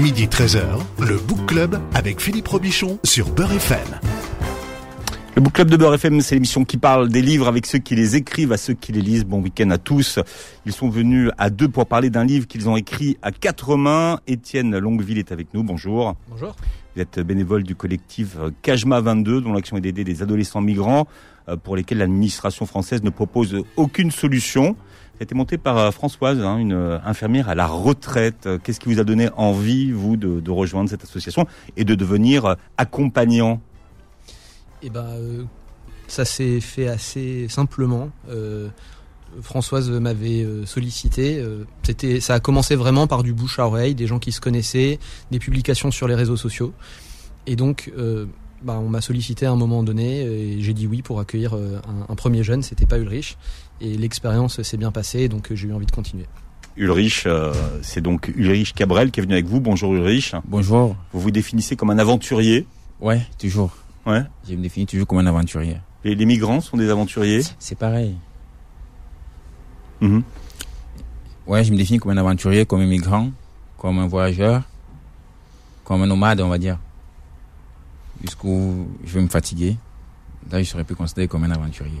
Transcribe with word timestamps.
Midi 0.00 0.26
13h, 0.26 0.62
le 1.00 1.16
Book 1.16 1.46
Club 1.46 1.80
avec 1.92 2.20
Philippe 2.20 2.46
Robichon 2.46 3.00
sur 3.02 3.30
Beurre 3.30 3.54
FM. 3.54 3.98
Le 5.34 5.42
Book 5.42 5.54
Club 5.54 5.70
de 5.70 5.76
Beurre 5.76 5.94
FM, 5.94 6.20
c'est 6.20 6.36
l'émission 6.36 6.64
qui 6.64 6.76
parle 6.76 7.08
des 7.08 7.20
livres 7.20 7.48
avec 7.48 7.66
ceux 7.66 7.80
qui 7.80 7.96
les 7.96 8.14
écrivent, 8.14 8.52
à 8.52 8.58
ceux 8.58 8.74
qui 8.74 8.92
les 8.92 9.00
lisent. 9.00 9.24
Bon 9.24 9.40
week-end 9.40 9.70
à 9.70 9.78
tous. 9.78 10.20
Ils 10.66 10.72
sont 10.72 10.88
venus 10.88 11.32
à 11.36 11.50
deux 11.50 11.68
pour 11.68 11.86
parler 11.86 12.10
d'un 12.10 12.24
livre 12.24 12.46
qu'ils 12.46 12.68
ont 12.68 12.76
écrit 12.76 13.18
à 13.22 13.32
quatre 13.32 13.76
mains. 13.76 14.20
Étienne 14.28 14.78
Longueville 14.78 15.18
est 15.18 15.32
avec 15.32 15.52
nous. 15.52 15.64
Bonjour. 15.64 16.14
Bonjour. 16.28 16.54
Vous 16.94 17.02
êtes 17.02 17.18
bénévole 17.18 17.64
du 17.64 17.74
collectif 17.74 18.36
Kajma 18.62 19.00
22, 19.00 19.40
dont 19.40 19.52
l'action 19.52 19.76
est 19.78 19.80
d'aider 19.80 20.04
des 20.04 20.22
adolescents 20.22 20.60
migrants 20.60 21.08
euh, 21.48 21.56
pour 21.56 21.74
lesquels 21.74 21.98
l'administration 21.98 22.66
française 22.66 23.02
ne 23.02 23.10
propose 23.10 23.64
aucune 23.74 24.12
solution. 24.12 24.76
Ça 25.18 25.22
a 25.22 25.24
été 25.24 25.34
monté 25.34 25.58
par 25.58 25.76
euh, 25.78 25.90
Françoise, 25.90 26.40
hein, 26.40 26.58
une 26.58 26.74
euh, 26.74 26.98
infirmière 27.04 27.48
à 27.48 27.56
la 27.56 27.66
retraite. 27.66 28.48
Qu'est-ce 28.62 28.78
qui 28.78 28.88
vous 28.88 29.00
a 29.00 29.04
donné 29.04 29.30
envie, 29.36 29.90
vous, 29.90 30.16
de, 30.16 30.48
rejoindre 30.48 30.88
cette 30.88 31.02
association 31.02 31.44
et 31.76 31.84
de 31.84 31.96
devenir 31.96 32.54
accompagnant? 32.76 33.60
Eh 34.80 34.90
ben, 34.90 35.04
euh, 35.06 35.42
ça 36.06 36.24
s'est 36.24 36.60
fait 36.60 36.86
assez 36.86 37.48
simplement. 37.48 38.10
Euh, 38.30 38.68
Françoise 39.42 39.90
m'avait 39.90 40.44
euh, 40.44 40.64
sollicité. 40.66 41.38
euh, 41.40 41.64
C'était, 41.82 42.20
ça 42.20 42.34
a 42.34 42.40
commencé 42.40 42.76
vraiment 42.76 43.08
par 43.08 43.24
du 43.24 43.32
bouche 43.32 43.58
à 43.58 43.66
oreille, 43.66 43.96
des 43.96 44.06
gens 44.06 44.20
qui 44.20 44.30
se 44.30 44.40
connaissaient, 44.40 45.00
des 45.32 45.40
publications 45.40 45.90
sur 45.90 46.06
les 46.06 46.14
réseaux 46.14 46.36
sociaux. 46.36 46.72
Et 47.48 47.56
donc, 47.56 47.92
euh, 47.98 48.26
bah, 48.62 48.78
on 48.80 48.88
m'a 48.88 49.00
sollicité 49.00 49.46
à 49.46 49.50
un 49.50 49.56
moment 49.56 49.82
donné 49.82 50.20
et 50.22 50.60
j'ai 50.60 50.74
dit 50.74 50.86
oui 50.86 51.02
pour 51.02 51.18
accueillir 51.18 51.56
euh, 51.56 51.80
un, 51.88 52.12
un 52.12 52.14
premier 52.14 52.44
jeune. 52.44 52.62
C'était 52.62 52.86
pas 52.86 52.98
Ulrich. 52.98 53.36
Et 53.80 53.96
l'expérience 53.96 54.60
s'est 54.62 54.76
bien 54.76 54.90
passée, 54.90 55.28
donc 55.28 55.50
euh, 55.50 55.56
j'ai 55.56 55.68
eu 55.68 55.72
envie 55.72 55.86
de 55.86 55.90
continuer. 55.92 56.26
Ulrich, 56.76 57.24
euh, 57.26 57.52
c'est 57.82 58.00
donc 58.00 58.28
Ulrich 58.36 58.72
Cabrel 58.74 59.10
qui 59.10 59.20
est 59.20 59.22
venu 59.22 59.34
avec 59.34 59.46
vous. 59.46 59.60
Bonjour 59.60 59.94
Ulrich. 59.94 60.34
Bonjour. 60.44 60.96
Vous 61.12 61.20
vous 61.20 61.30
définissez 61.30 61.76
comme 61.76 61.90
un 61.90 61.98
aventurier. 61.98 62.66
Ouais, 63.00 63.20
toujours. 63.38 63.76
Ouais. 64.06 64.22
Je 64.48 64.54
me 64.54 64.62
définis 64.62 64.86
toujours 64.86 65.06
comme 65.06 65.18
un 65.18 65.26
aventurier. 65.26 65.78
Et 66.04 66.14
les 66.14 66.24
migrants 66.26 66.60
sont 66.60 66.76
des 66.76 66.88
aventuriers. 66.88 67.42
C'est 67.58 67.78
pareil. 67.78 68.16
Mhm. 70.00 70.22
Ouais, 71.46 71.64
je 71.64 71.72
me 71.72 71.76
définis 71.76 71.98
comme 71.98 72.12
un 72.12 72.16
aventurier, 72.16 72.66
comme 72.66 72.80
un 72.80 72.86
migrant, 72.86 73.30
comme 73.76 73.98
un 73.98 74.06
voyageur, 74.06 74.62
comme 75.84 76.02
un 76.02 76.06
nomade, 76.06 76.40
on 76.40 76.48
va 76.48 76.58
dire. 76.58 76.78
Jusqu'où 78.22 78.86
je 79.04 79.14
vais 79.14 79.22
me 79.22 79.28
fatiguer. 79.28 79.76
Là, 80.50 80.62
je 80.62 80.68
serais 80.68 80.84
plus 80.84 80.94
considéré 80.96 81.28
comme 81.28 81.44
un 81.44 81.50
aventurier. 81.50 82.00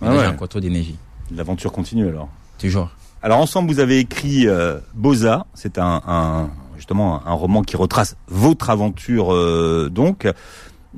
Mais 0.00 0.08
Ah 0.08 0.12
ouais. 0.14 0.20
j'ai 0.20 0.26
encore 0.26 0.48
trop 0.48 0.60
d'énergie. 0.60 0.96
L'aventure 1.34 1.72
continue 1.72 2.08
alors. 2.08 2.28
Toujours. 2.58 2.90
Alors 3.22 3.38
ensemble, 3.38 3.70
vous 3.72 3.80
avez 3.80 3.98
écrit 3.98 4.46
euh, 4.46 4.78
Boza. 4.94 5.46
C'est 5.54 5.78
un, 5.78 6.02
un- 6.06 6.50
justement 6.76 7.26
un 7.26 7.32
roman 7.32 7.62
qui 7.62 7.76
retrace 7.76 8.16
votre 8.28 8.70
aventure. 8.70 9.32
euh, 9.34 9.88
donc, 9.90 10.28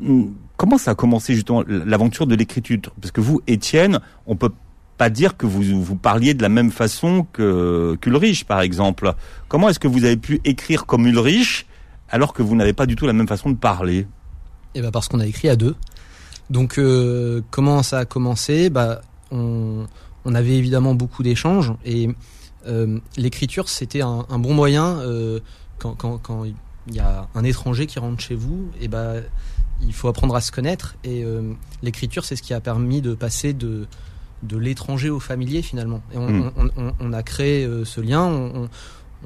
Hum, 0.01 0.33
comment 0.57 0.79
ça 0.79 0.93
a 0.93 0.95
commencé 0.95 1.35
justement 1.35 1.65
l'aventure 1.67 2.27
de 2.29 2.35
l'écriture? 2.37 2.79
Parce 3.01 3.11
que 3.11 3.21
vous, 3.21 3.41
Étienne, 3.49 3.99
on 4.27 4.37
peut 4.37 4.53
pas 4.97 5.11
dire 5.11 5.37
que 5.37 5.45
vous 5.47 5.63
vous 5.83 5.97
parliez 5.97 6.35
de 6.35 6.43
la 6.43 6.49
même 6.49 6.71
façon 6.71 7.27
que 7.33 7.97
qu'Ulrich, 8.01 8.45
par 8.45 8.61
exemple. 8.61 9.15
Comment 9.49 9.69
est-ce 9.69 9.79
que 9.81 9.89
vous 9.89 10.05
avez 10.05 10.17
pu 10.17 10.41
écrire 10.45 10.87
comme 10.87 11.07
Ulrich 11.07 11.67
alors 12.11 12.33
que 12.33 12.43
vous 12.43 12.55
n'avez 12.55 12.73
pas 12.75 12.87
du 12.87 12.95
tout 12.97 13.07
la 13.07 13.13
même 13.13 13.27
façon 13.29 13.51
de 13.51 13.57
parler? 13.57 14.07
Et 14.75 14.83
bah 14.83 14.91
parce 14.93 15.09
qu'on 15.09 15.19
a 15.21 15.27
écrit 15.27 15.49
à 15.49 15.57
deux. 15.57 15.75
Donc 16.51 16.79
euh, 16.79 17.43
comment 17.51 17.83
ça 17.83 17.99
a 18.01 18.05
commencé? 18.05 18.71
Bah 18.71 19.01
on, 19.31 19.87
on 20.25 20.35
avait 20.35 20.57
évidemment 20.57 20.95
beaucoup 20.95 21.23
d'échanges 21.23 21.73
et 21.85 22.09
euh, 22.67 22.99
l'écriture 23.17 23.69
c'était 23.69 24.01
un, 24.03 24.25
un 24.31 24.39
bon 24.39 24.55
moyen 24.55 24.99
euh, 24.99 25.41
quand, 25.79 25.95
quand, 25.95 26.19
quand 26.19 26.45
il 26.45 26.55
y 26.95 27.01
a 27.01 27.29
un 27.35 27.45
étranger 27.45 27.87
qui 27.87 27.99
rentre 27.99 28.21
chez 28.23 28.35
vous 28.35 28.69
et 28.81 28.89
bah 28.89 29.15
il 29.87 29.93
faut 29.93 30.09
apprendre 30.09 30.35
à 30.35 30.41
se 30.41 30.51
connaître 30.51 30.97
et 31.05 31.23
euh, 31.25 31.53
l'écriture 31.83 32.25
c'est 32.25 32.35
ce 32.37 32.43
qui 32.43 32.55
a 32.55 32.61
permis 32.61 33.01
de 33.03 33.15
passer 33.15 33.53
de 33.53 33.87
de 34.45 34.57
l'étranger 34.57 35.11
au 35.11 35.19
familier 35.21 35.63
finalement. 35.63 36.01
Et 36.15 36.17
on, 36.19 36.29
Mm. 36.31 36.53
on, 36.57 36.71
on- 36.83 36.93
on 37.01 37.13
a 37.13 37.23
créé 37.23 37.69
ce 37.85 38.01
lien 38.01 38.27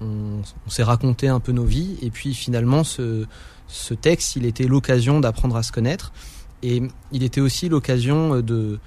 on 0.01 0.43
s'est 0.69 0.83
raconté 0.83 1.29
un 1.29 1.39
peu 1.41 1.53
nos 1.53 1.65
vies 1.65 1.97
et 2.03 2.11
puis 2.11 2.35
finalement 2.35 2.83
ce 2.85 3.27
ce 3.69 3.95
texte, 3.95 4.37
il 4.37 4.45
était 4.45 4.67
l'occasion 4.67 5.21
d'apprendre 5.21 5.57
à 5.57 5.63
se 5.63 5.73
connaître 5.73 6.13
et 6.63 6.83
il 7.13 7.23
était 7.23 7.41
aussi 7.41 7.69
l'occasion 7.69 8.35
euh, 8.35 8.43
de, 8.43 8.79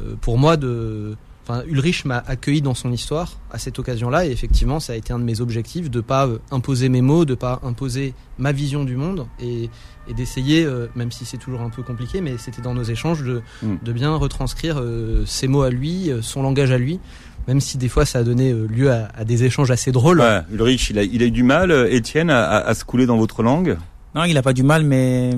euh, 0.00 0.14
pour 0.20 0.38
moi, 0.38 0.56
de. 0.56 1.16
Enfin, 1.44 1.64
Ulrich 1.66 2.04
m'a 2.04 2.18
accueilli 2.28 2.62
dans 2.62 2.74
son 2.74 2.92
histoire 2.92 3.40
à 3.50 3.58
cette 3.58 3.76
occasion-là 3.80 4.26
et 4.26 4.30
effectivement, 4.30 4.78
ça 4.78 4.92
a 4.92 4.96
été 4.96 5.12
un 5.12 5.18
de 5.18 5.24
mes 5.24 5.40
objectifs 5.40 5.90
de 5.90 6.00
pas 6.00 6.28
euh, 6.28 6.38
imposer 6.52 6.88
mes 6.88 7.00
mots, 7.00 7.24
de 7.24 7.34
pas 7.34 7.58
imposer 7.64 8.14
ma 8.38 8.52
vision 8.52 8.84
du 8.84 8.94
monde 8.96 9.26
et, 9.40 9.68
et 10.08 10.14
d'essayer, 10.14 10.64
euh, 10.64 10.86
même 10.94 11.10
si 11.10 11.24
c'est 11.24 11.38
toujours 11.38 11.62
un 11.62 11.68
peu 11.68 11.82
compliqué, 11.82 12.20
mais 12.20 12.34
c'était 12.38 12.62
dans 12.62 12.74
nos 12.74 12.84
échanges 12.84 13.24
de, 13.24 13.42
Mm. 13.60 13.74
de 13.82 13.92
bien 13.92 14.14
retranscrire 14.14 14.76
euh, 14.78 15.24
ses 15.26 15.48
mots 15.48 15.62
à 15.62 15.70
lui, 15.70 16.10
euh, 16.12 16.22
son 16.22 16.42
langage 16.44 16.70
à 16.70 16.78
lui, 16.78 17.00
même 17.48 17.58
si 17.58 17.76
des 17.76 17.88
fois 17.88 18.04
ça 18.06 18.20
a 18.20 18.22
donné 18.22 18.52
lieu 18.52 18.92
à, 18.92 19.08
à 19.16 19.24
des 19.24 19.42
échanges 19.42 19.72
assez 19.72 19.90
drôles. 19.90 20.20
Ouais, 20.20 20.42
Ulrich, 20.52 20.90
il 20.90 20.98
a, 21.00 21.02
il 21.02 21.24
a 21.24 21.26
eu 21.26 21.32
du 21.32 21.42
mal, 21.42 21.72
Étienne, 21.90 22.30
à, 22.30 22.44
à- 22.44 22.58
à 22.68 22.74
se 22.74 22.84
couler 22.84 23.04
dans 23.04 23.16
votre 23.18 23.42
langue? 23.42 23.78
Non, 24.14 24.22
il 24.22 24.38
a 24.38 24.42
pas 24.42 24.52
du 24.52 24.62
mal, 24.62 24.84
mais 24.84 25.32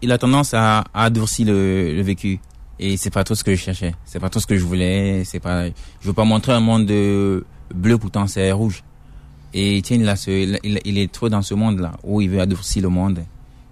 il 0.00 0.12
a 0.12 0.18
tendance 0.18 0.54
à, 0.54 0.80
à 0.94 1.04
adoucir 1.04 1.46
le, 1.46 1.94
le 1.94 2.02
vécu. 2.02 2.40
Et 2.78 2.96
c'est 2.96 3.10
pas 3.10 3.22
tout 3.22 3.34
ce 3.34 3.44
que 3.44 3.54
je 3.54 3.60
cherchais. 3.60 3.94
C'est 4.04 4.18
pas 4.18 4.28
tout 4.28 4.40
ce 4.40 4.46
que 4.46 4.56
je 4.56 4.64
voulais. 4.64 5.22
C'est 5.24 5.38
pas, 5.40 5.68
je 5.68 6.06
veux 6.06 6.12
pas 6.12 6.24
montrer 6.24 6.52
un 6.52 6.60
monde 6.60 6.86
de 6.86 7.44
bleu, 7.74 7.98
pourtant 7.98 8.26
c'est 8.26 8.50
rouge. 8.52 8.82
Et 9.54 9.82
a 10.08 10.16
ce, 10.16 10.30
il, 10.30 10.80
il 10.84 10.98
est 10.98 11.12
trop 11.12 11.28
dans 11.28 11.42
ce 11.42 11.54
monde-là, 11.54 11.92
où 12.02 12.20
il 12.20 12.30
veut 12.30 12.40
adoucir 12.40 12.82
le 12.82 12.88
monde. 12.88 13.22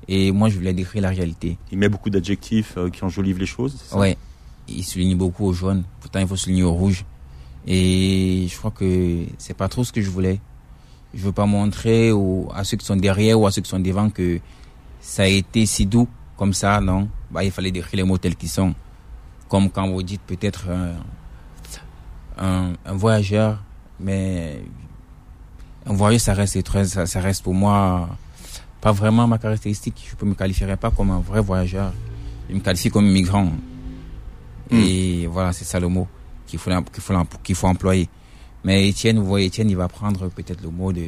Et 0.08 0.30
moi, 0.30 0.48
je 0.48 0.56
voulais 0.56 0.74
décrire 0.74 1.02
la 1.02 1.10
réalité. 1.10 1.56
Il 1.72 1.78
met 1.78 1.88
beaucoup 1.88 2.10
d'adjectifs 2.10 2.74
euh, 2.76 2.90
qui 2.90 3.02
enjolivent 3.04 3.38
les 3.38 3.46
choses. 3.46 3.76
c'est 3.78 3.90
ça? 3.90 3.98
Ouais. 3.98 4.16
Il 4.68 4.84
souligne 4.84 5.16
beaucoup 5.16 5.46
au 5.46 5.52
jaune. 5.52 5.84
Pourtant, 6.00 6.20
il 6.20 6.26
faut 6.26 6.36
souligner 6.36 6.64
au 6.64 6.72
rouge. 6.72 7.04
Et 7.66 8.46
je 8.50 8.56
crois 8.56 8.70
que 8.70 9.24
c'est 9.38 9.56
pas 9.56 9.68
trop 9.68 9.84
ce 9.84 9.92
que 9.92 10.00
je 10.00 10.10
voulais. 10.10 10.40
Je 11.14 11.22
veux 11.24 11.32
pas 11.32 11.46
montrer 11.46 12.12
aux, 12.12 12.48
à 12.54 12.64
ceux 12.64 12.76
qui 12.76 12.86
sont 12.86 12.96
derrière 12.96 13.40
ou 13.40 13.46
à 13.46 13.50
ceux 13.50 13.62
qui 13.62 13.68
sont 13.70 13.80
devant 13.80 14.10
que 14.10 14.40
ça 15.00 15.22
a 15.22 15.26
été 15.26 15.66
si 15.66 15.86
doux 15.86 16.08
comme 16.36 16.52
ça, 16.52 16.80
non? 16.80 17.08
Bah, 17.30 17.44
il 17.44 17.50
fallait 17.50 17.70
décrire 17.70 17.96
les 17.96 18.02
mots 18.02 18.18
tels 18.18 18.36
qu'ils 18.36 18.48
sont. 18.48 18.74
Comme 19.48 19.70
quand 19.70 19.88
vous 19.88 20.02
dites 20.02 20.22
peut-être 20.22 20.68
un, 20.68 20.94
un, 22.38 22.72
un 22.84 22.92
voyageur, 22.94 23.62
mais 23.98 24.62
un 25.86 25.92
voyageur, 25.94 26.20
ça 26.20 26.34
reste, 26.34 26.84
ça, 26.86 27.06
ça 27.06 27.20
reste 27.20 27.42
pour 27.42 27.54
moi 27.54 28.08
pas 28.80 28.92
vraiment 28.92 29.26
ma 29.26 29.38
caractéristique. 29.38 30.10
Je 30.18 30.24
ne 30.24 30.30
me 30.30 30.34
qualifierais 30.34 30.76
pas 30.76 30.90
comme 30.90 31.10
un 31.10 31.20
vrai 31.20 31.40
voyageur. 31.40 31.92
Je 32.48 32.54
me 32.54 32.60
qualifie 32.60 32.90
comme 32.90 33.10
migrant. 33.10 33.52
Et 34.70 35.26
voilà, 35.26 35.52
c'est 35.52 35.64
ça 35.64 35.80
le 35.80 35.88
mot 35.88 36.06
qu'il 36.46 36.58
faut, 36.58 36.70
qu'il 36.70 37.02
faut, 37.02 37.14
qu'il 37.42 37.54
faut 37.56 37.66
employer. 37.66 38.08
Mais 38.62 38.88
Étienne, 38.88 39.18
vous 39.18 39.26
voyez, 39.26 39.46
Étienne, 39.46 39.68
il 39.68 39.76
va 39.76 39.88
prendre 39.88 40.28
peut-être 40.28 40.62
le 40.62 40.70
mot 40.70 40.92
de. 40.92 41.04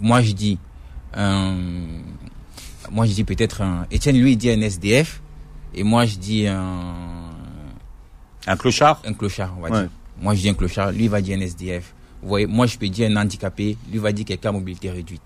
Moi, 0.00 0.22
je 0.22 0.32
dis. 0.32 0.58
un 1.14 1.54
moi, 2.90 3.06
je 3.06 3.12
dis 3.12 3.24
peut-être 3.24 3.62
un. 3.62 3.86
Étienne, 3.90 4.16
lui, 4.20 4.32
il 4.32 4.36
dit 4.36 4.50
un 4.50 4.60
SDF. 4.60 5.20
Et 5.74 5.82
moi, 5.82 6.04
je 6.06 6.16
dis 6.16 6.46
un. 6.46 7.30
Un 8.46 8.56
clochard 8.56 9.02
Un 9.04 9.12
clochard, 9.12 9.54
on 9.58 9.60
va 9.62 9.70
Ouais. 9.70 9.80
dire. 9.82 9.90
Moi, 10.20 10.34
je 10.34 10.40
dis 10.40 10.48
un 10.48 10.54
clochard. 10.54 10.92
Lui, 10.92 11.04
il 11.04 11.10
va 11.10 11.20
dire 11.20 11.38
un 11.38 11.40
SDF. 11.42 11.94
Vous 12.22 12.28
voyez, 12.28 12.46
moi, 12.46 12.66
je 12.66 12.76
peux 12.78 12.88
dire 12.88 13.10
un 13.10 13.16
handicapé. 13.16 13.76
Lui, 13.90 13.98
va 13.98 14.12
dire 14.12 14.24
quelqu'un 14.24 14.48
à 14.50 14.52
mobilité 14.52 14.90
réduite. 14.90 15.22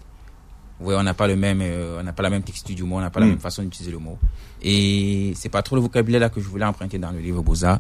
Vous 0.79 0.87
voyez, 0.87 0.99
on 0.99 1.03
n'a 1.05 1.15
pas 1.15 1.27
le 1.29 1.37
même, 1.37 1.61
euh, 1.63 1.99
on 2.01 2.03
n'a 2.03 2.13
pas 2.13 2.23
la 2.25 2.31
même 2.31 2.43
texture 2.43 2.75
du 2.75 2.83
mot, 2.83 2.97
on 2.97 3.01
n'a 3.01 3.11
pas 3.11 3.21
la 3.21 3.27
Mm. 3.27 3.31
même 3.31 3.39
façon 3.39 3.63
d'utiliser 3.63 3.93
le 3.93 3.99
mot. 3.99 4.19
Et 4.63 5.33
c'est 5.37 5.49
pas 5.49 5.63
trop 5.63 5.77
le 5.77 5.83
vocabulaire 5.83 6.21
là 6.21 6.29
que 6.29 6.41
je 6.41 6.49
voulais 6.49 6.65
emprunter 6.65 6.99
dans 6.99 7.11
le 7.13 7.21
livre 7.21 7.43
Beaux-Arts. 7.43 7.79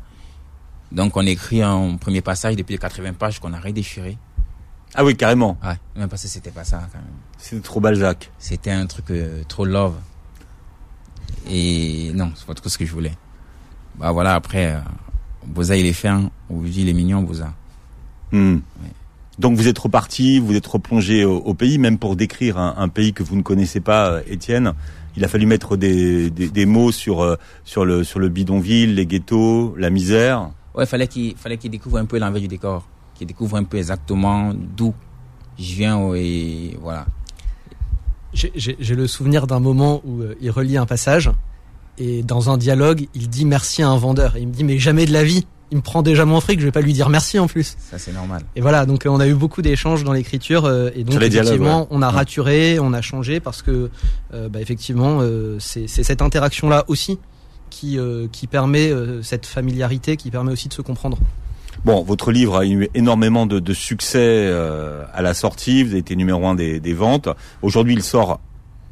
Donc, 0.92 1.16
on 1.16 1.26
écrit 1.26 1.60
un 1.62 1.96
premier 1.96 2.20
passage 2.20 2.54
depuis 2.56 2.72
les 2.74 2.78
80 2.78 3.14
pages 3.14 3.40
qu'on 3.40 3.52
a 3.52 3.58
redéchiré. 3.60 4.16
Ah 4.94 5.04
oui, 5.04 5.16
carrément. 5.16 5.58
Ouais, 5.64 5.76
même 5.96 6.08
parce 6.08 6.22
que 6.22 6.28
c'était 6.28 6.50
pas 6.50 6.64
ça 6.64 6.88
quand 6.92 6.98
même. 6.98 7.08
C'est 7.38 7.60
trop 7.62 7.80
Balzac. 7.80 8.30
C'était 8.38 8.70
un 8.70 8.86
truc 8.86 9.10
euh, 9.10 9.42
trop 9.48 9.64
love. 9.64 9.94
Et 11.50 12.12
non, 12.14 12.32
c'est 12.36 12.46
pas 12.46 12.54
trop 12.54 12.68
ce 12.68 12.78
que 12.78 12.86
je 12.86 12.92
voulais. 12.92 13.12
Bah 13.98 14.12
voilà, 14.12 14.34
après, 14.34 14.72
euh, 14.72 14.80
Beaux-Arts, 15.46 15.76
il 15.76 15.86
est 15.86 15.92
fin. 15.92 16.30
On 16.48 16.56
vous 16.56 16.68
dit, 16.68 16.82
il 16.82 16.88
est 16.88 16.94
mignon, 16.94 17.22
Beaux-Arts. 17.22 17.54
Hmm. 18.32 18.58
Donc 19.38 19.56
vous 19.56 19.66
êtes 19.66 19.78
reparti, 19.78 20.38
vous 20.38 20.54
êtes 20.54 20.66
replongé 20.66 21.24
au, 21.24 21.38
au 21.38 21.54
pays, 21.54 21.78
même 21.78 21.98
pour 21.98 22.14
décrire 22.14 22.56
un, 22.56 22.74
un 22.78 22.88
pays 22.88 23.12
que 23.12 23.22
vous 23.24 23.36
ne 23.36 23.42
connaissez 23.42 23.80
pas, 23.80 24.10
euh, 24.10 24.22
Étienne. 24.28 24.74
Il 25.16 25.24
a 25.24 25.28
fallu 25.28 25.46
mettre 25.46 25.76
des, 25.76 26.30
des, 26.30 26.48
des 26.48 26.66
mots 26.66 26.92
sur 26.92 27.22
euh, 27.22 27.36
sur 27.64 27.84
le 27.84 28.04
sur 28.04 28.18
le 28.20 28.28
bidonville, 28.28 28.94
les 28.94 29.06
ghettos, 29.06 29.74
la 29.76 29.90
misère. 29.90 30.50
Ouais, 30.74 30.86
fallait 30.86 31.06
qu'il 31.08 31.36
fallait 31.36 31.56
qu'il 31.56 31.70
découvre 31.70 31.98
un 31.98 32.04
peu 32.04 32.18
l'envers 32.18 32.40
du 32.40 32.48
décor, 32.48 32.84
qu'il 33.14 33.26
découvre 33.26 33.56
un 33.56 33.64
peu 33.64 33.76
exactement 33.78 34.52
d'où 34.54 34.94
je 35.58 35.74
viens 35.74 36.14
et 36.14 36.76
voilà. 36.82 37.06
J'ai- 38.32 38.76
le 38.94 39.06
souvenir 39.06 39.46
d'un 39.46 39.60
moment 39.60 40.00
où 40.04 40.20
euh, 40.22 40.34
il 40.40 40.50
relit 40.50 40.76
un 40.76 40.86
passage 40.86 41.30
et 41.98 42.24
dans 42.24 42.50
un 42.50 42.56
dialogue, 42.58 43.06
il 43.14 43.28
dit 43.28 43.44
merci 43.44 43.82
à 43.82 43.88
un 43.88 43.96
vendeur. 43.96 44.34
Et 44.36 44.40
il 44.40 44.48
me 44.48 44.52
dit 44.52 44.64
mais 44.64 44.78
jamais 44.80 45.06
de 45.06 45.12
la 45.12 45.22
vie, 45.22 45.46
il 45.70 45.76
me 45.76 45.82
prend 45.82 46.02
déjà 46.02 46.24
mon 46.24 46.40
fric, 46.40 46.58
je 46.58 46.64
vais 46.64 46.72
pas 46.72 46.80
lui 46.80 46.92
dire 46.92 47.08
merci 47.08 47.38
en 47.38 47.46
plus. 47.46 47.76
Ça, 47.78 47.96
c'est 47.98 48.12
normal. 48.12 48.42
Et 48.56 48.60
voilà, 48.60 48.86
donc 48.86 49.06
euh, 49.06 49.10
on 49.10 49.20
a 49.20 49.28
eu 49.28 49.34
beaucoup 49.34 49.62
d'échanges 49.62 50.02
dans 50.02 50.12
l'écriture 50.12 50.64
euh, 50.64 50.90
et 50.96 51.04
donc 51.04 51.22
effectivement 51.22 51.82
ouais. 51.82 51.86
on 51.90 52.02
a 52.02 52.08
Ouais. 52.08 52.14
raturé, 52.14 52.78
on 52.80 52.92
a 52.92 53.00
changé 53.02 53.38
parce 53.38 53.62
que 53.62 53.90
euh, 54.32 54.48
bah, 54.48 54.60
effectivement 54.60 55.18
euh, 55.20 55.56
c'est 55.60 55.86
c'est 55.86 56.02
cette 56.02 56.20
interaction 56.20 56.68
là 56.68 56.84
aussi 56.88 57.20
qui 57.70 57.98
euh, 58.00 58.26
qui 58.32 58.48
permet 58.48 58.90
euh, 58.90 59.22
cette 59.22 59.46
familiarité, 59.46 60.16
qui 60.16 60.32
permet 60.32 60.50
aussi 60.50 60.66
de 60.68 60.74
se 60.74 60.82
comprendre. 60.82 61.18
Bon, 61.84 62.02
votre 62.02 62.32
livre 62.32 62.56
a 62.56 62.64
eu 62.64 62.88
énormément 62.94 63.44
de, 63.44 63.72
succès 63.74 64.18
euh, 64.18 65.04
à 65.12 65.20
la 65.20 65.34
sortie. 65.34 65.82
Vous 65.82 65.90
avez 65.90 65.98
été 65.98 66.16
numéro 66.16 66.46
un 66.46 66.54
des, 66.54 66.80
des 66.80 66.94
ventes. 66.94 67.28
Aujourd'hui, 67.60 67.92
il 67.92 68.02
sort 68.02 68.40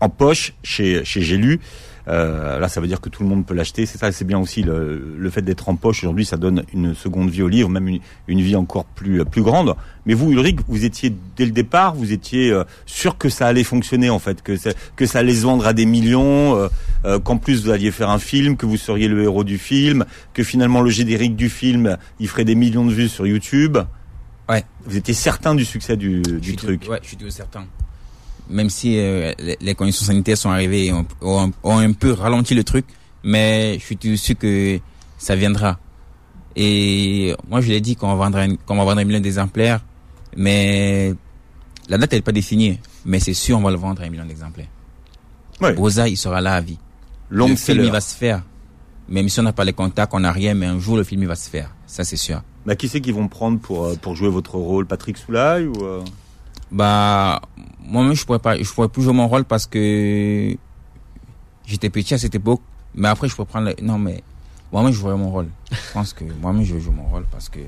en 0.00 0.10
poche 0.10 0.52
chez 0.62 1.02
chez 1.04 1.22
J'ai 1.22 1.38
lu. 1.38 1.60
Euh, 2.08 2.58
là, 2.58 2.68
ça 2.68 2.80
veut 2.80 2.88
dire 2.88 3.00
que 3.00 3.08
tout 3.08 3.22
le 3.22 3.28
monde 3.28 3.46
peut 3.46 3.54
l'acheter. 3.54 3.86
C'est 3.86 3.96
ça, 3.98 4.10
c'est 4.10 4.24
bien 4.24 4.38
aussi 4.38 4.62
le, 4.62 5.14
le 5.16 5.30
fait 5.30 5.42
d'être 5.42 5.68
en 5.68 5.76
poche. 5.76 6.02
Aujourd'hui, 6.02 6.24
ça 6.24 6.36
donne 6.36 6.64
une 6.74 6.94
seconde 6.94 7.30
vie 7.30 7.42
au 7.42 7.48
livre, 7.48 7.68
même 7.68 7.86
une, 7.86 8.00
une 8.26 8.40
vie 8.40 8.56
encore 8.56 8.84
plus 8.86 9.24
plus 9.24 9.42
grande. 9.42 9.74
Mais 10.04 10.14
vous, 10.14 10.32
Ulrich, 10.32 10.58
vous 10.66 10.84
étiez 10.84 11.14
dès 11.36 11.44
le 11.44 11.52
départ, 11.52 11.94
vous 11.94 12.12
étiez 12.12 12.50
euh, 12.50 12.64
sûr 12.86 13.18
que 13.18 13.28
ça 13.28 13.46
allait 13.46 13.62
fonctionner 13.62 14.10
en 14.10 14.18
fait, 14.18 14.42
que 14.42 14.56
ça, 14.56 14.70
que 14.96 15.06
ça 15.06 15.20
allait 15.20 15.34
se 15.36 15.42
vendre 15.42 15.64
à 15.64 15.72
des 15.72 15.86
millions, 15.86 16.56
euh, 16.56 16.68
euh, 17.04 17.20
qu'en 17.20 17.36
plus 17.38 17.62
vous 17.62 17.70
alliez 17.70 17.92
faire 17.92 18.10
un 18.10 18.18
film, 18.18 18.56
que 18.56 18.66
vous 18.66 18.76
seriez 18.76 19.06
le 19.06 19.22
héros 19.22 19.44
du 19.44 19.58
film, 19.58 20.04
que 20.34 20.42
finalement 20.42 20.80
le 20.80 20.90
générique 20.90 21.36
du 21.36 21.48
film, 21.48 21.96
il 22.18 22.26
ferait 22.26 22.44
des 22.44 22.56
millions 22.56 22.84
de 22.84 22.92
vues 22.92 23.08
sur 23.08 23.28
YouTube. 23.28 23.78
Ouais. 24.48 24.64
Vous 24.86 24.96
étiez 24.96 25.14
certain 25.14 25.54
du 25.54 25.64
succès 25.64 25.96
du, 25.96 26.20
Je 26.26 26.34
du 26.34 26.48
suis 26.48 26.56
truc. 26.56 26.80
tout- 26.80 26.90
ouais, 26.90 26.98
je 27.00 27.06
suis 27.08 27.16
tout 27.16 27.30
certain. 27.30 27.64
Même 28.50 28.70
si 28.70 28.98
euh, 28.98 29.32
les, 29.38 29.56
les 29.60 29.74
conditions 29.74 30.04
sanitaires 30.06 30.36
sont 30.36 30.50
arrivées 30.50 30.86
et 30.86 30.92
ont, 30.92 31.06
ont- 31.20 31.52
ont 31.62 31.78
un 31.78 31.92
peu 31.92 32.12
ralenti 32.12 32.54
le 32.54 32.64
truc, 32.64 32.84
mais 33.22 33.78
je 33.78 33.84
suis 33.84 33.96
tout 33.96 34.16
sûr 34.16 34.36
que 34.36 34.78
ça 35.18 35.34
viendra. 35.36 35.78
Et 36.56 37.34
moi, 37.48 37.60
je 37.60 37.68
l'ai 37.68 37.80
dit 37.80 37.96
qu'on 37.96 38.08
va 38.08 38.14
vendre 38.14 38.38
un, 38.38 38.56
qu'on 38.56 38.76
va 38.76 38.84
vendre 38.84 39.00
un 39.00 39.04
million 39.04 39.20
d'exemplaires, 39.20 39.80
mais 40.36 41.14
la 41.88 41.98
date 41.98 42.12
n'est 42.12 42.20
pas 42.20 42.32
définie. 42.32 42.78
Mais 43.04 43.20
c'est 43.20 43.34
sûr, 43.34 43.58
on 43.58 43.62
va 43.62 43.70
le 43.70 43.76
vendre 43.76 44.02
à 44.02 44.04
un 44.04 44.10
million 44.10 44.26
d'exemplaires. 44.26 44.68
Ouais. 45.60 45.72
Boza, 45.72 46.08
il 46.08 46.16
sera 46.16 46.40
là 46.40 46.54
à 46.54 46.60
vie. 46.60 46.78
Long 47.30 47.48
le 47.48 47.56
film, 47.56 47.84
il 47.84 47.90
va 47.90 48.00
se 48.00 48.14
faire. 48.14 48.42
Même 49.08 49.28
si 49.28 49.40
on 49.40 49.44
n'a 49.44 49.52
pas 49.52 49.64
les 49.64 49.72
contacts, 49.72 50.12
on 50.14 50.20
n'a 50.20 50.32
rien, 50.32 50.54
mais 50.54 50.66
un 50.66 50.78
jour, 50.78 50.96
le 50.96 51.04
film, 51.04 51.22
il 51.22 51.28
va 51.28 51.34
se 51.36 51.48
faire. 51.48 51.70
Ça, 51.86 52.04
c'est 52.04 52.16
sûr. 52.16 52.42
Bah, 52.66 52.76
qui 52.76 52.88
c'est 52.88 53.00
qu'ils 53.00 53.14
vont 53.14 53.28
prendre 53.28 53.58
pour 53.58 53.84
euh, 53.86 53.94
pour 54.00 54.14
jouer 54.14 54.28
votre 54.28 54.54
rôle, 54.56 54.86
Patrick 54.86 55.16
Soulaille 55.18 55.66
ou 55.66 55.82
euh? 55.82 56.04
Bah, 56.70 57.40
moi-même, 57.84 58.14
je 58.14 58.24
pourrais 58.24 58.38
pas, 58.38 58.56
je 58.60 58.70
pourrais 58.72 58.88
plus 58.88 59.02
jouer 59.02 59.12
mon 59.12 59.28
rôle 59.28 59.44
parce 59.44 59.66
que 59.66 60.56
j'étais 61.66 61.90
petit 61.90 62.14
à 62.14 62.18
cette 62.18 62.34
époque. 62.34 62.60
Mais 62.94 63.08
après, 63.08 63.28
je 63.28 63.34
pourrais 63.34 63.46
prendre, 63.48 63.68
le- 63.68 63.84
non, 63.84 63.98
mais 63.98 64.22
moi-même, 64.72 64.92
je 64.92 64.98
jouerais 64.98 65.16
mon 65.16 65.30
rôle. 65.30 65.48
Je 65.70 65.92
pense 65.92 66.12
que 66.12 66.24
moi-même, 66.40 66.64
je 66.64 66.78
joue 66.78 66.92
mon 66.92 67.04
rôle 67.04 67.24
parce 67.30 67.48
que, 67.48 67.60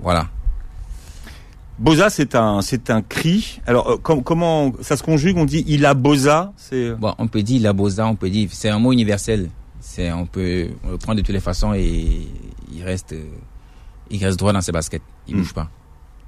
voilà. 0.00 0.28
Boza, 1.78 2.10
c'est 2.10 2.34
un 2.34 2.60
c'est 2.60 2.90
un 2.90 3.02
cri. 3.02 3.60
Alors 3.66 3.88
euh, 3.90 3.96
com- 3.96 4.22
comment 4.22 4.72
ça 4.82 4.96
se 4.96 5.02
conjugue? 5.02 5.36
On 5.38 5.44
dit 5.46 5.64
il 5.66 5.84
a 5.86 5.94
Boza. 5.94 6.52
C'est 6.56 6.92
Bon, 6.94 7.14
on 7.18 7.26
peut 7.28 7.42
dire 7.42 7.62
la 7.62 7.72
bosa, 7.72 8.06
on 8.06 8.14
peut 8.14 8.30
dire, 8.30 8.48
c'est 8.52 8.68
un 8.68 8.78
mot 8.78 8.92
universel. 8.92 9.48
C'est, 9.80 10.12
on 10.12 10.26
peut, 10.26 10.68
on 10.84 10.90
le 10.90 10.98
prend 10.98 11.14
de 11.14 11.22
toutes 11.22 11.30
les 11.34 11.40
façons 11.40 11.72
et 11.74 12.28
il 12.72 12.84
reste, 12.84 13.14
euh, 13.14 13.24
il 14.10 14.24
reste 14.24 14.38
droit 14.38 14.52
dans 14.52 14.60
ses 14.60 14.70
baskets. 14.70 15.02
Il 15.26 15.34
Hmm. 15.34 15.38
bouge 15.40 15.54
pas. 15.54 15.68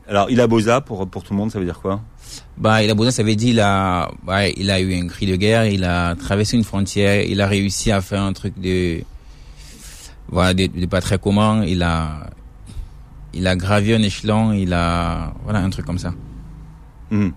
Alors 0.09 0.31
il 0.31 0.41
a 0.41 0.47
Boza 0.47 0.81
pour 0.81 1.09
pour 1.09 1.23
tout 1.23 1.33
le 1.33 1.39
monde, 1.39 1.51
ça 1.51 1.59
veut 1.59 1.65
dire 1.65 1.81
quoi? 1.81 2.01
Bah, 2.57 2.83
il 2.83 2.91
a 2.91 2.95
besoin, 2.95 3.11
ça 3.11 3.23
veut 3.23 3.37
dire, 3.37 3.51
il 3.51 3.61
a, 3.61 4.11
bah, 4.25 4.49
il 4.49 4.71
a 4.71 4.81
eu 4.81 4.95
un 4.95 5.07
cri 5.07 5.27
de 5.27 5.37
guerre, 5.37 5.67
il 5.67 5.85
a 5.85 6.15
traversé 6.17 6.57
une 6.57 6.65
frontière, 6.65 7.23
il 7.23 7.41
a 7.41 7.47
réussi 7.47 7.93
à 7.93 8.01
faire 8.01 8.23
un 8.23 8.33
truc 8.33 8.59
de, 8.59 9.03
voilà, 10.29 10.55
de, 10.55 10.67
de 10.67 10.87
pas 10.87 11.01
très 11.01 11.19
commun, 11.19 11.65
il 11.65 11.83
a, 11.83 12.31
il 13.35 13.47
a 13.47 13.55
gravi 13.57 13.93
un 13.95 14.03
échelon, 14.03 14.53
il 14.53 14.73
a, 14.73 15.33
voilà, 15.45 15.61
un 15.61 15.71
truc 15.71 15.87
comme 15.87 15.99
ça. 15.99 16.13
Mhm. 17.11 17.33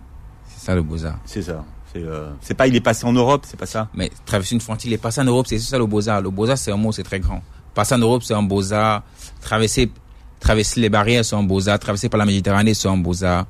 C'est 0.48 0.66
ça 0.66 0.76
le 0.76 0.82
beaux-arts. 0.82 1.20
C'est 1.26 1.42
ça. 1.44 1.64
C'est 1.94 2.04
euh, 2.04 2.32
c'est 2.42 2.54
pas 2.54 2.68
il 2.68 2.76
est 2.76 2.82
passé 2.82 3.06
en 3.06 3.14
Europe, 3.14 3.46
c'est 3.46 3.60
pas 3.60 3.66
ça? 3.66 3.88
Mais 3.94 4.12
traverser 4.26 4.56
une 4.56 4.62
frontière, 4.62 4.92
il 4.92 4.94
est 4.94 4.98
passé 4.98 5.22
en 5.22 5.26
Europe, 5.26 5.48
c'est 5.48 5.60
ça 5.60 5.78
le 5.78 5.86
beaux-arts. 5.86 6.22
Le 6.22 6.30
beaux-arts, 6.30 6.58
c'est 6.58 6.72
un 6.72 6.78
mot, 6.78 6.92
c'est 6.92 7.04
très 7.04 7.20
grand. 7.20 7.42
Passer 7.74 7.96
en 7.96 8.00
Europe, 8.00 8.24
c'est 8.24 8.34
un 8.34 8.44
beaux-arts. 8.44 9.04
Traverser, 9.42 9.92
traverser 10.40 10.80
les 10.82 10.90
barrières, 10.90 11.26
c'est 11.26 11.36
un 11.36 11.44
beaux-arts. 11.44 11.80
Traverser 11.80 12.10
par 12.10 12.18
la 12.18 12.26
Méditerranée, 12.26 12.74
c'est 12.74 12.88
un 12.88 12.98
beaux-arts. 12.98 13.46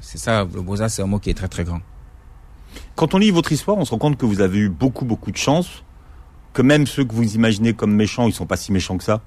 C'est 0.00 0.18
ça, 0.18 0.44
le 0.44 0.62
beaux-arts, 0.62 0.90
c'est 0.90 1.02
un 1.02 1.06
mot 1.06 1.18
qui 1.18 1.30
est 1.30 1.34
très 1.34 1.48
très 1.48 1.64
grand. 1.64 1.80
Quand 2.96 3.14
on 3.14 3.18
lit 3.18 3.30
votre 3.30 3.52
histoire, 3.52 3.76
on 3.78 3.84
se 3.84 3.90
rend 3.90 3.98
compte 3.98 4.16
que 4.18 4.26
vous 4.26 4.40
avez 4.40 4.58
eu 4.58 4.68
beaucoup 4.68 5.04
beaucoup 5.04 5.30
de 5.30 5.36
chance, 5.36 5.82
que 6.52 6.62
même 6.62 6.86
ceux 6.86 7.04
que 7.04 7.14
vous 7.14 7.34
imaginez 7.34 7.74
comme 7.74 7.92
méchants, 7.92 8.26
ils 8.26 8.32
sont 8.32 8.46
pas 8.46 8.56
si 8.56 8.72
méchants 8.72 8.98
que 8.98 9.04
ça. 9.04 9.20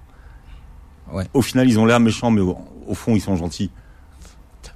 Ouais. 1.12 1.26
Au 1.34 1.42
final, 1.42 1.70
ils 1.70 1.80
ont 1.80 1.86
l'air 1.86 2.00
méchants, 2.00 2.32
mais 2.32 2.42
au, 2.42 2.58
au 2.88 2.94
fond, 2.96 3.16
ils 3.16 3.22
sont 3.22 3.36
gentils. 3.36 3.72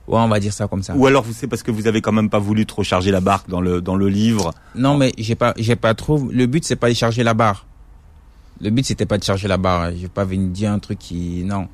Ouais, 0.08 0.20
on 0.20 0.28
va 0.28 0.40
dire 0.40 0.54
ça 0.54 0.68
comme 0.68 0.84
ça. 0.84 0.96
Ou 0.96 1.06
alors, 1.06 1.24
vous 1.24 1.34
c'est 1.34 1.48
parce 1.48 1.64
que 1.64 1.72
vous 1.72 1.88
avez 1.88 2.02
quand 2.02 2.14
même 2.14 2.30
pas 2.30 2.40
voulu 2.40 2.66
trop 2.66 2.84
charger 2.84 3.12
la 3.12 3.20
barque 3.20 3.50
dans 3.50 3.60
le 3.60 3.82
dans 3.82 3.96
le 3.96 4.08
livre. 4.08 4.54
Non, 4.76 4.98
mais 4.98 5.12
j'ai 5.18 5.36
pas, 5.36 5.54
j'ai 5.58 5.76
pas 5.76 5.94
trop. 5.96 6.30
Le 6.32 6.46
but, 6.46 6.64
c'est 6.64 6.78
pas 6.78 6.90
de 6.90 6.94
charger 6.94 7.24
la 7.24 7.34
barre. 7.34 7.66
Le 8.62 8.70
but, 8.70 8.86
c'était 8.86 9.06
pas 9.06 9.18
de 9.18 9.24
charger 9.24 9.48
la 9.48 9.58
barre. 9.58 9.92
J'ai 9.96 10.08
pas 10.08 10.24
venu 10.24 10.48
dire 10.48 10.72
un 10.72 10.80
truc 10.80 11.00
qui, 11.00 11.44
non. 11.44 11.68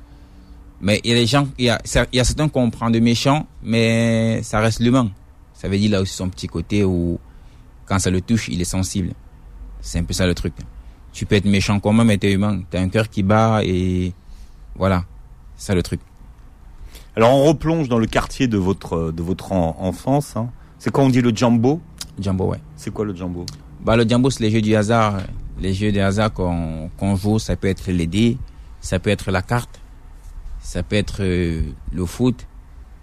Mais 0.84 1.00
il 1.02 1.10
y 1.10 1.12
a 1.14 1.16
des 1.16 1.26
gens, 1.26 1.48
il 1.58 1.64
y 1.64 1.70
a, 1.70 1.80
il 2.12 2.16
y 2.16 2.20
a 2.20 2.24
certains 2.24 2.48
qu'on 2.48 2.68
prend 2.68 2.90
de 2.90 2.98
méchants, 3.00 3.46
mais 3.62 4.42
ça 4.42 4.60
reste 4.60 4.80
l'humain. 4.80 5.10
Ça 5.54 5.66
veut 5.66 5.78
dire 5.78 5.90
là 5.92 6.02
aussi 6.02 6.12
son 6.14 6.28
petit 6.28 6.46
côté 6.46 6.84
où, 6.84 7.18
quand 7.86 7.98
ça 7.98 8.10
le 8.10 8.20
touche, 8.20 8.48
il 8.48 8.60
est 8.60 8.66
sensible. 8.66 9.12
C'est 9.80 9.98
un 9.98 10.04
peu 10.04 10.12
ça 10.12 10.26
le 10.26 10.34
truc. 10.34 10.52
Tu 11.14 11.24
peux 11.24 11.36
être 11.36 11.46
méchant 11.46 11.80
quand 11.80 11.92
même, 11.94 12.08
mais 12.08 12.18
t'es 12.18 12.32
humain. 12.32 12.60
T'as 12.70 12.80
un 12.82 12.90
cœur 12.90 13.08
qui 13.08 13.22
bat 13.22 13.60
et 13.64 14.12
voilà. 14.76 15.04
C'est 15.56 15.68
ça 15.68 15.74
le 15.74 15.82
truc. 15.82 16.00
Alors, 17.16 17.32
on 17.32 17.44
replonge 17.44 17.88
dans 17.88 17.98
le 17.98 18.06
quartier 18.06 18.46
de 18.48 18.58
votre 18.58 19.10
de 19.12 19.22
votre 19.22 19.52
en- 19.52 19.76
enfance. 19.80 20.36
hein. 20.36 20.50
C'est 20.78 20.90
quand 20.92 21.04
on 21.04 21.08
dit 21.08 21.22
le 21.22 21.34
Jumbo. 21.34 21.80
Jumbo, 22.20 22.46
ouais. 22.50 22.60
C'est 22.76 22.92
quoi 22.92 23.04
le 23.06 23.14
Jumbo 23.14 23.46
Bah, 23.82 23.96
le 23.96 24.06
Jumbo, 24.06 24.28
c'est 24.30 24.42
les 24.42 24.50
jeux 24.50 24.60
du 24.60 24.74
hasard. 24.76 25.18
Les 25.58 25.72
jeux 25.72 25.92
du 25.92 26.00
hasard 26.00 26.30
qu'on 26.32 26.90
qu'on 26.98 27.14
joue, 27.16 27.38
ça 27.38 27.56
peut 27.56 27.68
être 27.68 27.90
les 27.90 28.06
dés, 28.08 28.36
ça 28.80 28.98
peut 28.98 29.10
être 29.10 29.30
la 29.30 29.40
carte, 29.42 29.80
ça 30.64 30.82
peut 30.82 30.96
être 30.96 31.18
euh, 31.20 31.62
le 31.92 32.06
foot, 32.06 32.46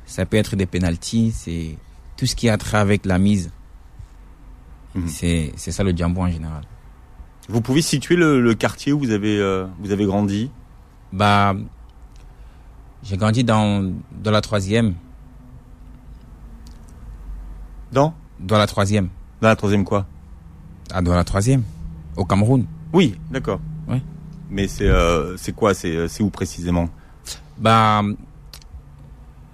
ça 0.05 0.25
peut 0.25 0.35
être 0.37 0.55
des 0.55 0.65
pénalties, 0.65 1.31
c'est 1.31 1.77
tout 2.17 2.25
ce 2.25 2.35
qui 2.35 2.49
a 2.49 2.57
trait 2.57 2.79
avec 2.79 3.05
la 3.05 3.19
mise. 3.19 3.51
Mhm. 4.95 5.07
C'est 5.07 5.53
ça 5.71 5.83
le 5.83 5.95
Jumbo 5.95 6.21
en 6.21 6.29
général. 6.29 6.63
Vous 7.47 7.61
pouvez 7.61 7.81
situer 7.81 8.15
le, 8.15 8.41
le 8.41 8.53
quartier 8.55 8.91
où 8.91 8.99
vous 8.99 9.11
avez 9.11 9.39
euh, 9.39 9.67
vous 9.79 9.91
avez 9.91 10.05
grandi? 10.05 10.49
Bah, 11.13 11.53
j'ai 13.03 13.15
grandi 13.15 13.43
dans, 13.43 13.93
dans 14.23 14.31
la 14.31 14.41
troisième, 14.41 14.95
Dans? 17.91 18.13
Dans 18.39 18.57
la 18.57 18.67
troisième, 18.67 19.09
Dans 19.39 19.49
la 19.49 19.55
troisième 19.55 19.85
quoi? 19.85 20.07
Ah, 20.91 21.01
dans 21.01 21.13
la 21.13 21.23
troisième, 21.23 21.63
au 22.17 22.25
Cameroun. 22.25 22.65
Oui, 22.91 23.17
d'accord. 23.29 23.59
Ouais. 23.87 24.01
Mais 24.49 24.67
c'est 24.67 24.87
euh, 24.87 25.37
quoi? 25.55 25.73
C'est 25.73 26.07
c'est 26.07 26.23
où 26.23 26.29
précisément? 26.29 26.89
Bah, 27.61 28.01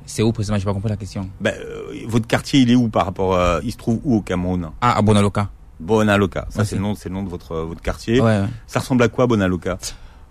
c'est 0.06 0.24
où 0.24 0.32
précisément, 0.32 0.58
j'ai 0.58 0.66
pas 0.66 0.74
compris 0.74 0.90
la 0.90 0.96
question. 0.96 1.30
Ben, 1.42 1.54
euh, 1.60 1.92
Votre 2.08 2.26
quartier, 2.26 2.62
il 2.62 2.72
est 2.72 2.76
où 2.76 2.88
par 2.88 3.06
rapport 3.06 3.36
à... 3.38 3.60
Il 3.64 3.72
se 3.72 3.78
trouve 3.78 4.00
où 4.06 4.16
au 4.16 4.22
Cameroun? 4.22 4.70
Ah, 4.82 4.98
à 4.98 5.02
Bonaloka. 5.02 5.50
Bonaloka. 5.80 6.48
Ça, 6.50 6.64
c'est 6.64 6.70
c'est- 6.72 6.76
le 6.78 6.82
nom, 6.82 6.96
c'est 6.96 7.10
le 7.10 7.16
nom 7.16 7.24
de 7.24 7.30
votre 7.30 7.56
votre 7.58 7.82
quartier. 7.82 8.20
Ouais, 8.20 8.40
ouais. 8.42 8.48
Ça 8.66 8.80
ressemble 8.80 9.04
à 9.04 9.10
quoi 9.10 9.28
Bonaloka? 9.28 9.78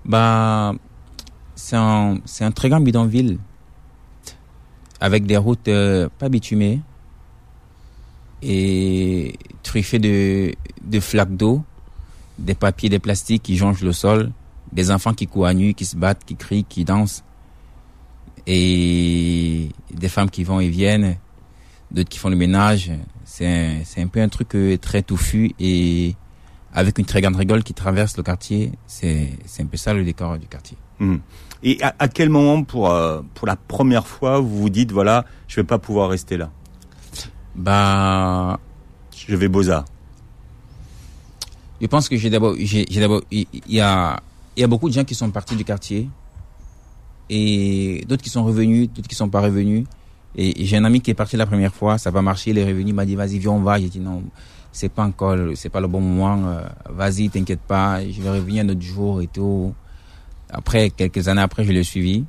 Bah, 0.04 0.72
c'est 1.54 1.76
un, 1.76 2.18
c'est 2.24 2.44
un 2.44 2.50
très 2.50 2.68
grand 2.70 2.80
bidonville 2.80 3.38
avec 4.98 5.26
des 5.26 5.36
routes 5.36 5.68
euh, 5.68 6.08
pas 6.18 6.28
bitumées 6.30 6.80
et 8.42 9.34
truffées 9.62 9.98
de, 9.98 10.52
de 10.82 11.00
flaques 11.00 11.36
d'eau, 11.36 11.62
des 12.38 12.54
papiers, 12.54 12.88
des 12.88 12.98
plastiques 12.98 13.42
qui 13.42 13.56
jonchent 13.56 13.82
le 13.82 13.92
sol, 13.92 14.32
des 14.72 14.90
enfants 14.90 15.14
qui 15.14 15.26
courent 15.26 15.46
à 15.46 15.54
nu, 15.54 15.74
qui 15.74 15.84
se 15.84 15.96
battent, 15.96 16.24
qui 16.24 16.36
crient, 16.36 16.64
qui 16.64 16.84
dansent 16.84 17.22
et 18.46 19.68
des 19.92 20.08
femmes 20.08 20.30
qui 20.30 20.44
vont 20.44 20.60
et 20.60 20.68
viennent, 20.68 21.16
d'autres 21.90 22.08
qui 22.08 22.18
font 22.18 22.28
le 22.28 22.36
ménage. 22.36 22.90
C'est 23.24 23.46
un, 23.46 23.80
c'est 23.84 24.00
un 24.02 24.06
peu 24.08 24.20
un 24.20 24.28
truc 24.28 24.54
euh, 24.54 24.76
très 24.78 25.02
touffu 25.02 25.52
et 25.58 26.14
avec 26.72 26.98
une 26.98 27.04
très 27.04 27.20
grande 27.20 27.36
rigole 27.36 27.62
qui 27.64 27.74
traverse 27.74 28.16
le 28.16 28.22
quartier. 28.22 28.72
C'est, 28.86 29.30
c'est 29.46 29.62
un 29.62 29.66
peu 29.66 29.76
ça 29.76 29.92
le 29.94 30.04
décor 30.04 30.38
du 30.38 30.46
quartier. 30.46 30.76
Mhm. 31.00 31.20
Et 31.62 31.82
à, 31.82 31.94
à 31.98 32.08
quel 32.08 32.28
moment, 32.28 32.62
pour 32.62 32.90
euh, 32.90 33.22
pour 33.34 33.46
la 33.46 33.56
première 33.56 34.06
fois, 34.06 34.38
vous 34.40 34.58
vous 34.58 34.70
dites 34.70 34.92
voilà, 34.92 35.24
je 35.48 35.56
vais 35.56 35.64
pas 35.64 35.78
pouvoir 35.78 36.10
rester 36.10 36.36
là? 36.36 36.50
Bah, 37.54 38.60
Je 39.16 39.34
vais 39.34 39.48
Boza. 39.48 39.84
je 41.80 41.86
pense 41.86 42.08
que 42.08 42.16
j'ai 42.16 42.30
d'abord, 42.30 42.54
j'ai, 42.58 42.86
j'ai 42.88 43.00
d'abord, 43.00 43.22
il 43.30 43.46
y 43.66 43.80
a, 43.80 44.20
il 44.56 44.60
y 44.60 44.64
a 44.64 44.66
beaucoup 44.66 44.88
de 44.88 44.94
gens 44.94 45.04
qui 45.04 45.14
sont 45.14 45.30
partis 45.30 45.56
du 45.56 45.64
quartier 45.64 46.08
et 47.30 48.04
d'autres 48.08 48.22
qui 48.22 48.30
sont 48.30 48.44
revenus, 48.44 48.88
d'autres 48.92 49.08
qui 49.08 49.14
sont 49.14 49.28
pas 49.28 49.40
revenus. 49.40 49.84
Et 50.36 50.64
j'ai 50.64 50.76
un 50.76 50.84
ami 50.84 51.00
qui 51.00 51.10
est 51.10 51.14
parti 51.14 51.36
la 51.36 51.46
première 51.46 51.74
fois, 51.74 51.96
ça 51.98 52.10
va 52.10 52.20
marcher, 52.22 52.50
il 52.50 52.58
est 52.58 52.64
revenu, 52.64 52.90
il 52.90 52.94
m'a 52.94 53.06
dit 53.06 53.16
vas-y 53.16 53.38
viens 53.38 53.52
on 53.52 53.60
va. 53.60 53.78
J'ai 53.78 53.88
dit 53.88 54.00
non, 54.00 54.22
c'est 54.70 54.90
pas 54.90 55.04
encore, 55.04 55.36
c'est 55.54 55.70
pas 55.70 55.80
le 55.80 55.88
bon 55.88 56.00
moment. 56.00 56.48
euh, 56.48 56.62
vas-y, 56.90 57.30
t'inquiète 57.30 57.60
pas, 57.60 58.00
je 58.06 58.20
vais 58.20 58.30
revenir 58.30 58.64
un 58.64 58.68
autre 58.68 58.82
jour 58.82 59.22
et 59.22 59.26
tout. 59.26 59.74
Après, 60.50 60.90
quelques 60.90 61.28
années 61.28 61.40
après, 61.40 61.64
je 61.64 61.72
l'ai 61.72 61.82
suivi. 61.82 62.24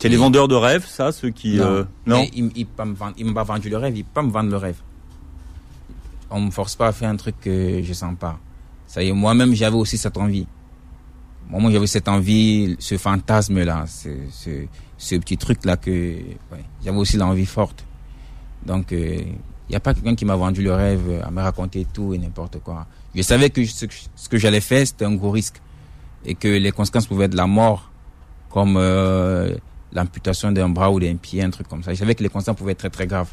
C'est 0.00 0.08
les 0.08 0.16
vendeurs 0.16 0.48
de 0.48 0.54
rêves, 0.54 0.86
ça, 0.86 1.12
ceux 1.12 1.28
qui... 1.28 1.56
Non. 1.56 1.64
euh, 1.64 1.84
non 2.06 2.20
Mais 2.22 2.30
il, 2.34 2.50
il, 2.56 3.26
m'a 3.26 3.44
pas 3.44 3.52
vendu 3.52 3.68
le 3.68 3.76
rêve, 3.76 3.96
il 3.98 4.04
peut 4.04 4.10
pas 4.14 4.22
me 4.22 4.30
vendre 4.30 4.50
le 4.50 4.56
rêve. 4.56 4.78
On 6.30 6.40
me 6.40 6.50
force 6.50 6.74
pas 6.74 6.86
à 6.86 6.92
faire 6.92 7.10
un 7.10 7.16
truc 7.16 7.34
que 7.40 7.82
je 7.82 7.92
sens 7.92 8.14
pas. 8.18 8.38
Ça 8.86 9.02
y 9.02 9.08
est, 9.08 9.12
moi-même, 9.12 9.52
j'avais 9.54 9.76
aussi 9.76 9.98
cette 9.98 10.16
envie. 10.16 10.46
Moi, 11.50 11.70
j'avais 11.72 11.86
cette 11.86 12.08
envie, 12.08 12.76
ce 12.78 12.96
fantasme-là, 12.96 13.84
ce, 13.86 14.08
ce, 14.30 14.50
ce 14.96 15.14
petit 15.16 15.36
truc-là 15.36 15.76
que, 15.76 15.90
ouais, 15.90 16.64
j'avais 16.84 16.96
aussi 16.96 17.16
l'envie 17.16 17.46
forte. 17.46 17.84
Donc, 18.64 18.92
il 18.92 19.34
n'y 19.68 19.74
a 19.76 19.80
pas 19.80 19.94
quelqu'un 19.94 20.14
qui 20.14 20.24
m'a 20.24 20.36
vendu 20.36 20.62
le 20.62 20.72
rêve 20.74 21.02
euh, 21.08 21.22
à 21.24 21.30
me 21.30 21.40
raconter 21.42 21.86
tout 21.92 22.14
et 22.14 22.18
n'importe 22.18 22.58
quoi. 22.60 22.86
Je 23.14 23.22
savais 23.22 23.50
que 23.50 23.64
ce, 23.64 23.86
que- 23.86 24.36
j'allais 24.38 24.60
faire, 24.60 24.86
c'était 24.86 25.04
un 25.06 25.14
gros 25.14 25.30
risque. 25.30 25.60
Et 26.24 26.34
que 26.34 26.48
les 26.48 26.70
conséquences 26.70 27.06
pouvaient 27.06 27.24
être 27.24 27.34
la 27.34 27.46
mort, 27.46 27.90
comme 28.50 28.76
euh, 28.76 29.56
l'amputation 29.92 30.52
d'un 30.52 30.68
bras 30.68 30.90
ou 30.90 31.00
d'un 31.00 31.16
pied, 31.16 31.42
un 31.42 31.50
truc 31.50 31.66
comme 31.66 31.82
ça. 31.82 31.92
Je 31.94 31.98
savais 31.98 32.14
que 32.14 32.22
les 32.22 32.28
conséquences 32.28 32.56
pouvaient 32.58 32.72
être 32.72 32.78
très 32.78 32.90
très 32.90 33.06
graves. 33.06 33.32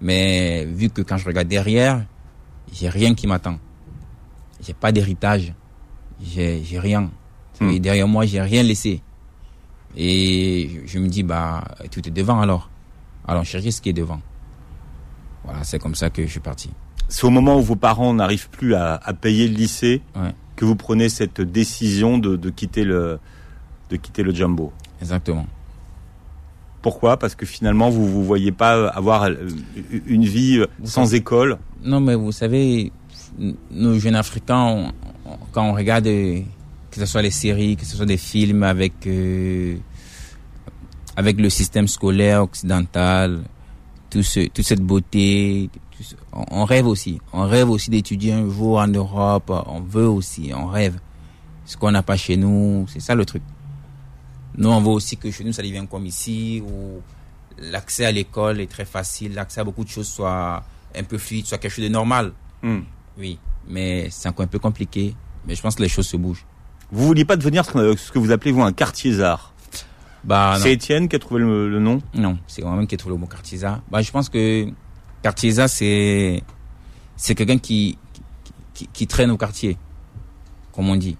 Mais 0.00 0.64
vu 0.66 0.90
que 0.90 1.02
quand 1.02 1.16
je 1.16 1.24
regarde 1.24 1.48
derrière, 1.48 2.04
j'ai 2.72 2.88
rien 2.88 3.14
qui 3.14 3.26
m'attend. 3.26 3.58
J'ai 4.60 4.74
pas 4.74 4.90
d'héritage. 4.92 5.54
J'ai 6.20 6.62
rien. 6.78 7.10
Hmm. 7.60 7.70
Et 7.70 7.80
derrière 7.80 8.06
moi, 8.08 8.26
j'ai 8.26 8.40
rien 8.40 8.62
laissé. 8.62 9.00
Et 9.96 10.82
je, 10.86 10.98
me 10.98 11.08
dis, 11.08 11.22
bah, 11.22 11.64
tout 11.90 12.06
est 12.06 12.10
devant 12.10 12.40
alors. 12.40 12.68
Alors, 13.26 13.44
chercher 13.44 13.70
ce 13.70 13.80
qui 13.80 13.88
est 13.90 13.94
devant. 13.94 14.20
Voilà, 15.44 15.64
c'est 15.64 15.78
comme 15.78 15.94
ça 15.94 16.10
que 16.10 16.22
je 16.24 16.30
suis 16.30 16.40
parti. 16.40 16.70
C'est 17.08 17.24
au 17.24 17.30
moment 17.30 17.56
où 17.58 17.62
vos 17.62 17.76
parents 17.76 18.12
n'arrivent 18.12 18.50
plus 18.50 18.74
à, 18.74 18.94
à 19.02 19.12
payer 19.14 19.48
le 19.48 19.54
lycée 19.54 20.02
Ouais. 20.16 20.32
que 20.56 20.64
vous 20.64 20.76
prenez 20.76 21.08
cette 21.08 21.40
décision 21.40 22.18
de, 22.18 22.36
de 22.36 22.50
quitter 22.50 22.84
le 22.84 23.18
de 23.90 23.96
quitter 23.96 24.24
le 24.24 24.34
jumbo. 24.34 24.72
Exactement. 25.00 25.46
Pourquoi? 26.82 27.16
Parce 27.16 27.34
que 27.36 27.46
finalement 27.46 27.88
vous 27.90 28.06
vous 28.06 28.24
voyez 28.24 28.50
pas 28.52 28.88
avoir 28.88 29.24
euh, 29.24 29.34
une 30.06 30.24
vie 30.24 30.58
euh, 30.58 30.66
sans 30.84 31.14
école? 31.14 31.58
Non, 31.84 32.00
mais 32.00 32.16
vous 32.16 32.32
savez, 32.32 32.90
nos 33.70 33.98
jeunes 33.98 34.16
Africains, 34.16 34.64
on- 34.64 34.92
on- 35.24 35.38
quand 35.52 35.64
on 35.68 35.72
regarde, 35.74 36.06
euh, 36.08 36.40
que 36.96 37.04
ce 37.04 37.12
soit 37.12 37.20
les 37.22 37.30
séries, 37.30 37.76
que 37.76 37.84
ce 37.84 37.94
soit 37.94 38.06
des 38.06 38.16
films 38.16 38.62
avec, 38.62 39.06
euh, 39.06 39.76
avec 41.14 41.38
le 41.38 41.50
système 41.50 41.88
scolaire 41.88 42.42
occidental, 42.42 43.42
tout 44.08 44.22
ce, 44.22 44.48
toute 44.48 44.64
cette 44.64 44.80
beauté, 44.80 45.68
tout 45.94 46.02
ce- 46.02 46.14
on, 46.32 46.44
on 46.62 46.64
rêve 46.64 46.86
aussi. 46.86 47.20
On 47.34 47.42
rêve 47.46 47.68
aussi 47.68 47.90
d'étudier 47.90 48.32
un 48.32 48.48
jour 48.48 48.78
en 48.78 48.86
Europe. 48.88 49.50
On 49.66 49.80
veut 49.80 50.08
aussi, 50.08 50.52
on 50.54 50.66
rêve. 50.68 50.98
Ce 51.66 51.76
qu'on 51.76 51.90
n'a 51.90 52.02
pas 52.02 52.16
chez 52.16 52.36
nous, 52.38 52.86
c'est 52.88 53.00
ça 53.00 53.14
le 53.14 53.26
truc. 53.26 53.42
Nous, 54.56 54.70
on 54.70 54.80
veut 54.80 54.88
aussi 54.88 55.18
que 55.18 55.30
chez 55.30 55.44
nous, 55.44 55.52
ça 55.52 55.62
devienne 55.62 55.86
comme 55.86 56.06
ici, 56.06 56.62
où 56.66 57.00
l'accès 57.58 58.06
à 58.06 58.12
l'école 58.12 58.60
est 58.60 58.70
très 58.70 58.86
facile, 58.86 59.34
l'accès 59.34 59.60
à 59.60 59.64
beaucoup 59.64 59.84
de 59.84 59.90
choses 59.90 60.08
soit 60.08 60.64
un 60.94 61.02
peu 61.02 61.18
fluide, 61.18 61.44
soit 61.46 61.58
quelque 61.58 61.72
chose 61.74 61.84
de 61.84 61.90
normal. 61.90 62.32
Hmm. 62.62 62.80
Oui, 63.18 63.38
mais 63.68 64.08
c'est 64.10 64.30
encore 64.30 64.44
un 64.44 64.48
peu 64.48 64.58
compliqué. 64.58 65.14
Mais 65.46 65.54
je 65.54 65.60
pense 65.60 65.74
que 65.74 65.82
les 65.82 65.88
choses 65.90 66.06
se 66.08 66.16
bougent. 66.16 66.46
Vous 66.92 67.06
vouliez 67.06 67.24
pas 67.24 67.36
devenir 67.36 67.64
ce 67.64 68.10
que, 68.12 68.18
vous 68.18 68.30
appelez 68.30 68.52
vous 68.52 68.62
un 68.62 68.72
quartier-zard. 68.72 69.52
Bah. 70.24 70.56
C'est 70.60 70.72
Étienne 70.72 71.08
qui 71.08 71.16
a 71.16 71.18
trouvé 71.18 71.40
le, 71.40 71.68
le 71.68 71.78
nom. 71.80 72.00
Non, 72.14 72.38
c'est 72.46 72.62
moi-même 72.62 72.86
qui 72.86 72.94
ai 72.94 72.98
trouvé 72.98 73.14
le 73.14 73.20
mot 73.20 73.26
Cartiza. 73.26 73.80
Bah, 73.90 74.02
je 74.02 74.10
pense 74.10 74.28
que 74.28 74.68
Cartiza, 75.22 75.68
c'est, 75.68 76.42
c'est 77.16 77.34
quelqu'un 77.34 77.58
qui, 77.58 77.96
qui, 78.12 78.22
qui- 78.74 78.88
qui 78.92 79.06
traîne 79.06 79.30
au 79.30 79.36
quartier, 79.36 79.76
comme 80.72 80.88
on 80.88 80.96
dit. 80.96 81.16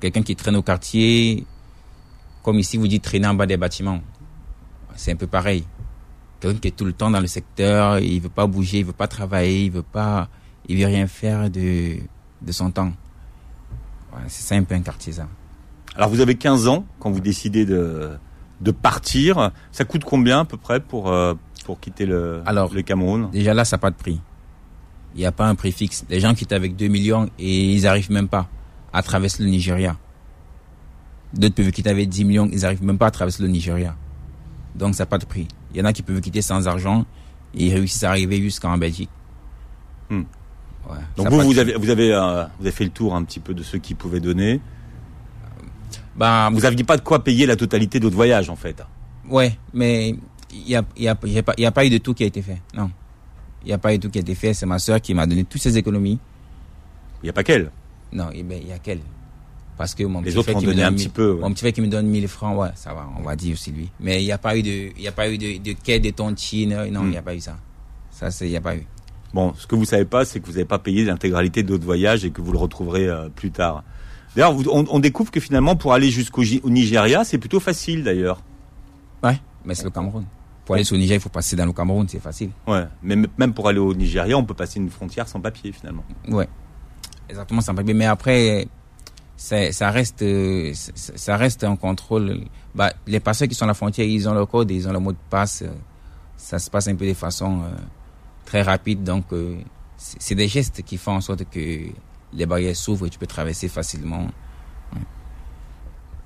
Quelqu'un 0.00 0.22
qui 0.22 0.36
traîne 0.36 0.56
au 0.56 0.62
quartier, 0.62 1.44
comme 2.44 2.58
ici 2.58 2.76
vous 2.76 2.86
dites 2.88 3.02
traîner 3.02 3.26
en 3.26 3.34
bas 3.34 3.46
des 3.46 3.56
bâtiments. 3.56 4.00
C'est 4.94 5.12
un 5.12 5.16
peu 5.16 5.26
pareil. 5.26 5.64
Quelqu'un 6.40 6.58
qui 6.60 6.68
est 6.68 6.76
tout 6.76 6.84
le 6.84 6.92
temps 6.92 7.10
dans 7.10 7.20
le 7.20 7.26
secteur, 7.26 7.98
il 7.98 8.20
veut 8.20 8.28
pas 8.28 8.46
bouger, 8.46 8.78
il 8.78 8.84
veut 8.84 8.92
pas 8.92 9.08
travailler, 9.08 9.64
il 9.64 9.72
veut 9.72 9.82
pas, 9.82 10.28
il 10.68 10.78
veut 10.78 10.86
rien 10.86 11.06
faire 11.08 11.50
de, 11.50 11.96
de 12.42 12.52
son 12.52 12.70
temps. 12.70 12.92
C'est 14.26 14.42
ça 14.42 14.54
un 14.56 14.64
peu 14.64 14.74
un 14.74 14.82
Cartiza. 14.82 15.28
Alors 15.94 16.08
vous 16.10 16.20
avez 16.20 16.34
15 16.34 16.68
ans 16.68 16.84
quand 16.98 17.10
vous 17.10 17.20
décidez 17.20 17.64
de 17.64 18.10
de 18.60 18.70
partir. 18.70 19.50
Ça 19.72 19.84
coûte 19.84 20.04
combien 20.04 20.40
à 20.40 20.44
peu 20.44 20.56
près 20.56 20.80
pour 20.80 21.08
euh, 21.08 21.34
pour 21.64 21.80
quitter 21.80 22.06
le 22.06 22.42
Alors, 22.46 22.72
le 22.72 22.80
Cameroun? 22.82 23.30
Déjà 23.30 23.52
là, 23.52 23.64
ça 23.64 23.76
n'a 23.76 23.80
pas 23.80 23.90
de 23.90 23.96
prix. 23.96 24.20
Il 25.14 25.18
n'y 25.18 25.26
a 25.26 25.32
pas 25.32 25.46
un 25.46 25.54
prix 25.54 25.70
fixe. 25.70 26.04
Les 26.08 26.18
gens 26.20 26.34
qui 26.34 26.44
étaient 26.44 26.54
avec 26.54 26.76
2 26.76 26.88
millions 26.88 27.28
et 27.38 27.74
ils 27.74 27.82
n'arrivent 27.82 28.10
même 28.10 28.28
pas 28.28 28.48
à 28.92 29.02
traverser 29.02 29.42
le 29.42 29.50
Nigeria. 29.50 29.96
D'autres 31.34 31.54
peuvent 31.54 31.70
quitter 31.70 31.90
avec 31.90 32.08
10 32.08 32.24
millions, 32.24 32.48
ils 32.50 32.60
n'arrivent 32.60 32.82
même 32.82 32.96
pas 32.96 33.06
à 33.06 33.10
traverser 33.10 33.42
le 33.42 33.50
Nigeria. 33.50 33.94
Donc 34.74 34.94
ça 34.94 35.02
n'a 35.02 35.06
pas 35.06 35.18
de 35.18 35.26
prix. 35.26 35.46
Il 35.72 35.76
y 35.76 35.82
en 35.82 35.84
a 35.84 35.92
qui 35.92 36.02
peuvent 36.02 36.20
quitter 36.20 36.40
sans 36.40 36.66
argent 36.66 37.04
et 37.54 37.66
ils 37.66 37.74
réussissent 37.74 38.04
à 38.04 38.10
arriver 38.10 38.40
jusqu'en 38.40 38.78
Belgique. 38.78 39.10
Hmm. 40.08 40.22
Ouais, 40.90 40.96
Donc 41.16 41.28
vous 41.28 41.40
vous 41.40 41.58
avez 41.58 41.74
vous 41.74 41.90
avez 41.90 42.12
euh, 42.14 42.44
vous 42.58 42.66
avez 42.66 42.70
fait 42.72 42.84
le 42.84 42.90
tour 42.90 43.14
un 43.14 43.22
petit 43.24 43.40
peu 43.40 43.54
de 43.54 43.62
ceux 43.62 43.78
qui 43.78 43.94
pouvaient 43.94 44.20
donner. 44.20 44.60
Bah, 46.16 46.50
Vous 46.52 46.64
aviez 46.64 46.84
pas 46.84 46.96
de 46.96 47.02
quoi 47.02 47.22
payer 47.22 47.46
la 47.46 47.56
totalité 47.56 47.98
de 48.00 48.04
votre 48.04 48.16
voyage 48.16 48.50
en 48.50 48.56
fait. 48.56 48.82
Ouais, 49.28 49.56
mais 49.72 50.16
il 50.52 50.64
n'y 50.66 50.74
a, 50.74 50.82
il 50.96 51.02
y 51.04 51.08
a, 51.08 51.16
il 51.24 51.32
y 51.32 51.38
a, 51.38 51.42
pas- 51.42 51.54
il 51.56 51.62
y 51.62 51.66
a 51.66 51.70
pas 51.70 51.84
eu 51.84 51.90
de 51.90 51.98
tout 51.98 52.14
qui 52.14 52.24
a 52.24 52.26
été 52.26 52.42
fait. 52.42 52.60
Non. 52.74 52.90
Il 53.62 53.66
n'y 53.68 53.72
a 53.72 53.78
pas 53.78 53.94
eu 53.94 53.98
de 53.98 54.02
tout 54.02 54.10
qui 54.10 54.18
a 54.18 54.22
été 54.22 54.34
fait. 54.34 54.54
C'est 54.54 54.66
ma 54.66 54.78
soeur 54.78 55.00
qui 55.00 55.14
m'a 55.14 55.26
donné 55.26 55.44
toutes 55.44 55.60
ses 55.62 55.76
économies. 55.78 56.18
Il 57.22 57.26
y 57.26 57.30
a 57.30 57.32
pas 57.32 57.44
qu'elle. 57.44 57.70
Non, 58.12 58.30
eh 58.32 58.42
ben, 58.42 58.58
il 58.60 58.68
y 58.68 58.72
a 58.72 58.78
qu'elle. 58.78 59.00
Parce 59.76 59.94
que 59.94 60.02
mon 60.04 60.20
Les 60.22 60.30
petit 60.30 60.38
autres 60.38 60.44
frère 60.50 60.58
qui 60.60 60.66
me 60.66 60.70
donné 60.72 60.82
donne 60.82 60.86
un 60.88 60.90
mille- 60.96 61.04
petit 61.04 61.08
peu, 61.08 61.32
ouais. 61.32 61.40
Mon 61.40 61.50
petit 61.52 61.60
frère 61.60 61.72
qui 61.72 61.80
me 61.82 61.86
donne 61.88 62.06
1000 62.06 62.26
francs, 62.26 62.58
ouais, 62.58 62.70
ça 62.74 62.92
va, 62.94 63.06
on 63.16 63.22
va 63.22 63.36
dire 63.36 63.52
aussi 63.52 63.70
lui. 63.70 63.88
Mais 64.00 64.20
il 64.22 64.24
n'y 64.24 64.32
a 64.32 64.38
pas 64.38 64.56
eu 64.56 64.62
de, 64.62 64.70
il 64.96 65.02
y 65.02 65.06
a 65.08 65.12
pas 65.12 65.30
eu 65.30 65.38
de, 65.38 65.58
de 65.62 65.72
quai 65.80 66.00
de 66.00 66.10
tontine, 66.10 66.70
non, 66.70 66.84
il 66.86 66.92
Hmm. 67.08 67.10
n'y 67.10 67.16
a 67.16 67.22
pas 67.22 67.34
eu 67.36 67.40
ça. 67.40 67.56
Ça, 68.10 68.30
c'est, 68.32 68.46
il 68.46 68.50
n'y 68.50 68.56
a 68.56 68.60
pas 68.60 68.74
eu. 68.74 68.84
Bon, 69.34 69.52
ce 69.56 69.66
que 69.66 69.74
vous 69.74 69.84
savez 69.84 70.04
pas, 70.04 70.24
c'est 70.24 70.40
que 70.40 70.46
vous 70.46 70.52
n'avez 70.52 70.64
pas 70.64 70.78
payé 70.78 71.04
l'intégralité 71.04 71.62
de 71.62 71.70
votre 71.72 71.84
voyage 71.84 72.24
et 72.24 72.30
que 72.30 72.40
vous 72.40 72.52
le 72.52 72.58
retrouverez 72.58 73.06
euh, 73.08 73.28
plus 73.28 73.50
tard. 73.50 73.84
D'ailleurs, 74.34 74.54
on, 74.72 74.84
on 74.90 74.98
découvre 74.98 75.30
que 75.30 75.40
finalement, 75.40 75.76
pour 75.76 75.92
aller 75.92 76.10
jusqu'au 76.10 76.42
au 76.62 76.70
Nigeria, 76.70 77.24
c'est 77.24 77.38
plutôt 77.38 77.60
facile 77.60 78.04
d'ailleurs. 78.04 78.42
Ouais, 79.22 79.38
mais 79.64 79.74
c'est 79.74 79.84
le 79.84 79.90
Cameroun. 79.90 80.24
Pour 80.64 80.74
aller 80.74 80.84
sur 80.84 80.96
le 80.96 81.00
Niger, 81.00 81.16
il 81.16 81.20
faut 81.20 81.30
passer 81.30 81.56
dans 81.56 81.64
le 81.64 81.72
Cameroun, 81.72 82.06
c'est 82.08 82.20
facile. 82.20 82.50
Ouais, 82.66 82.84
mais 83.02 83.16
même 83.38 83.54
pour 83.54 83.68
aller 83.68 83.78
au 83.78 83.94
Nigeria, 83.94 84.36
on 84.36 84.44
peut 84.44 84.54
passer 84.54 84.78
une 84.78 84.90
frontière 84.90 85.26
sans 85.26 85.40
papier 85.40 85.72
finalement. 85.72 86.04
Ouais. 86.28 86.46
Exactement, 87.28 87.62
sans 87.62 87.74
papier. 87.74 87.94
Mais 87.94 88.04
après, 88.04 88.68
ça 89.36 89.90
reste, 89.90 90.22
euh, 90.22 90.72
ça 90.74 91.36
reste 91.36 91.64
un 91.64 91.76
contrôle. 91.76 92.44
Bah, 92.74 92.92
les 93.06 93.20
passeurs 93.20 93.48
qui 93.48 93.54
sont 93.54 93.64
à 93.64 93.68
la 93.68 93.74
frontière, 93.74 94.06
ils 94.06 94.28
ont 94.28 94.34
leur 94.34 94.48
code, 94.48 94.70
ils 94.70 94.86
ont 94.86 94.92
le 94.92 94.98
mot 94.98 95.12
de 95.12 95.18
passe. 95.30 95.64
Ça 96.36 96.58
se 96.58 96.70
passe 96.70 96.86
un 96.88 96.94
peu 96.94 97.06
de 97.06 97.14
façon 97.14 97.62
euh, 97.62 97.76
très 98.48 98.62
rapide. 98.62 99.04
Donc, 99.04 99.26
euh, 99.32 99.58
c'est 99.98 100.34
des 100.34 100.48
gestes 100.48 100.82
qui 100.82 100.96
font 100.96 101.12
en 101.12 101.20
sorte 101.20 101.44
que 101.50 101.60
les 102.32 102.46
barrières 102.46 102.74
s'ouvrent 102.76 103.06
et 103.06 103.10
tu 103.10 103.18
peux 103.18 103.26
traverser 103.26 103.68
facilement. 103.68 104.26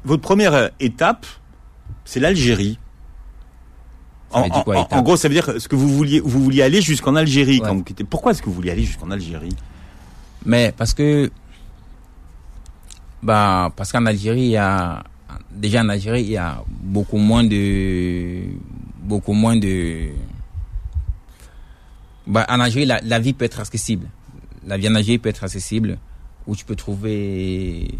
Votre 0.04 0.22
première 0.22 0.54
euh, 0.54 0.68
étape, 0.78 1.26
c'est 2.04 2.20
l'Algérie. 2.20 2.78
En, 4.30 4.48
quoi, 4.48 4.76
en- 4.76 4.80
en 4.80 4.84
étape 4.84 5.04
gros, 5.04 5.16
ça 5.16 5.28
veut 5.28 5.34
dire 5.34 5.60
ce 5.60 5.66
que 5.68 5.76
vous 5.76 5.88
vouliez, 5.88 6.20
vous 6.20 6.40
vouliez 6.42 6.62
aller 6.62 6.80
jusqu'en 6.80 7.16
Algérie 7.16 7.60
Ouais. 7.60 7.68
quand 7.68 7.74
vous 7.74 7.82
quittez. 7.84 8.04
Pourquoi 8.04 8.30
est-ce 8.32 8.40
que 8.40 8.46
vous 8.46 8.54
vouliez 8.54 8.70
aller 8.70 8.84
jusqu'en 8.84 9.10
Algérie? 9.10 9.54
Mais 10.46 10.72
parce 10.76 10.94
que, 10.94 11.30
bah, 13.22 13.70
parce 13.76 13.92
qu'en 13.92 14.06
Algérie, 14.06 14.42
il 14.42 14.50
y 14.50 14.56
a, 14.56 15.02
déjà 15.50 15.82
en 15.82 15.88
Algérie, 15.88 16.22
il 16.22 16.30
y 16.30 16.36
a 16.36 16.64
beaucoup 16.80 17.18
moins 17.18 17.44
de, 17.44 18.42
beaucoup 19.02 19.34
moins 19.34 19.56
de, 19.56 20.08
bah, 22.26 22.46
en 22.48 22.60
Algérie, 22.60 22.86
la, 22.86 23.00
la 23.02 23.18
vie 23.18 23.32
peut 23.32 23.44
être 23.44 23.60
accessible. 23.60 24.08
La 24.66 24.76
vie 24.76 24.88
en 24.88 24.94
Algérie 24.94 25.18
peut 25.18 25.28
être 25.28 25.44
accessible, 25.44 25.98
où 26.46 26.54
tu 26.54 26.64
peux 26.64 26.76
trouver 26.76 27.94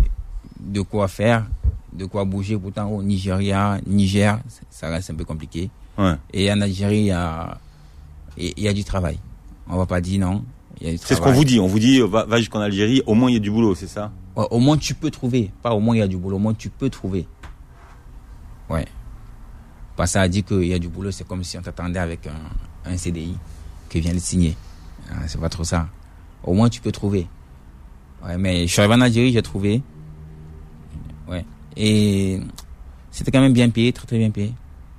de 0.60 0.80
quoi 0.80 1.08
faire, 1.08 1.46
de 1.92 2.04
quoi 2.04 2.24
bouger. 2.24 2.56
Pourtant, 2.56 2.88
au 2.88 3.02
Nigeria, 3.02 3.78
Niger, 3.86 4.38
ça 4.70 4.88
reste 4.88 5.10
un 5.10 5.14
peu 5.14 5.24
compliqué. 5.24 5.70
Ouais. 5.98 6.14
Et 6.32 6.50
en 6.52 6.60
Algérie, 6.60 7.00
il 7.00 7.06
y 7.06 7.10
a, 7.10 7.58
il 8.36 8.60
y 8.60 8.68
a 8.68 8.72
du 8.72 8.84
travail. 8.84 9.18
On 9.68 9.76
va 9.76 9.86
pas 9.86 10.00
dire 10.00 10.20
non. 10.20 10.44
C'est 10.80 11.14
ce 11.14 11.20
qu'on 11.20 11.32
vous 11.32 11.44
dit. 11.44 11.60
On 11.60 11.66
vous 11.66 11.78
dit, 11.78 12.00
va, 12.00 12.24
va 12.24 12.38
jusqu'en 12.38 12.60
Algérie, 12.60 13.02
au 13.06 13.14
moins 13.14 13.30
il 13.30 13.34
y 13.34 13.36
a 13.36 13.40
du 13.40 13.50
boulot, 13.50 13.74
c'est 13.74 13.86
ça? 13.86 14.10
Ouais, 14.34 14.46
au 14.50 14.58
moins 14.58 14.76
tu 14.76 14.94
peux 14.94 15.10
trouver. 15.10 15.50
Pas 15.62 15.72
au 15.74 15.80
moins 15.80 15.94
il 15.94 15.98
y 15.98 16.02
a 16.02 16.08
du 16.08 16.16
boulot, 16.16 16.36
au 16.36 16.40
moins 16.40 16.54
tu 16.54 16.70
peux 16.70 16.90
trouver. 16.90 17.26
Ouais. 18.68 18.86
Pas 19.96 20.06
ça 20.06 20.22
a 20.22 20.28
dit 20.28 20.42
qu'il 20.42 20.64
y 20.64 20.74
a 20.74 20.78
du 20.78 20.88
boulot, 20.88 21.10
c'est 21.10 21.26
comme 21.26 21.44
si 21.44 21.58
on 21.58 21.62
t'attendait 21.62 21.98
avec 21.98 22.26
un, 22.26 22.90
un 22.90 22.96
CDI 22.96 23.36
qui 23.92 24.00
vient 24.00 24.14
de 24.14 24.18
signer. 24.18 24.56
Ah, 25.10 25.16
c'est 25.26 25.40
pas 25.40 25.48
trop 25.50 25.64
ça. 25.64 25.88
Au 26.44 26.54
moins 26.54 26.68
tu 26.70 26.80
peux 26.80 26.92
trouver. 26.92 27.26
Ouais, 28.24 28.38
mais 28.38 28.66
je 28.66 28.72
suis 28.72 28.80
arrivé 28.80 28.94
en 28.94 29.00
Algérie, 29.02 29.32
j'ai 29.32 29.42
trouvé. 29.42 29.82
Ouais. 31.28 31.44
Et 31.76 32.40
c'était 33.10 33.30
quand 33.30 33.40
même 33.40 33.52
bien 33.52 33.68
payé, 33.70 33.92
très 33.92 34.06
très 34.06 34.18
bien 34.18 34.30
payé. 34.30 34.54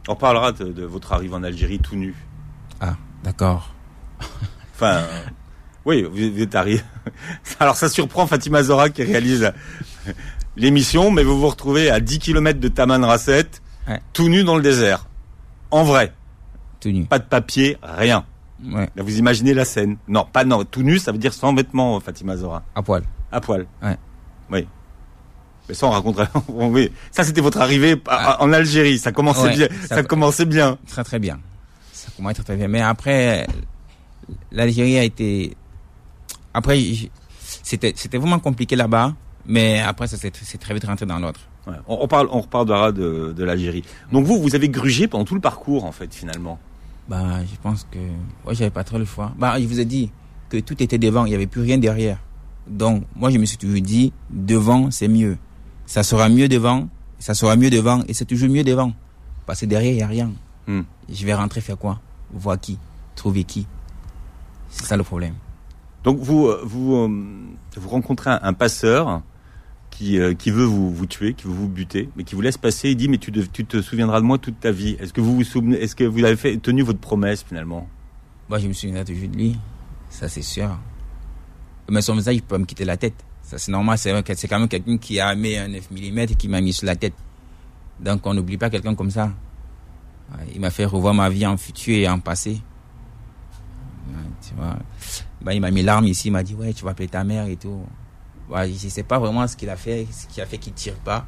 On 0.08 0.16
parlera 0.16 0.52
de, 0.52 0.66
de 0.66 0.84
votre 0.86 1.12
arrivée 1.14 1.34
en 1.34 1.44
Algérie 1.44 1.80
tout 1.80 1.96
nu. 1.96 2.14
Ah, 2.80 2.96
d'accord. 3.24 3.74
Enfin, 4.76 4.98
euh, 4.98 5.24
oui, 5.86 6.04
vous, 6.04 6.12
vous 6.34 6.42
êtes 6.42 6.54
arrivé. 6.56 6.82
Alors 7.60 7.76
ça 7.76 7.90
surprend 7.90 8.28
Fatima 8.28 8.62
Zora 8.64 8.90
qui 8.90 9.04
réalise 9.04 9.52
l'émission, 10.56 11.10
mais 11.12 11.24
vous 11.24 11.40
vous 11.40 11.48
retrouvez 11.48 11.90
à 11.90 12.00
10 12.00 12.20
km 12.20 12.60
de 12.60 12.68
Taman 12.68 13.04
Rasset, 13.04 13.48
Ouais. 13.88 14.02
tout 14.14 14.30
nu 14.30 14.44
dans 14.44 14.56
le 14.56 14.62
désert. 14.62 15.08
En 15.72 15.84
vrai, 15.84 16.14
Tout 16.80 16.90
nu. 16.90 17.04
pas 17.06 17.20
de 17.20 17.26
papier, 17.26 17.78
rien. 17.82 18.26
Ouais, 18.72 18.90
Là, 18.96 19.04
vous 19.04 19.18
imaginez 19.18 19.54
la 19.54 19.66
scène. 19.66 19.98
Non, 20.08 20.26
pas 20.32 20.44
non, 20.46 20.64
tout 20.64 20.84
nu, 20.84 21.00
ça 21.00 21.12
veut 21.12 21.18
dire 21.18 21.34
sans 21.34 21.54
vêtements, 21.54 22.00
Fatima 22.00 22.38
Zora. 22.38 22.64
à 22.76 22.82
poil. 22.82 23.04
À 23.32 23.42
poil. 23.42 23.66
Ouais. 23.82 23.98
Oui. 24.52 24.68
Mais 25.68 25.76
ça, 25.76 25.88
on 25.88 25.92
raconterait. 25.92 26.28
oui. 26.50 26.92
Ça, 27.12 27.24
c'était 27.24 27.42
votre 27.42 27.60
arrivée 27.62 27.94
à- 28.08 28.34
Ah. 28.38 28.44
en 28.44 28.52
Algérie. 28.54 29.00
Ça 29.00 29.12
commençait 29.12 29.44
Ouais, 29.44 29.56
bien. 29.56 29.68
ça- 29.88 29.96
Ça, 29.96 30.04
commençait 30.04 30.46
bien. 30.46 30.78
Très 30.88 31.04
très 31.04 31.20
bien. 31.20 31.40
Ça 31.92 32.10
commence 32.16 32.34
très 32.36 32.44
très 32.44 32.56
bien. 32.58 32.68
Mais 32.68 32.82
après, 32.82 33.48
l'Algérie 34.52 34.98
a 34.98 35.04
été. 35.04 35.56
Après, 36.54 36.80
c'était 37.64 37.94
c'était 37.96 38.18
vraiment 38.18 38.40
compliqué 38.40 38.76
là-bas. 38.76 39.14
Mais 39.46 39.80
après, 39.82 40.08
ça 40.08 40.18
s'est 40.18 40.32
c'est 40.42 40.58
très 40.58 40.74
vite 40.74 40.86
rentré 40.86 41.06
dans 41.06 41.20
l'autre. 41.20 41.42
Ouais. 41.68 41.74
On, 41.88 42.00
on 42.02 42.08
parle, 42.08 42.28
on 42.32 42.42
reparlera 42.42 42.92
de, 42.92 43.34
de 43.36 43.44
l'Algérie. 43.44 43.84
Donc 44.12 44.26
vous, 44.26 44.42
vous 44.42 44.56
avez 44.56 44.70
grugé 44.70 45.08
pendant 45.08 45.26
tout 45.26 45.36
le 45.36 45.42
parcours, 45.42 45.86
en 45.86 45.92
fait, 45.92 46.14
finalement. 46.14 46.60
Bah, 47.08 47.44
je 47.44 47.56
pense 47.62 47.88
que. 47.90 48.00
Ouais, 48.46 48.56
j'avais 48.56 48.70
pas 48.70 48.84
trop 48.84 48.98
le 48.98 49.06
choix. 49.06 49.34
Bah, 49.38 49.60
je 49.60 49.66
vous 49.66 49.80
ai 49.80 49.86
dit 49.86 50.12
que 50.50 50.58
tout 50.60 50.82
était 50.82 50.98
devant, 50.98 51.26
il 51.26 51.30
n'y 51.30 51.36
avait 51.36 51.48
plus 51.48 51.62
rien 51.62 51.78
derrière. 51.78 52.20
Donc, 52.68 53.04
moi, 53.16 53.30
je 53.30 53.38
me 53.38 53.46
suis 53.46 53.58
toujours 53.58 53.82
dit, 53.82 54.14
devant, 54.30 54.90
c'est 54.92 55.08
mieux. 55.08 55.38
Ça 55.86 56.04
sera 56.04 56.30
mieux 56.30 56.48
devant, 56.48 56.88
ça 57.20 57.34
sera 57.34 57.56
mieux 57.56 57.70
devant, 57.70 58.04
et 58.08 58.14
c'est 58.14 58.26
toujours 58.26 58.50
mieux 58.50 58.64
devant. 58.64 58.94
Parce 59.46 59.62
que 59.62 59.66
derrière, 59.66 59.92
il 59.92 59.98
n'y 59.98 60.04
a 60.04 60.08
rien. 60.08 60.32
Hmm. 60.68 60.84
Je 61.10 61.26
vais 61.26 61.34
rentrer 61.34 61.60
faire 61.60 61.78
quoi? 61.78 62.00
Voir 62.32 62.60
qui? 62.60 62.78
Trouver 63.16 63.44
qui? 63.44 63.68
C'est 64.70 64.86
ça 64.86 64.96
le 64.96 65.04
problème. 65.04 65.36
Donc 66.04 66.20
vous, 66.20 66.48
euh, 66.48 66.62
vous, 66.64 66.96
euh, 66.96 67.26
vous 67.76 67.90
rencontrez 67.90 68.30
un, 68.30 68.40
un 68.42 68.54
passeur 68.54 69.22
qui, 69.94 70.20
euh, 70.20 70.34
qui 70.34 70.50
veut 70.50 70.66
vous, 70.66 71.06
tuer, 71.06 71.34
qui 71.34 71.46
veut 71.46 71.54
vous 71.54 71.68
buter, 71.68 72.10
mais 72.16 72.24
qui 72.24 72.34
vous 72.34 72.42
laisse 72.42 72.58
passer. 72.58 72.90
Il 72.90 72.96
dit 72.96 73.08
mais 73.08 73.20
tu, 73.20 73.32
te 73.32 73.82
souviendras 73.82 74.20
de 74.22 74.26
moi 74.26 74.40
toute 74.40 74.60
ta 74.60 74.72
vie. 74.72 74.98
Est-ce 75.00 75.14
que 75.14 75.22
vous 75.22 76.26
avez 76.26 76.60
tenu 76.60 76.82
votre 76.82 77.00
promesse 77.00 77.44
finalement? 77.44 77.88
Moi, 78.50 78.60
je 78.60 78.68
me 78.68 78.74
souviendrai 78.74 79.06
toujours 79.06 79.30
de 79.30 79.38
lui. 79.38 79.58
Ça, 80.10 80.28
c'est 80.28 80.42
sûr. 80.42 80.78
Mais 81.90 82.02
son 82.02 82.16
visage, 82.16 82.36
il 82.36 82.42
peut 82.42 82.58
me 82.58 82.66
quitter 82.66 82.86
la 82.86 82.98
tête. 82.98 83.14
Ça, 83.44 83.58
c'est 83.58 83.72
normal. 83.72 83.98
C'est 83.98 84.48
quand 84.48 84.60
même 84.60 84.68
quelqu'un 84.68 84.98
qui 84.98 85.20
a 85.20 85.36
mis 85.36 85.56
un 85.58 85.68
9 85.68 85.92
mm 85.92 86.20
et 86.20 86.28
qui 86.36 86.48
m'a 86.48 86.60
mis 86.60 86.74
sur 86.74 86.88
la 86.88 86.96
tête. 86.96 87.14
Donc, 88.00 88.26
on 88.26 88.34
n'oublie 88.34 88.58
pas 88.58 88.70
quelqu'un 88.70 88.96
comme 88.96 89.12
ça. 89.12 89.32
Il 90.56 90.62
m'a 90.62 90.72
fait 90.72 90.86
revoir 90.86 91.14
ma 91.14 91.30
vie 91.30 91.46
en 91.46 91.58
futur 91.58 91.96
et 91.96 92.10
en 92.10 92.20
passé. 92.20 92.60
Tu 94.42 94.56
vois. 94.56 94.78
Bah, 95.42 95.54
il 95.54 95.62
m'a 95.62 95.70
mis 95.70 95.84
l'arme 95.84 96.08
ici. 96.08 96.30
Il 96.30 96.32
m'a 96.32 96.42
dit, 96.42 96.56
ouais, 96.56 96.74
tu 96.74 96.84
vas 96.84 96.92
appeler 96.92 97.08
ta 97.08 97.24
mère 97.24 97.46
et 97.46 97.58
tout. 97.58 97.86
Je 98.56 98.88
sais 98.90 99.04
pas 99.04 99.20
vraiment 99.20 99.48
ce 99.48 99.56
qu'il 99.58 99.70
a 99.70 99.76
fait, 99.76 100.08
ce 100.12 100.28
qui 100.28 100.42
a 100.42 100.46
fait 100.46 100.58
qu'il 100.58 100.74
tire 100.74 100.96
pas. 100.96 101.26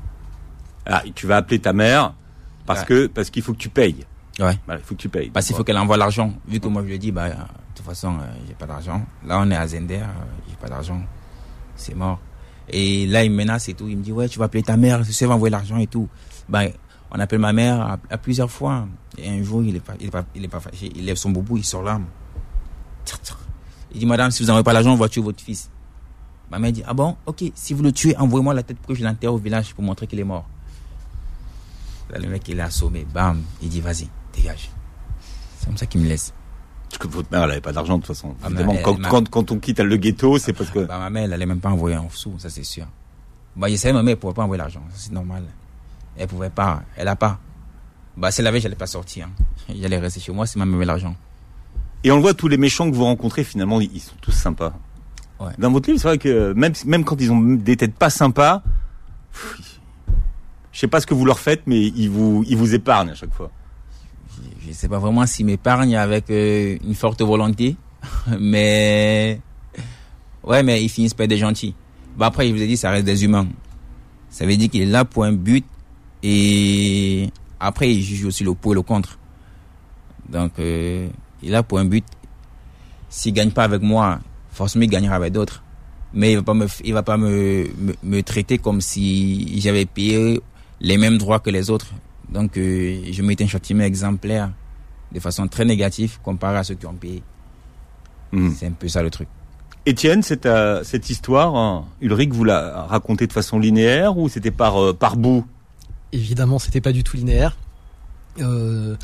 Ah, 0.86 1.02
tu 1.16 1.26
vas 1.28 1.38
appeler 1.38 1.60
ta 1.60 1.74
mère 1.74 2.14
parce 2.66 2.82
Ouais. 2.82 2.86
que 2.86 3.08
parce 3.08 3.30
qu'il 3.32 3.42
faut 3.42 3.54
que 3.54 3.58
tu 3.58 3.70
payes. 3.70 4.06
Ouais. 4.40 4.58
Il 4.70 4.78
faut 4.84 4.96
que 4.96 5.00
tu 5.02 5.10
payes. 5.10 5.30
Parce 5.30 5.48
qu'il 5.48 5.56
faut 5.56 5.64
qu'elle 5.64 5.78
envoie 5.78 5.98
l'argent. 5.98 6.34
Vu 6.48 6.60
que 6.60 6.68
moi 6.68 6.82
je 6.84 6.88
lui 6.88 6.96
ai 6.96 7.00
dit, 7.00 7.12
bah, 7.12 7.30
de 7.30 7.36
toute 7.76 7.86
façon, 7.86 8.16
euh, 8.20 8.26
j'ai 8.48 8.54
pas 8.54 8.66
d'argent. 8.68 9.06
Là, 9.26 9.40
on 9.40 9.50
est 9.50 9.56
à 9.56 9.66
Zender, 9.68 9.96
euh, 9.96 10.06
j'ai 10.50 10.56
pas 10.58 10.68
d'argent. 10.68 11.02
C'est 11.76 11.96
mort. 11.96 12.20
Et 12.70 13.08
là, 13.08 13.24
il 13.24 13.32
me 13.32 13.38
menace 13.38 13.70
et 13.70 13.74
tout. 13.74 13.88
Il 13.88 13.98
me 13.98 14.04
dit, 14.04 14.12
ouais, 14.12 14.28
tu 14.28 14.38
vas 14.40 14.46
appeler 14.46 14.64
ta 14.64 14.76
mère, 14.78 15.04
tu 15.04 15.14
sais, 15.14 15.26
va 15.26 15.34
envoyer 15.36 15.52
l'argent 15.52 15.78
et 15.78 15.88
tout. 15.88 16.08
Bah, 16.50 16.62
on 17.12 17.20
appelle 17.20 17.40
ma 17.40 17.54
mère 17.54 17.80
à, 17.82 17.98
à 18.10 18.18
plusieurs 18.18 18.52
fois. 18.52 18.88
Et 19.18 19.30
un 19.30 19.42
jour, 19.44 19.64
il 19.64 19.76
est 19.76 19.80
pas, 19.80 19.94
il 20.00 20.08
est 20.08 20.12
pas, 20.12 20.26
il 20.36 20.44
est 20.44 20.48
pas 20.50 20.60
fâché. 20.60 20.92
Il 20.96 21.06
lève 21.06 21.16
son 21.18 21.30
boubou, 21.32 21.58
il 21.58 21.64
sort 21.64 21.82
l'arme. 21.84 22.06
Il 23.94 24.00
dit, 24.00 24.06
madame, 24.06 24.32
si 24.32 24.44
vous 24.44 24.48
n'envoyez 24.48 24.64
pas 24.64 24.74
l'argent, 24.74 24.92
on 24.92 24.98
va 24.98 25.08
tuer 25.08 25.22
votre 25.22 25.42
fils. 25.42 25.70
Ma 26.52 26.60
mère 26.60 26.72
dit, 26.72 26.84
ah 26.86 26.94
bon, 26.94 27.16
ok, 27.26 27.44
si 27.56 27.74
vous 27.74 27.82
le 27.84 27.92
tuez, 27.92 28.16
envoyez-moi 28.18 28.54
la 28.54 28.64
tête 28.64 28.78
pour 28.78 28.88
que 28.90 28.94
je 28.96 29.04
l'enterre 29.04 29.34
au 29.34 29.38
village 29.38 29.74
pour 29.74 29.84
montrer 29.84 30.06
qu'il 30.08 30.20
est 30.20 30.24
mort. 30.24 30.46
Là, 32.12 32.20
le 32.20 32.28
mec, 32.30 32.48
il 32.48 32.60
est 32.60 32.62
assommé. 32.62 33.06
Bam. 33.14 33.42
Il 33.62 33.70
dit, 33.70 33.82
vas-y, 33.82 34.08
dégage. 34.34 34.70
C'est 35.58 35.66
comme 35.66 35.78
ça 35.78 35.86
qu'il 35.88 36.02
me 36.02 36.08
laisse. 36.08 36.34
Parce 36.88 37.00
que 37.00 37.08
votre 37.08 37.32
mère, 37.32 37.44
elle 37.44 37.52
avait 37.52 37.62
pas 37.62 37.74
d'argent 37.74 37.98
de 37.98 38.04
toute 38.06 38.16
façon. 38.16 38.36
Ah, 38.44 38.48
Évidemment, 38.48 38.74
mais 38.74 38.78
elle 38.80 38.84
quand, 38.86 39.02
quand, 39.10 39.30
quand 39.30 39.52
on 39.52 39.58
quitte 39.60 39.80
le 39.80 39.98
ghetto, 39.98 40.38
c'est 40.38 40.54
parce 40.54 40.70
que. 40.70 40.80
Bah, 40.86 41.00
ma 41.00 41.10
mère, 41.10 41.24
elle 41.24 41.34
allait 41.34 41.48
même 41.48 41.60
pas 41.60 41.70
envoyer 41.72 41.96
un 41.96 42.06
sou, 42.12 42.36
ça 42.38 42.50
c'est 42.50 42.64
sûr. 42.64 42.86
Bah, 43.56 43.68
je 43.70 43.76
savais, 43.76 43.94
ma 43.94 44.04
mère, 44.04 44.14
elle 44.14 44.20
pouvait 44.20 44.34
pas 44.36 44.44
envoyer 44.44 44.60
l'argent, 44.60 44.84
c'est 44.94 45.12
normal. 45.12 45.44
Elle 46.16 46.28
pouvait 46.28 46.52
pas, 46.52 46.84
elle 46.96 47.08
a 47.08 47.16
pas. 47.16 47.40
Bah, 48.16 48.30
si 48.32 48.42
elle 48.42 48.48
avait, 48.48 48.60
j'allais 48.62 48.76
pas 48.76 48.86
sortir. 48.88 49.28
hein. 49.28 49.74
J'allais 49.82 49.98
rester 49.98 50.20
chez 50.20 50.32
moi 50.32 50.46
si 50.46 50.60
ma 50.60 50.66
mère 50.66 50.86
l'argent. 50.86 51.16
Et 52.04 52.12
on 52.12 52.18
le 52.18 52.22
voit, 52.22 52.36
tous 52.36 52.48
les 52.48 52.58
méchants 52.58 52.90
que 52.90 52.96
vous 52.96 53.04
rencontrez, 53.04 53.44
finalement, 53.44 53.82
ils 53.82 54.00
sont 54.00 54.16
tous 54.22 54.32
sympas. 54.32 54.74
Ouais. 55.40 55.52
Dans 55.58 55.72
votre 55.72 55.90
livre, 55.90 56.00
c'est 56.02 56.08
vrai 56.08 56.18
que 56.18 56.54
même, 56.54 56.74
même 56.86 57.04
quand 57.04 57.20
ils 57.20 57.32
ont 57.32 57.42
des 57.42 57.76
têtes 57.76 57.96
pas 57.96 58.10
sympas, 58.10 58.62
pff, 59.32 59.80
je 60.72 60.80
sais 60.80 60.88
pas 60.88 61.00
ce 61.00 61.08
que 61.08 61.14
vous 61.14 61.26
leur 61.26 61.40
faites, 61.40 61.64
mais 61.66 61.82
ils 61.82 62.10
vous, 62.10 62.44
ils 62.48 62.58
vous 62.58 62.74
épargnent 62.74 63.10
à 63.10 63.16
chaque 63.16 63.34
fois. 63.34 63.52
Je, 64.30 64.68
je 64.68 64.74
sais 64.74 64.88
pas 64.88 65.00
vraiment 65.00 65.26
s'ils 65.26 65.46
m'épargnent 65.46 65.96
avec 65.96 66.30
euh, 66.30 66.78
une 66.86 66.96
forte 66.96 67.22
volonté, 67.22 67.76
mais 68.40 69.40
ouais, 70.44 70.64
mais 70.64 70.84
ils 70.84 70.90
finissent 70.90 71.14
par 71.14 71.26
être 71.26 71.30
des 71.30 71.38
gentils. 71.38 71.76
Bah 72.18 72.28
après, 72.28 72.48
je 72.48 72.54
vous 72.54 72.62
ai 72.62 72.68
dit, 72.68 72.78
ça 72.78 72.92
reste 72.92 73.06
des 73.06 73.26
humains. 73.26 73.48
Ça 74.30 74.46
veut 74.46 74.56
dire 74.56 74.70
qu'il 74.70 74.82
est 74.82 74.86
là 74.86 75.06
pour 75.06 75.26
un 75.26 75.34
but 75.34 75.66
et 76.24 77.30
après, 77.60 77.94
il 77.94 78.02
juge 78.02 78.26
aussi 78.26 78.44
le 78.44 78.54
pour 78.54 78.72
et 78.72 78.76
le 78.76 78.82
contre. 78.82 79.18
Donc, 80.28 80.54
euh, 80.60 81.08
il 81.42 81.50
est 81.50 81.52
là 81.52 81.64
pour 81.64 81.80
un 81.80 81.86
but. 81.86 82.06
S'il 83.10 83.34
gagne 83.34 83.52
pas 83.52 83.64
avec 83.64 83.82
moi, 83.82 84.20
forcément, 84.56 84.84
il 84.84 84.90
gagnera 84.90 85.16
avec 85.16 85.34
d'autres. 85.34 85.64
Mais 86.14 86.32
il 86.32 86.38
va 86.38 86.44
pas 86.44 86.54
me, 86.54 86.68
il 86.84 86.94
va 86.94 87.04
pas 87.04 87.18
me, 87.18 87.68
me, 87.78 87.94
me 88.04 88.24
traiter 88.24 88.58
comme 88.58 88.82
si 88.82 89.60
j'avais 89.60 89.86
payé 89.86 90.42
les 90.80 90.98
mêmes 90.98 91.18
droits 91.18 91.40
que 91.40 91.50
les 91.50 91.70
autres. 91.70 91.88
Donc, 92.30 92.58
euh, 92.58 93.02
je 93.12 93.22
mets 93.22 93.42
un 93.42 93.48
châtiment 93.48 93.84
exemplaire 93.84 94.52
de 95.12 95.20
façon 95.20 95.48
très 95.48 95.66
négative 95.66 96.20
comparé 96.24 96.58
à 96.58 96.64
ceux 96.64 96.76
qui 96.76 96.86
ont 96.86 96.94
payé. 96.94 97.22
Mhm. 98.32 98.56
C'est 98.58 98.68
un 98.68 98.72
peu 98.72 98.88
ça 98.88 99.04
le 99.04 99.10
truc. 99.10 99.28
Étienne, 99.86 100.24
cette, 100.24 100.48
euh, 100.48 100.84
cette 100.84 101.10
histoire, 101.10 101.56
hein, 101.56 101.86
Ulrich 102.02 102.34
vous 102.34 102.44
l'a 102.44 102.86
racontée 102.90 103.28
de 103.28 103.34
façon 103.34 103.60
linéaire 103.60 104.18
ou 104.18 104.30
c'était 104.30 104.52
par, 104.52 104.82
euh, 104.82 104.94
par 104.94 105.16
bout? 105.16 105.46
Évidemment, 106.12 106.58
c'était 106.58 106.82
pas 106.82 106.92
du 106.92 107.04
tout 107.04 107.18
linéaire. 107.18 107.56
Euh, 108.40 108.96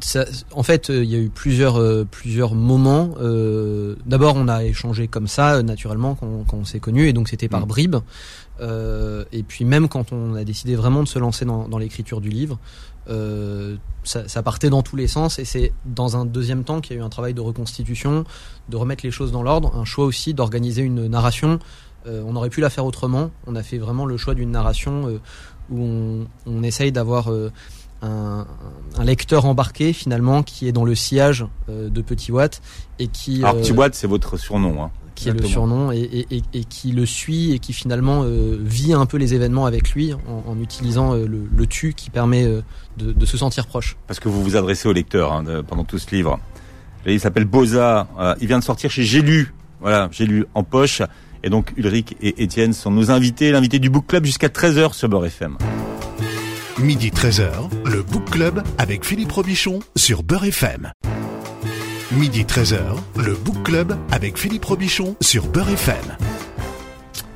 ça- 0.00 0.26
en 0.52 0.62
fait, 0.62 0.90
euh, 0.90 1.04
il 1.04 1.10
y 1.10 1.14
a 1.14 1.18
eu 1.18 1.28
plusieurs 1.30 1.76
euh, 1.78 2.04
plusieurs 2.10 2.54
moments. 2.54 3.10
Euh, 3.20 3.94
D'abord, 4.06 4.34
on 4.36 4.48
a 4.48 4.64
échangé 4.64 5.06
comme 5.08 5.26
ça, 5.28 5.54
euh, 5.56 5.62
naturellement, 5.62 6.14
quand, 6.16 6.44
quand 6.48 6.56
on 6.58 6.64
s'est 6.64 6.80
connus, 6.80 7.08
et 7.08 7.12
donc 7.12 7.28
c'était 7.28 7.48
par 7.48 7.62
Mm. 7.66 7.68
bribes. 7.68 7.96
Et 9.32 9.42
puis 9.42 9.64
même 9.64 9.88
quand 9.88 10.12
on 10.12 10.34
a 10.34 10.44
décidé 10.44 10.76
vraiment 10.76 11.02
de 11.02 11.08
se 11.08 11.18
lancer 11.18 11.44
dans, 11.46 11.66
dans 11.68 11.78
l'écriture 11.78 12.20
du 12.20 12.28
livre, 12.28 12.58
ça, 14.04 14.28
ça 14.28 14.42
partait 14.42 14.68
dans 14.70 14.82
tous 14.82 14.96
les 14.96 15.06
sens. 15.08 15.38
Et 15.38 15.44
c'est 15.46 15.72
dans 15.86 16.16
un 16.16 16.26
deuxième 16.26 16.64
temps 16.64 16.80
qu'il 16.82 16.96
y 16.96 16.98
a 16.98 17.02
eu 17.02 17.04
un 17.04 17.08
travail 17.08 17.32
de 17.34 17.40
reconstitution, 17.40 18.24
de 18.68 18.76
remettre 18.76 19.04
les 19.04 19.10
choses 19.10 19.32
dans 19.32 19.42
l'ordre, 19.42 19.74
un 19.76 19.84
choix 19.86 20.04
aussi 20.04 20.34
d'organiser 20.34 20.82
une 20.82 21.06
narration. 21.06 21.58
On 22.06 22.36
aurait 22.36 22.50
pu 22.50 22.60
la 22.60 22.68
faire 22.70 22.84
autrement. 22.84 23.30
On 23.46 23.56
a 23.56 23.62
fait 23.62 23.78
vraiment 23.78 24.04
le 24.04 24.16
choix 24.18 24.34
d'une 24.34 24.50
narration 24.50 25.20
où 25.70 25.80
on, 25.82 26.26
on 26.46 26.62
essaye 26.62 26.92
d'avoir 26.92 27.30
un, 28.02 28.46
un 28.98 29.04
lecteur 29.04 29.44
embarqué 29.44 29.92
finalement 29.92 30.42
qui 30.42 30.66
est 30.68 30.72
dans 30.72 30.84
le 30.84 30.94
sillage 30.94 31.46
euh, 31.68 31.88
de 31.88 32.00
Petit 32.02 32.32
Watt 32.32 32.60
et 32.98 33.06
qui 33.08 33.42
Alors, 33.44 33.56
euh, 33.56 33.60
Petit 33.60 33.72
Watt, 33.72 33.94
c'est 33.94 34.06
votre 34.06 34.36
surnom. 34.36 34.82
Hein. 34.82 34.90
qui 35.14 35.28
est 35.28 35.32
le 35.32 35.38
Exactement. 35.38 35.66
surnom 35.66 35.92
et, 35.92 35.98
et- 35.98 36.36
et- 36.36 36.42
et 36.54 36.64
qui 36.64 36.92
le 36.92 37.04
suit 37.04 37.52
et 37.52 37.58
qui 37.58 37.72
finalement 37.74 38.22
euh, 38.24 38.56
vit 38.60 38.94
un 38.94 39.04
peu 39.06 39.18
les 39.18 39.34
événements 39.34 39.66
avec 39.66 39.90
lui 39.92 40.14
en, 40.14 40.50
en 40.50 40.58
utilisant 40.60 41.14
euh, 41.14 41.26
le, 41.26 41.42
le 41.54 41.66
tu 41.66 41.92
qui 41.92 42.08
permet 42.10 42.44
euh, 42.44 42.62
de, 42.96 43.12
de 43.12 43.26
se 43.26 43.36
sentir 43.36 43.66
proche. 43.66 43.96
Parce 44.06 44.18
que 44.18 44.28
vous 44.30 44.42
vous 44.42 44.56
adressez 44.56 44.88
au 44.88 44.92
lecteur 44.94 45.32
hein, 45.32 45.42
de- 45.42 45.60
pendant 45.60 45.84
tout 45.84 45.98
ce 45.98 46.14
livre. 46.14 46.38
Livre 47.04 47.22
s'appelle 47.22 47.44
Boza. 47.44 48.08
euh, 48.18 48.34
il 48.40 48.46
vient 48.46 48.58
de 48.58 48.64
sortir 48.64 48.90
chez 48.90 49.02
J'ai 49.04 49.20
lu. 49.22 49.52
Voilà, 49.80 50.08
J'ai 50.12 50.24
lu 50.26 50.46
en 50.54 50.62
poche. 50.64 51.02
Et 51.42 51.48
donc 51.50 51.72
Ulrich 51.78 52.16
et 52.20 52.42
Étienne 52.42 52.72
sont 52.74 52.90
nos 52.90 53.10
invités, 53.10 53.50
l'invité 53.50 53.78
du 53.78 53.88
Book 53.90 54.06
Club 54.06 54.24
jusqu'à 54.26 54.48
13h 54.48 54.92
sur 54.94 55.08
Beurre 55.08 55.24
FM. 55.26 55.56
Midi 56.82 57.10
13h, 57.10 57.50
le 57.84 58.02
Book 58.02 58.30
Club 58.30 58.62
avec 58.78 59.04
Philippe 59.04 59.32
Robichon 59.32 59.80
sur 59.96 60.22
Beurre 60.22 60.46
FM. 60.46 60.90
Midi 62.12 62.44
13h, 62.44 62.78
le 63.18 63.34
Book 63.34 63.62
Club 63.64 63.94
avec 64.10 64.38
Philippe 64.38 64.64
Robichon 64.64 65.14
sur 65.20 65.46
Beurre 65.46 65.68
FM. 65.68 66.16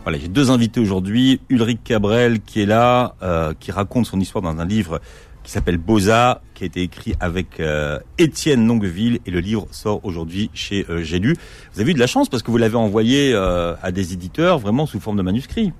Voilà, 0.05 0.19
j'ai 0.19 0.29
deux 0.29 0.51
invités 0.51 0.81
aujourd'hui. 0.81 1.43
Ulrich 1.51 1.81
Cabrel 1.85 2.41
qui 2.41 2.63
est 2.63 2.67
là, 2.67 3.17
euh, 3.23 3.53
qui 3.61 3.71
raconte 3.71 4.07
son 4.07 4.19
histoire 4.19 4.41
dans 4.41 4.59
un 4.59 4.65
livre 4.65 5.03
qui 5.43 5.53
s'appelle 5.53 5.77
Boza, 5.77 6.41
qui 6.55 6.65
a 6.65 6.67
été 6.67 6.81
écrit 6.81 7.15
avec 7.21 7.61
euh, 7.61 7.99
Étienne 8.17 8.67
Longueville 8.67 9.21
et 9.27 9.31
le 9.31 9.41
livre 9.41 9.69
sort 9.71 10.01
aujourd'hui 10.05 10.51
chez 10.55 10.87
euh. 10.89 11.05
Vous 11.75 11.81
avez 11.81 11.91
eu 11.91 11.95
de 11.95 12.01
la 12.01 12.07
chance 12.07 12.31
parce 12.31 12.43
que 12.43 12.51
vous 12.51 12.57
l'avez 12.57 12.77
envoyé 12.77 13.33
euh, 13.35 13.75
à 13.83 13.93
des 13.93 14.15
éditeurs 14.15 14.59
vraiment 14.59 14.87
sous 14.87 15.01
forme 15.01 15.19
de 15.19 15.23
manuscrit. 15.23 15.73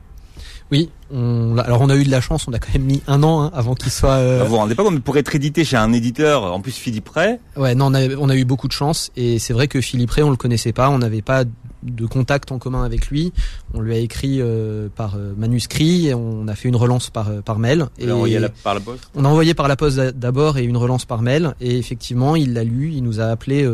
Oui, 0.75 0.91
on, 1.15 1.57
alors 1.59 1.81
on 1.83 1.89
a 1.89 1.95
eu 1.95 2.03
de 2.03 2.11
la 2.11 2.21
chance, 2.21 2.49
on 2.49 2.53
a 2.53 2.59
quand 2.59 2.73
même 2.73 2.83
mis 2.83 3.01
un 3.07 3.23
an 3.23 3.43
hein, 3.45 3.51
avant 3.55 3.75
qu'il 3.77 3.93
soit. 3.93 4.11
euh, 4.19 4.43
Vous 4.43 4.51
vous 4.51 4.57
rendez 4.57 4.75
pas 4.75 4.83
compte, 4.83 4.95
mais 4.95 5.01
pour 5.01 5.17
être 5.17 5.33
édité 5.37 5.63
chez 5.65 5.77
un 5.77 5.93
éditeur, 5.93 6.53
en 6.53 6.61
plus 6.61 6.73
Philippe 6.77 7.09
Ray, 7.11 7.39
Ouais, 7.57 7.77
non, 7.77 7.87
on 7.87 7.95
a, 7.95 8.09
on 8.17 8.29
a 8.29 8.35
eu 8.35 8.45
beaucoup 8.45 8.67
de 8.67 8.73
chance 8.73 9.13
et 9.15 9.39
c'est 9.39 9.53
vrai 9.53 9.69
que 9.69 9.81
Philippe 9.81 10.11
Ray, 10.11 10.25
on 10.25 10.31
le 10.31 10.37
connaissait 10.37 10.73
pas, 10.73 10.91
on 10.91 10.99
n'avait 10.99 11.23
pas 11.23 11.45
de 11.85 12.07
contact 12.07 12.51
en 12.51 12.59
commun 12.59 12.83
avec 12.83 13.07
lui. 13.09 13.33
On 13.75 13.81
lui 13.81 13.95
a 13.95 13.99
écrit 13.99 14.41
par 14.97 15.17
manuscrit, 15.37 16.09
et 16.09 16.15
on 16.15 16.49
a 16.49 16.55
fait 16.55 16.69
une 16.71 16.77
relance 16.77 17.11
par 17.11 17.31
par 17.45 17.59
mail. 17.59 17.87
Et 17.99 18.07
on 18.07 18.11
a 18.11 18.15
envoyé 18.15 18.41
par 18.65 18.75
la 18.75 18.81
poste. 18.81 19.11
On 19.15 19.25
a 19.25 19.29
envoyé 19.29 19.53
par 19.55 19.69
la 19.69 19.77
poste 19.77 19.99
d'abord 20.01 20.57
et 20.59 20.65
une 20.65 20.79
relance 20.79 21.05
par 21.05 21.21
mail. 21.21 21.55
Et 21.61 21.77
effectivement, 21.77 22.37
il 22.37 22.55
l'a 22.55 22.65
lu. 22.65 22.91
Il 22.95 23.03
nous 23.05 23.21
a 23.21 23.27
appelé 23.27 23.69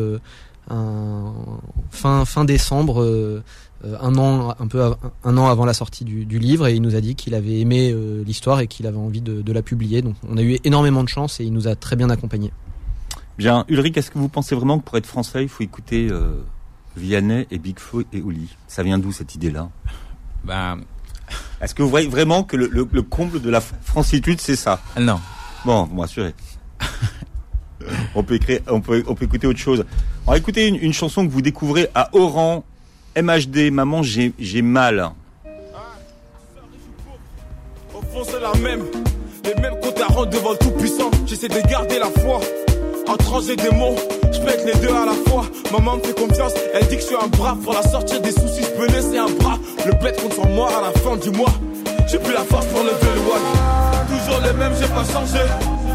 un 0.69 1.33
fin 1.91 2.25
fin 2.25 2.45
décembre 2.45 3.03
euh, 3.03 3.43
un 3.85 4.17
an, 4.17 4.55
un 4.59 4.67
peu 4.67 4.93
un 5.25 5.37
an 5.39 5.49
avant 5.49 5.65
la 5.65 5.73
sortie 5.73 6.05
du, 6.05 6.39
livre, 6.39 6.67
et 6.67 6.75
il 6.75 6.83
nous 6.83 6.95
a 6.95 7.01
dit 7.01 7.15
qu'il 7.15 7.35
avait 7.35 7.61
aimé 7.61 7.91
euh, 7.93 8.23
l'histoire 8.25 8.61
et 8.61 8.67
qu'il 8.67 8.87
avait 8.87 8.99
envie 8.99 9.21
de, 9.21 9.53
la 9.53 9.63
publier. 9.63 10.03
Donc, 10.03 10.15
on 10.29 10.37
a 10.37 10.43
eu 10.43 10.59
énormément 10.65 11.03
de 11.03 11.09
chance 11.09 11.41
et 11.41 11.45
il 11.45 11.53
nous 11.53 11.67
a 11.67 11.75
très 11.75 11.97
bien 11.97 12.11
accompagnés. 12.11 12.53
Bien, 13.39 13.65
Ulrich, 13.69 13.97
est-ce 13.97 14.11
que 14.11 14.19
vous 14.19 14.29
pensez 14.29 14.55
vraiment 14.55 14.79
que 14.79 14.85
pour 14.85 14.99
être 14.99 15.07
français, 15.07 15.43
il 15.43 15.49
faut 15.49 15.65
écouter 15.65 16.09
euh, 16.11 16.43
Vianney 16.97 17.47
et 17.51 17.59
Bigfoot 17.59 18.07
et 18.13 18.21
Oli? 18.21 18.55
Ça 18.69 18.83
vient 18.83 18.99
d'où 18.99 19.13
cette 19.13 19.35
idée-là? 19.35 19.69
Bah... 20.45 20.77
Est-ce 21.61 21.75
que 21.75 21.83
vous 21.83 21.91
voyez 21.91 22.09
vraiment 22.09 22.43
que 22.43 22.57
le, 22.57 23.03
comble 23.03 23.41
de 23.41 23.51
la 23.51 23.61
francitude, 23.61 24.41
c'est 24.41 24.57
ça? 24.57 24.81
Non. 24.99 25.21
Bon, 25.65 25.85
vous 25.85 25.95
m'assurez. 25.95 26.35
on 28.15 28.25
peut 28.25 28.35
écrire, 28.35 28.61
on 28.67 28.81
peut, 28.81 29.05
on 29.07 29.15
peut 29.15 29.27
écouter 29.27 29.47
autre 29.47 29.59
chose. 29.59 29.85
On 30.27 30.33
va 30.33 30.39
écouter 30.39 30.67
une, 30.67 30.77
une 30.77 30.93
chanson 30.93 31.25
que 31.25 31.31
vous 31.31 31.43
découvrez 31.43 31.89
à 31.95 32.09
Oran 32.15 32.65
MHD, 33.23 33.71
maman, 33.71 34.03
j'ai 34.03 34.63
mal. 34.63 35.11
Au 37.95 38.01
fond, 38.01 38.25
c'est 38.25 38.41
la 38.41 38.55
même. 38.63 38.85
Les 39.45 39.55
mêmes 39.61 39.75
rendre 40.09 40.31
devant 40.31 40.53
le 40.53 40.57
tout-puissant. 40.57 41.11
J'essaie 41.27 41.49
de 41.49 41.61
garder 41.69 41.99
la 41.99 42.11
foi. 42.23 42.41
En 43.09 43.17
trancher 43.17 43.57
des 43.57 43.71
mots, 43.71 43.97
je 44.33 44.41
pète 44.41 44.65
les 44.65 44.81
deux 44.81 44.95
à 44.95 45.07
la 45.07 45.31
fois. 45.31 45.45
Maman 45.73 45.97
me 45.97 46.03
fait 46.03 46.19
confiance, 46.19 46.53
elle 46.73 46.87
dit 46.87 46.97
que 46.97 47.03
je 47.03 47.07
suis 47.07 47.17
un 47.17 47.29
bras. 47.29 47.57
Pour 47.63 47.75
la 47.75 47.83
sortir 47.83 48.21
des 48.21 48.33
soucis, 48.33 48.63
je 48.63 48.71
peux 48.71 48.87
laisser 48.87 49.19
un 49.19 49.31
bras. 49.31 49.59
Le 49.85 49.93
bête 50.03 50.23
contre 50.23 50.47
moi 50.49 50.69
à 50.69 50.81
la 50.81 50.93
fin 51.01 51.17
du 51.17 51.31
mois. 51.31 51.53
J'ai 52.07 52.19
plus 52.19 52.33
la 52.33 52.45
force 52.45 52.67
pour 52.67 52.83
lever 52.83 53.13
le 53.15 53.21
one. 53.21 53.47
Toujours 54.09 54.41
les 54.43 54.53
mêmes, 54.59 54.73
j'ai 54.81 54.89
pas 54.89 55.05
changé. 55.05 55.45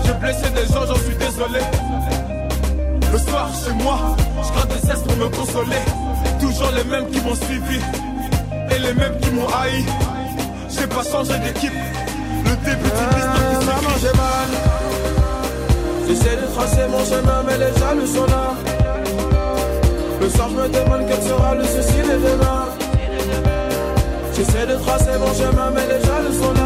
J'ai 0.06 0.14
blessé 0.14 0.50
des 0.52 0.74
gens, 0.74 0.86
j'en 0.86 0.96
suis 0.96 1.16
désolé. 1.16 1.60
Le 3.12 3.18
soir, 3.18 3.50
chez 3.64 3.74
moi, 3.84 4.16
je 4.44 4.52
gratte 4.54 4.68
des 4.70 4.88
cesses 4.88 5.02
pour 5.02 5.18
me 5.18 5.30
consoler. 5.30 6.05
Toujours 6.56 6.72
les 6.72 6.86
mêmes 6.86 7.10
qui 7.12 7.20
m'ont 7.20 7.36
suivi 7.36 7.80
et 8.72 8.80
les 8.80 8.94
mêmes 8.94 9.20
qui 9.20 9.30
m'ont 9.32 9.48
haï. 9.48 9.84
J'ai 10.70 10.88
pas 10.88 11.04
changé 11.04 11.38
d'équipe. 11.40 11.74
Le 12.46 12.56
début 12.64 12.92
d'une 12.96 13.18
histoire 13.18 13.60
qui 13.60 13.66
Maman, 13.66 13.96
j'ai 14.00 14.16
mal. 14.16 14.50
J'essaie 16.08 16.38
de 16.38 16.48
tracer 16.56 16.88
mon 16.90 17.04
chemin, 17.04 17.44
mais 17.46 17.58
les 17.58 17.78
jaloux 17.78 18.08
sont 18.08 18.26
là. 18.28 18.54
Le 20.22 20.30
soir, 20.30 20.48
je 20.50 20.56
me 20.56 20.70
demande 20.70 21.02
quel 21.10 21.22
sera 21.24 21.56
le 21.56 21.66
souci 21.66 21.98
de 21.98 22.16
demain. 22.26 22.66
J'essaie 24.34 24.66
de 24.66 24.76
tracer 24.76 25.18
mon 25.20 25.34
chemin, 25.34 25.72
mais 25.76 25.88
les 25.88 26.06
jaloux 26.06 26.42
sont 26.42 26.54
là. 26.54 26.65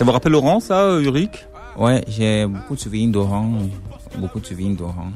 Ça 0.00 0.06
vous 0.06 0.12
rappelle 0.12 0.34
Oran, 0.34 0.60
ça, 0.60 0.98
Ulrich? 0.98 1.46
Ouais, 1.76 2.02
j'ai 2.08 2.46
beaucoup 2.46 2.74
de 2.74 2.80
souvenirs 2.80 3.10
d'Oran. 3.10 3.52
Beaucoup 4.16 4.40
de 4.40 4.46
souvenirs 4.46 4.74
d'Oran. 4.74 5.10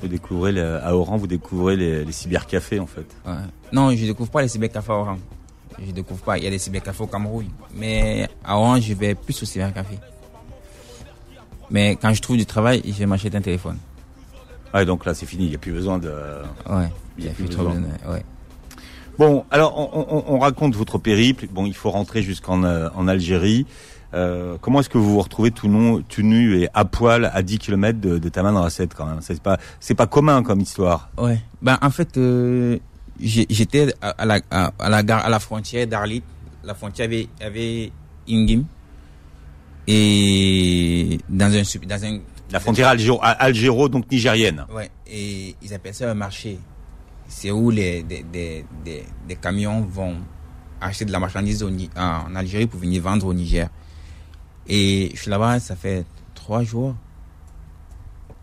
Vous 0.00 0.06
découvrez 0.06 0.56
à 0.60 0.94
Oran, 0.94 1.16
vous 1.16 1.26
découvrez 1.26 1.74
les, 1.76 2.12
cybercafés 2.12 2.78
en 2.78 2.86
fait. 2.86 3.16
Ouais. 3.26 3.32
Non, 3.72 3.90
je 3.90 4.06
découvre 4.06 4.30
pas 4.30 4.42
les 4.42 4.46
cybercafés 4.46 4.92
à 4.92 4.94
Oran. 4.94 5.18
Je 5.84 5.90
découvre 5.90 6.20
pas. 6.20 6.38
Il 6.38 6.44
y 6.44 6.46
a 6.46 6.50
des 6.50 6.58
cybercafés 6.60 7.02
au 7.02 7.08
Cameroun, 7.08 7.46
mais 7.74 8.28
à 8.44 8.56
Oran, 8.56 8.80
je 8.80 8.94
vais 8.94 9.16
plus 9.16 9.42
au 9.42 9.44
cybercafé. 9.44 9.98
Mais 11.68 11.96
quand 11.96 12.14
je 12.14 12.22
trouve 12.22 12.36
du 12.36 12.46
travail, 12.46 12.80
je 12.86 12.92
vais 12.92 13.06
m'acheter 13.06 13.36
un 13.36 13.40
téléphone. 13.40 13.78
Ouais, 14.72 14.86
donc 14.86 15.04
là 15.04 15.14
c'est 15.14 15.26
fini, 15.26 15.46
il 15.46 15.48
n'y 15.48 15.56
a 15.56 15.58
plus 15.58 15.72
besoin 15.72 15.98
de. 15.98 16.12
Ouais. 16.70 16.88
Il 17.18 17.24
n'y 17.24 17.30
a, 17.30 17.32
plus 17.32 17.46
besoin. 17.46 17.74
ouais. 18.08 18.24
Bon, 19.18 19.44
alors 19.50 19.76
on, 19.76 20.38
raconte 20.38 20.76
votre 20.76 20.98
périple. 20.98 21.48
Bon, 21.50 21.66
il 21.66 21.74
faut 21.74 21.90
rentrer 21.90 22.22
jusqu'en 22.22 22.62
euh, 22.62 22.88
en 22.94 23.08
Algérie. 23.08 23.66
Euh, 24.14 24.56
comment 24.60 24.80
est-ce 24.80 24.88
que 24.88 24.98
vous 24.98 25.12
vous 25.14 25.20
retrouvez 25.22 25.50
tout, 25.50 25.68
nu 25.68 26.58
et 26.58 26.68
à 26.74 26.84
poil 26.84 27.30
à 27.32 27.42
10 27.42 27.58
km 27.58 27.98
de, 27.98 28.18
de 28.18 28.28
Taman 28.28 28.68
quand 28.94 29.06
même? 29.06 29.20
C'est 29.20 29.40
pas 29.42 29.58
c'est 29.80 29.94
pas 29.94 30.06
commun 30.06 30.42
comme 30.42 30.60
histoire. 30.60 31.10
Ouais. 31.16 31.40
Ben 31.62 31.78
en 31.80 31.90
fait 31.90 32.16
euh, 32.18 32.78
j'étais 33.20 33.94
à, 34.02 34.24
la 34.26 34.40
à, 34.50 34.88
la 34.88 35.02
gare 35.02 35.24
à 35.24 35.30
la 35.30 35.38
frontière 35.38 35.86
d'Arlit. 35.86 36.22
La 36.64 36.74
frontière 36.74 37.06
avait 37.06 37.28
avait 37.40 37.90
Ingim 38.28 38.64
et 39.86 41.18
dans 41.28 41.52
un 41.52 41.62
dans 41.86 42.04
un 42.04 42.18
la 42.50 42.60
frontière 42.60 42.88
algéro, 42.88 43.18
algéro 43.22 43.88
donc 43.88 44.10
nigérienne. 44.10 44.66
Ouais. 44.74 44.90
Et 45.06 45.56
ils 45.62 45.72
appellent 45.72 45.94
ça 45.94 46.10
un 46.10 46.14
marché. 46.14 46.58
C'est 47.26 47.50
où 47.50 47.70
les 47.70 48.02
des, 48.02 48.22
des, 48.30 48.66
des, 48.84 49.04
des, 49.26 49.36
camions 49.36 49.80
vont 49.80 50.16
acheter 50.82 51.06
de 51.06 51.12
la 51.12 51.18
marchandise 51.18 51.64
en 51.96 52.34
Algérie 52.34 52.66
pour 52.66 52.78
venir 52.78 53.02
vendre 53.02 53.26
au 53.26 53.32
Niger. 53.32 53.70
Et 54.68 55.10
je 55.14 55.20
suis 55.20 55.30
là-bas, 55.30 55.60
ça 55.60 55.76
fait 55.76 56.04
trois 56.34 56.62
jours. 56.62 56.94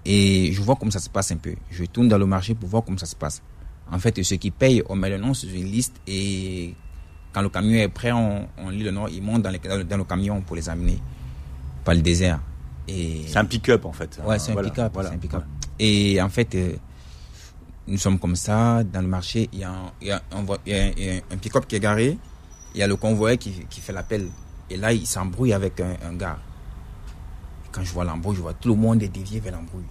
Et 0.05 0.51
je 0.53 0.61
vois 0.61 0.75
comment 0.75 0.91
ça 0.91 0.99
se 0.99 1.09
passe 1.09 1.31
un 1.31 1.37
peu. 1.37 1.55
Je 1.69 1.83
tourne 1.85 2.07
dans 2.07 2.17
le 2.17 2.25
marché 2.25 2.55
pour 2.55 2.69
voir 2.69 2.83
comment 2.83 2.97
ça 2.97 3.05
se 3.05 3.15
passe. 3.15 3.41
En 3.91 3.99
fait, 3.99 4.21
ceux 4.23 4.35
qui 4.37 4.51
payent, 4.51 4.83
on 4.89 4.95
met 4.95 5.09
le 5.09 5.17
nom 5.17 5.33
sur 5.33 5.49
une 5.49 5.65
liste 5.65 5.95
et 6.07 6.73
quand 7.33 7.41
le 7.41 7.49
camion 7.49 7.79
est 7.79 7.89
prêt, 7.89 8.11
on, 8.11 8.47
lit 8.69 8.83
le 8.83 8.91
nom, 8.91 9.07
ils 9.07 9.21
montent 9.21 9.41
dans, 9.43 9.49
les, 9.49 9.59
dans, 9.59 9.97
le 9.97 10.03
camion 10.03 10.41
pour 10.41 10.55
les 10.55 10.69
amener 10.69 10.99
par 11.83 11.95
le 11.95 12.01
désert. 12.01 12.39
C'est 12.87 13.37
un 13.37 13.45
pick-up 13.45 13.85
en 13.85 13.93
fait. 13.93 14.19
Ouais, 14.25 14.39
c'est 14.39 14.51
un 14.51 14.63
pick-up. 14.63 15.43
Et 15.77 16.21
en 16.21 16.29
fait, 16.29 16.55
euh, 16.55 16.73
nous 17.87 17.97
sommes 17.97 18.19
comme 18.19 18.35
ça 18.35 18.83
dans 18.83 19.01
le 19.01 19.07
marché. 19.07 19.49
Il 19.53 19.59
y 19.59 19.63
a 19.63 20.21
un, 20.31 21.37
pick-up 21.37 21.65
qui 21.67 21.75
est 21.75 21.79
garé. 21.79 22.17
Il 22.73 22.79
y 22.79 22.83
a 22.83 22.87
le 22.87 22.95
convoyeur 22.95 23.37
qui, 23.37 23.51
qui 23.69 23.79
fait 23.79 23.93
l'appel 23.93 24.27
et 24.69 24.77
là, 24.77 24.93
il 24.93 25.05
s'embrouille 25.07 25.53
avec 25.53 25.79
un, 25.79 26.13
gars. 26.13 26.37
quand 27.71 27.83
je 27.83 27.91
vois 27.91 28.03
l'embrouille, 28.03 28.35
je 28.37 28.41
vois 28.41 28.53
tout 28.53 28.69
le 28.69 28.75
monde 28.75 29.01
est 29.01 29.07
dévié 29.07 29.39
vers 29.39 29.53
l'embrouille. 29.53 29.85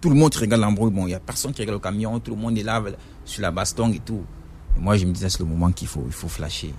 Tout 0.00 0.10
le 0.10 0.16
monde 0.16 0.34
regarde 0.34 0.60
l'embrouille. 0.60 0.90
Bon, 0.90 1.02
il 1.02 1.10
n'y 1.10 1.14
a 1.14 1.20
personne 1.20 1.52
qui 1.52 1.62
regarde 1.62 1.78
le 1.78 1.82
camion. 1.82 2.18
Tout 2.18 2.32
le 2.32 2.40
monde 2.40 2.58
est 2.58 2.64
là 2.64 2.82
sur 3.24 3.40
la 3.42 3.52
baston 3.52 3.92
et 3.92 4.00
tout. 4.00 4.24
Et 4.76 4.80
moi, 4.80 4.96
je 4.96 5.06
me 5.06 5.12
disais, 5.12 5.28
c'est 5.28 5.38
le 5.38 5.44
moment 5.44 5.70
qu'il 5.70 5.86
faut, 5.86 6.02
il 6.06 6.12
faut 6.12 6.26
flasher. 6.28 6.74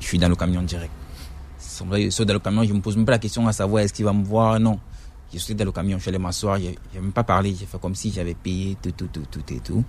Je 0.00 0.06
suis 0.06 0.18
dans 0.18 0.28
le 0.28 0.34
camion 0.34 0.62
direct. 0.62 0.90
Je 1.60 2.08
suis 2.10 2.24
dans 2.24 2.32
le 2.32 2.38
camion, 2.40 2.64
je 2.64 2.72
me 2.72 2.80
pose 2.80 2.96
même 2.96 3.06
pas 3.06 3.12
la 3.12 3.18
question 3.18 3.46
à 3.46 3.52
savoir 3.52 3.82
est-ce 3.84 3.92
qu'il 3.92 4.04
va 4.04 4.12
me 4.12 4.24
voir? 4.24 4.58
Non. 4.58 4.80
Je 5.32 5.38
suis 5.38 5.54
dans 5.54 5.64
le 5.64 5.72
camion, 5.72 5.96
je 5.98 6.02
suis 6.02 6.08
allé 6.08 6.18
m'asseoir, 6.18 6.58
je 6.58 6.64
n'ai 6.64 6.76
même 6.94 7.12
pas 7.12 7.24
parlé. 7.24 7.54
J'ai 7.54 7.66
fait 7.66 7.80
comme 7.80 7.94
si 7.94 8.10
j'avais 8.10 8.34
payé 8.34 8.76
tout, 8.82 8.90
tout, 8.92 9.08
tout, 9.08 9.26
tout 9.30 9.52
et 9.52 9.60
tout. 9.60 9.84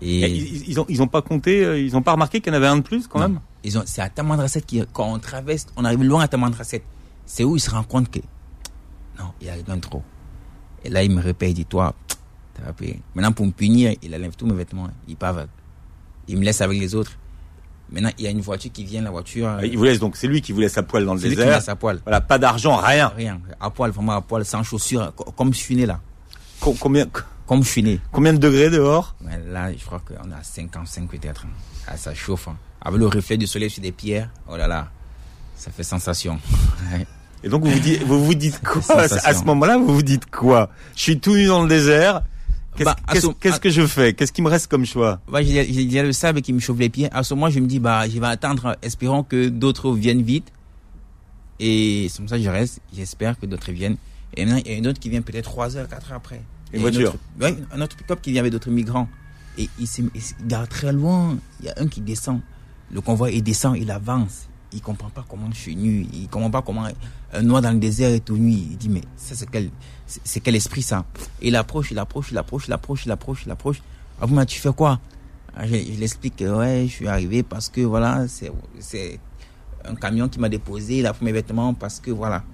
Et 0.00 0.26
ils, 0.26 0.68
ils, 0.68 0.80
ont 0.80 0.86
ils 0.88 1.02
ont 1.02 1.06
pas 1.06 1.22
compté, 1.22 1.64
euh, 1.64 1.78
ils 1.78 1.96
ont 1.96 2.02
pas 2.02 2.12
remarqué 2.12 2.40
qu'il 2.40 2.52
y 2.52 2.54
en 2.54 2.56
avait 2.56 2.66
un 2.66 2.78
de 2.78 2.82
plus 2.82 3.06
quand 3.06 3.18
même. 3.18 3.40
Ils 3.64 3.78
ont 3.78 3.82
c'est 3.86 4.02
à 4.02 4.08
Tamandraset 4.08 4.62
qui 4.62 4.82
quand 4.92 5.12
on 5.12 5.18
traverse, 5.18 5.66
on 5.76 5.84
arrive 5.84 6.02
loin 6.02 6.22
à 6.22 6.28
Tamandraset. 6.28 6.82
C'est 7.24 7.44
où 7.44 7.56
ils 7.56 7.60
se 7.60 7.70
rendent 7.70 7.88
compte 7.88 8.10
que 8.10 8.20
non, 9.18 9.32
il 9.40 9.46
y 9.46 9.50
a 9.50 9.54
rien 9.54 9.78
trop. 9.78 10.02
Et 10.84 10.90
là 10.90 11.02
il 11.02 11.10
me 11.10 11.20
répète, 11.20 11.50
il 11.50 11.54
dit 11.54 11.66
toi, 11.66 11.94
t'as 12.54 12.72
payé. 12.72 13.00
Maintenant 13.14 13.32
pour 13.32 13.46
me 13.46 13.52
punir, 13.52 13.94
il 14.02 14.14
enlève 14.14 14.36
tous 14.36 14.46
mes 14.46 14.54
vêtements, 14.54 14.88
il 15.08 15.16
part. 15.16 15.46
Il 16.28 16.38
me 16.38 16.44
laisse 16.44 16.60
avec 16.60 16.78
les 16.78 16.94
autres. 16.94 17.12
Maintenant, 17.88 18.10
il 18.18 18.24
y 18.24 18.26
a 18.26 18.30
une 18.30 18.40
voiture 18.40 18.72
qui 18.72 18.84
vient, 18.84 19.00
la 19.00 19.10
voiture. 19.10 19.48
Ah, 19.48 19.64
il 19.64 19.78
vous 19.78 19.84
laisse 19.84 20.00
donc, 20.00 20.16
c'est 20.16 20.26
lui 20.26 20.40
qui 20.40 20.52
vous 20.52 20.60
laisse 20.60 20.76
à 20.76 20.82
poil 20.82 21.04
dans 21.04 21.14
le 21.14 21.20
désert. 21.20 21.38
Lui 21.38 21.44
qui 21.44 21.50
laisse 21.50 21.68
à 21.68 21.76
poil. 21.76 22.00
Voilà, 22.04 22.20
pas 22.20 22.38
d'argent, 22.38 22.76
rien. 22.76 23.12
Rien. 23.14 23.40
À 23.60 23.70
poil, 23.70 23.92
vraiment 23.92 24.12
à 24.12 24.22
poil, 24.22 24.44
sans 24.44 24.64
chaussures, 24.64 25.14
comme 25.36 25.54
je 25.54 25.58
suis 25.58 25.76
né 25.76 25.86
là. 25.86 26.00
Combien, 26.58 27.06
comme 27.46 27.62
je 27.62 27.68
suis 27.68 27.82
né. 27.82 28.00
Combien 28.12 28.32
de 28.32 28.38
degrés 28.38 28.70
dehors 28.70 29.14
Là, 29.48 29.72
je 29.72 29.84
crois 29.84 30.00
qu'on 30.00 30.30
a 30.30 30.42
55 30.42 31.08
peut-être. 31.08 31.46
Ah, 31.86 31.96
ça 31.96 32.14
chauffe. 32.14 32.48
Hein. 32.48 32.56
Avec 32.80 32.98
le 32.98 33.06
reflet 33.06 33.36
du 33.36 33.46
soleil 33.46 33.70
sur 33.70 33.82
des 33.82 33.92
pierres, 33.92 34.30
oh 34.48 34.56
là 34.56 34.66
là, 34.66 34.88
ça 35.56 35.70
fait 35.70 35.82
sensation. 35.82 36.38
Et 37.44 37.48
donc 37.48 37.64
vous 37.64 37.70
vous 37.70 37.78
dites, 37.78 38.02
vous 38.02 38.24
vous 38.24 38.34
dites 38.34 38.60
quoi 38.62 39.00
À 39.00 39.34
ce 39.34 39.44
moment-là, 39.44 39.76
vous 39.78 39.94
vous 39.94 40.02
dites 40.02 40.26
quoi? 40.30 40.70
Je 40.96 41.02
suis 41.02 41.20
tout 41.20 41.34
nu 41.34 41.46
dans 41.46 41.62
le 41.62 41.68
désert. 41.68 42.22
Qu'est-ce 42.76 43.26
bah, 43.26 43.58
que 43.58 43.70
je 43.70 43.86
fais? 43.86 44.12
Qu'est-ce 44.12 44.32
qui 44.32 44.42
me 44.42 44.48
reste 44.48 44.66
comme 44.66 44.84
choix? 44.84 45.20
Bah, 45.30 45.40
Il 45.42 45.50
y, 45.50 45.98
a 45.98 46.02
le 46.02 46.12
sable 46.12 46.42
qui 46.42 46.52
me 46.52 46.60
chauffe 46.60 46.78
les 46.78 46.88
pieds. 46.90 47.08
À 47.12 47.22
ce 47.22 47.34
moment, 47.34 47.48
je 47.48 47.60
me 47.60 47.66
dis, 47.66 47.78
bah, 47.78 48.08
je 48.08 48.18
vais 48.18 48.26
attendre, 48.26 48.76
espérant 48.82 49.22
que 49.22 49.48
d'autres 49.48 49.92
viennent 49.92 50.22
vite. 50.22 50.52
Et 51.58 52.08
c'est 52.10 52.18
comme 52.18 52.28
ça 52.28 52.36
que 52.36 52.42
je 52.42 52.50
reste. 52.50 52.80
J'espère 52.94 53.38
que 53.38 53.46
d'autres 53.46 53.72
viennent. 53.72 53.96
Et 54.36 54.44
maintenant, 54.44 54.60
il 54.64 54.70
y 54.70 54.74
a 54.74 54.78
une 54.78 54.86
autre 54.86 55.00
qui 55.00 55.08
vient 55.08 55.22
peut-être 55.22 55.44
3 55.44 55.76
heures, 55.76 55.88
4 55.88 56.10
heures 56.10 56.16
après. 56.18 56.42
Une 56.72 56.80
voiture 56.80 57.14
Un 57.40 57.80
autre 57.80 57.96
pick-up 57.96 58.20
qui 58.20 58.32
vient 58.32 58.40
avec 58.40 58.52
d'autres 58.52 58.70
migrants. 58.70 59.08
Et 59.58 59.68
il 59.78 59.86
se 59.86 60.02
garde 60.44 60.68
très 60.68 60.92
loin. 60.92 61.38
Il 61.60 61.66
y 61.66 61.68
a 61.68 61.74
un 61.78 61.86
qui 61.88 62.00
descend. 62.00 62.40
Le 62.90 63.00
convoi, 63.00 63.30
il 63.30 63.42
descend, 63.42 63.76
il 63.76 63.90
avance. 63.90 64.48
Il 64.72 64.82
comprend 64.82 65.08
pas 65.08 65.24
comment 65.28 65.48
je 65.50 65.56
suis 65.56 65.76
nu. 65.76 66.06
Il 66.12 66.28
comprend 66.28 66.50
pas 66.50 66.62
comment 66.62 66.86
un 67.32 67.42
noir 67.42 67.62
dans 67.62 67.72
le 67.72 67.78
désert 67.78 68.10
est 68.10 68.20
tout 68.24 68.36
nu. 68.36 68.52
Il 68.52 68.76
dit, 68.76 68.88
mais 68.88 69.00
ça, 69.16 69.34
c'est 69.34 69.48
quel, 69.50 69.70
c'est 70.06 70.40
quel 70.40 70.54
esprit 70.56 70.82
ça? 70.82 71.04
Il 71.40 71.56
approche, 71.56 71.90
il 71.90 71.98
approche, 71.98 72.30
il 72.32 72.38
approche, 72.38 72.66
il 72.66 72.72
approche, 72.72 73.04
il 73.06 73.10
approche, 73.10 73.42
il 73.46 73.50
approche. 73.50 73.82
Ah, 74.20 74.26
mais 74.28 74.44
tu 74.46 74.60
fais 74.60 74.72
quoi? 74.72 75.00
Ah, 75.54 75.66
Je, 75.66 75.74
je 75.76 75.98
l'explique, 75.98 76.40
ouais, 76.46 76.84
je 76.86 76.92
suis 76.92 77.08
arrivé 77.08 77.42
parce 77.42 77.68
que 77.68 77.80
voilà, 77.80 78.26
c'est 78.28 79.20
un 79.84 79.94
camion 79.94 80.28
qui 80.28 80.38
m'a 80.38 80.48
déposé, 80.48 80.98
il 80.98 81.06
a 81.06 81.12
pris 81.14 81.24
mes 81.24 81.32
vêtements 81.32 81.72
parce 81.72 82.00
que 82.00 82.10
voilà. 82.10 82.44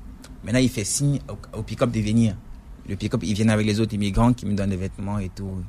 Maintenant, 0.44 0.60
il 0.60 0.68
fait 0.68 0.84
signe 0.84 1.18
au, 1.28 1.58
au 1.58 1.62
pick-up 1.62 1.90
de 1.90 2.00
venir. 2.00 2.36
Le 2.88 2.96
pick-up, 2.96 3.20
ils 3.22 3.34
viennent 3.34 3.50
avec 3.50 3.66
les 3.66 3.78
autres 3.80 3.94
immigrants 3.94 4.32
qui 4.32 4.44
me 4.46 4.54
donnent 4.54 4.70
des 4.70 4.76
vêtements 4.76 5.18
et 5.18 5.28
tout. 5.28 5.62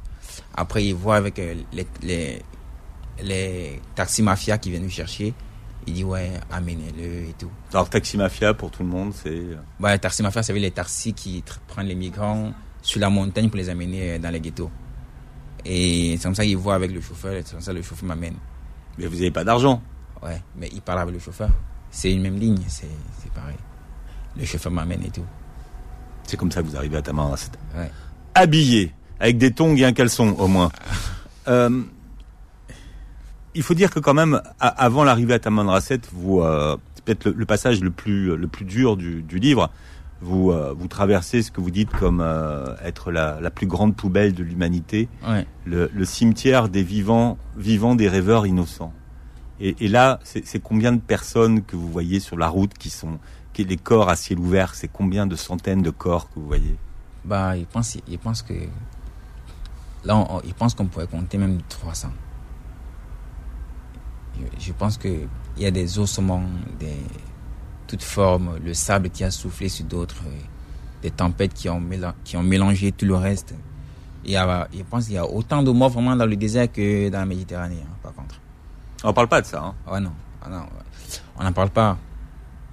Après, 0.56 0.84
ils 0.86 0.96
voient 0.96 1.16
avec 1.18 1.38
euh, 1.40 1.56
les, 1.72 1.88
les, 2.02 2.42
les 3.22 3.82
taxis 3.96 4.24
mafia 4.24 4.58
qui 4.58 4.72
viennent 4.72 4.84
nous 4.84 4.90
chercher. 4.90 5.34
Il 5.86 5.94
dit, 5.94 6.04
ouais, 6.04 6.32
amenez-le 6.50 7.04
et 7.30 7.36
tout. 7.38 7.52
Alors, 7.74 7.90
Taxi 7.90 8.18
Mafia, 8.18 8.54
pour 8.54 8.72
tout 8.72 8.84
le 8.84 8.88
monde, 8.90 9.14
c'est... 9.14 9.30
euh, 9.30 9.58
Ouais, 9.82 9.92
les 9.92 10.00
taxis 10.00 10.24
mafia, 10.24 10.42
dire 10.42 10.56
les 10.56 10.72
taxis 10.72 11.14
qui 11.14 11.44
prennent 11.68 11.88
les 11.88 11.96
migrants 11.96 12.54
sur 12.82 13.02
la 13.02 13.10
montagne 13.10 13.50
pour 13.50 13.58
les 13.58 13.68
amener 13.70 14.12
euh, 14.14 14.18
dans 14.20 14.30
les 14.30 14.40
ghettos. 14.40 14.72
Et 15.66 16.16
c'est 16.18 16.24
comme 16.24 16.36
ça 16.36 16.44
qu'ils 16.46 16.56
voient 16.58 16.76
avec 16.76 16.92
le 16.92 17.02
chauffeur, 17.02 17.34
c'est 17.46 17.52
comme 17.52 17.62
ça 17.62 17.72
que 17.74 17.78
le 17.78 17.84
chauffeur 17.84 18.08
m'amène. 18.08 18.36
Mais 18.98 19.08
vous 19.08 19.16
n'avez 19.16 19.32
pas 19.32 19.44
d'argent. 19.44 19.82
Ouais, 20.22 20.42
mais 20.56 20.70
il 20.74 20.82
parle 20.82 21.00
avec 21.00 21.14
le 21.14 21.20
chauffeur. 21.20 21.50
C'est 21.92 22.12
une 22.14 22.22
même 22.22 22.38
ligne, 22.40 22.58
c'est 22.68 22.88
c'est 23.22 23.32
pareil. 23.34 23.58
Le 24.38 24.46
chauffeur 24.46 24.72
m'amène 24.72 25.04
et 25.04 25.10
tout. 25.10 25.26
C'est 26.26 26.38
comme 26.38 26.52
ça 26.52 26.62
que 26.62 26.68
vous 26.68 26.76
arrivez 26.78 26.98
à 26.98 27.02
Tamanrasset. 27.02 27.52
Ouais. 27.78 27.92
Habillé, 28.36 28.94
avec 29.20 29.38
des 29.38 29.52
tongs 29.52 29.76
et 29.76 29.86
un 29.86 29.94
caleçon, 29.94 30.36
au 30.40 30.48
moins. 30.48 30.72
Euh, 31.50 31.82
il 33.54 33.64
faut 33.64 33.74
dire 33.74 33.92
que 33.92 34.00
quand 34.00 34.14
même, 34.14 34.42
avant 34.60 35.04
l'arrivée 35.04 35.34
à 35.34 35.40
Tamanrasset, 35.40 36.00
vous, 36.14 36.40
euh, 36.40 36.78
c'est 36.96 37.04
peut-être 37.04 37.26
le, 37.26 37.32
le 37.34 37.46
passage 37.46 37.82
le 37.82 37.92
plus, 37.92 38.36
le 38.38 38.48
plus 38.48 38.64
dur 38.66 38.96
du, 38.96 39.22
du 39.22 39.40
livre. 39.40 39.70
Vous, 40.22 40.52
euh, 40.52 40.74
vous 40.78 40.88
traversez 40.88 41.42
ce 41.44 41.52
que 41.52 41.60
vous 41.60 41.70
dites 41.70 41.90
comme 41.92 42.22
euh, 42.22 42.76
être 42.82 43.12
la, 43.12 43.42
la 43.42 43.52
plus 43.52 43.68
grande 43.68 43.94
poubelle 43.96 44.34
de 44.34 44.42
l'humanité. 44.42 45.10
Ouais. 45.28 45.46
le, 45.66 45.92
le 45.94 46.06
cimetière 46.06 46.70
des 46.70 46.82
vivants, 46.84 47.38
vivants 47.58 47.96
des 47.96 48.08
rêveurs 48.08 48.48
innocents. 48.48 48.94
Et, 49.60 49.76
et 49.82 49.88
là, 49.90 50.20
c'est 50.24 50.62
combien 50.62 50.94
de 50.94 51.02
personnes 51.02 51.62
que 51.64 51.76
vous 51.76 51.90
voyez 51.90 52.20
sur 52.20 52.38
la 52.38 52.48
route 52.48 52.74
qui 52.74 52.90
sont, 52.90 53.20
les 53.62 53.78
corps 53.78 54.10
à 54.10 54.16
ciel 54.16 54.40
ouvert 54.40 54.74
C'est 54.74 54.88
combien 54.88 55.28
de 55.28 55.36
centaines 55.36 55.84
de 55.84 55.92
corps 55.92 56.28
que 56.30 56.40
vous 56.40 56.48
voyez? 56.48 56.76
Bah, 57.24 57.56
il 57.56 57.66
pense, 57.68 57.98
il 58.08 58.18
pense 58.20 58.42
que. 58.42 58.54
Là, 60.04 60.18
on- 60.18 60.42
il 60.44 60.54
pense 60.54 60.74
qu'on 60.74 60.86
pourrait 60.88 61.08
compter 61.08 61.38
même 61.38 61.62
300. 61.70 62.10
Je, 64.40 64.66
je 64.68 64.74
pense 64.74 64.98
qu'il 64.98 65.28
y 65.58 65.66
a 65.66 65.72
des 65.72 66.00
ossements, 66.00 66.44
des 66.80 66.98
toutes 67.88 68.04
formes, 68.04 68.58
le 68.64 68.74
sable 68.74 69.10
qui 69.10 69.24
a 69.24 69.30
soufflé 69.32 69.70
sur 69.70 69.86
d'autres, 69.86 70.24
euh, 70.26 70.32
des 71.04 71.12
tempêtes 71.12 71.54
qui 71.54 71.70
ont, 71.70 71.80
méla- 71.80 72.16
qui 72.24 72.36
ont 72.38 72.44
mélangé 72.44 72.92
tout 72.92 73.06
le 73.06 73.16
reste. 73.16 73.54
Il 74.26 74.32
y 74.32 74.36
a, 74.38 74.68
je 74.74 74.82
pense 74.84 75.06
qu'il 75.06 75.16
y 75.16 75.18
a 75.18 75.26
autant 75.26 75.62
de 75.62 75.70
morts 75.72 75.90
vraiment 75.90 76.16
dans 76.16 76.26
le 76.26 76.36
désert 76.36 76.72
que 76.72 77.10
dans 77.10 77.20
la 77.20 77.26
Méditerranée, 77.26 77.84
hein, 77.86 77.96
par 78.02 78.14
contre. 78.14 78.36
On 79.04 79.14
parle 79.14 79.28
pas 79.28 79.42
de 79.42 79.46
ça. 79.46 79.62
Hein? 79.62 79.76
Ah 79.86 80.00
non, 80.00 80.14
ah 80.42 80.50
non, 80.50 80.64
on 81.38 81.44
n'en 81.44 81.52
parle 81.52 81.70
pas. 81.70 81.98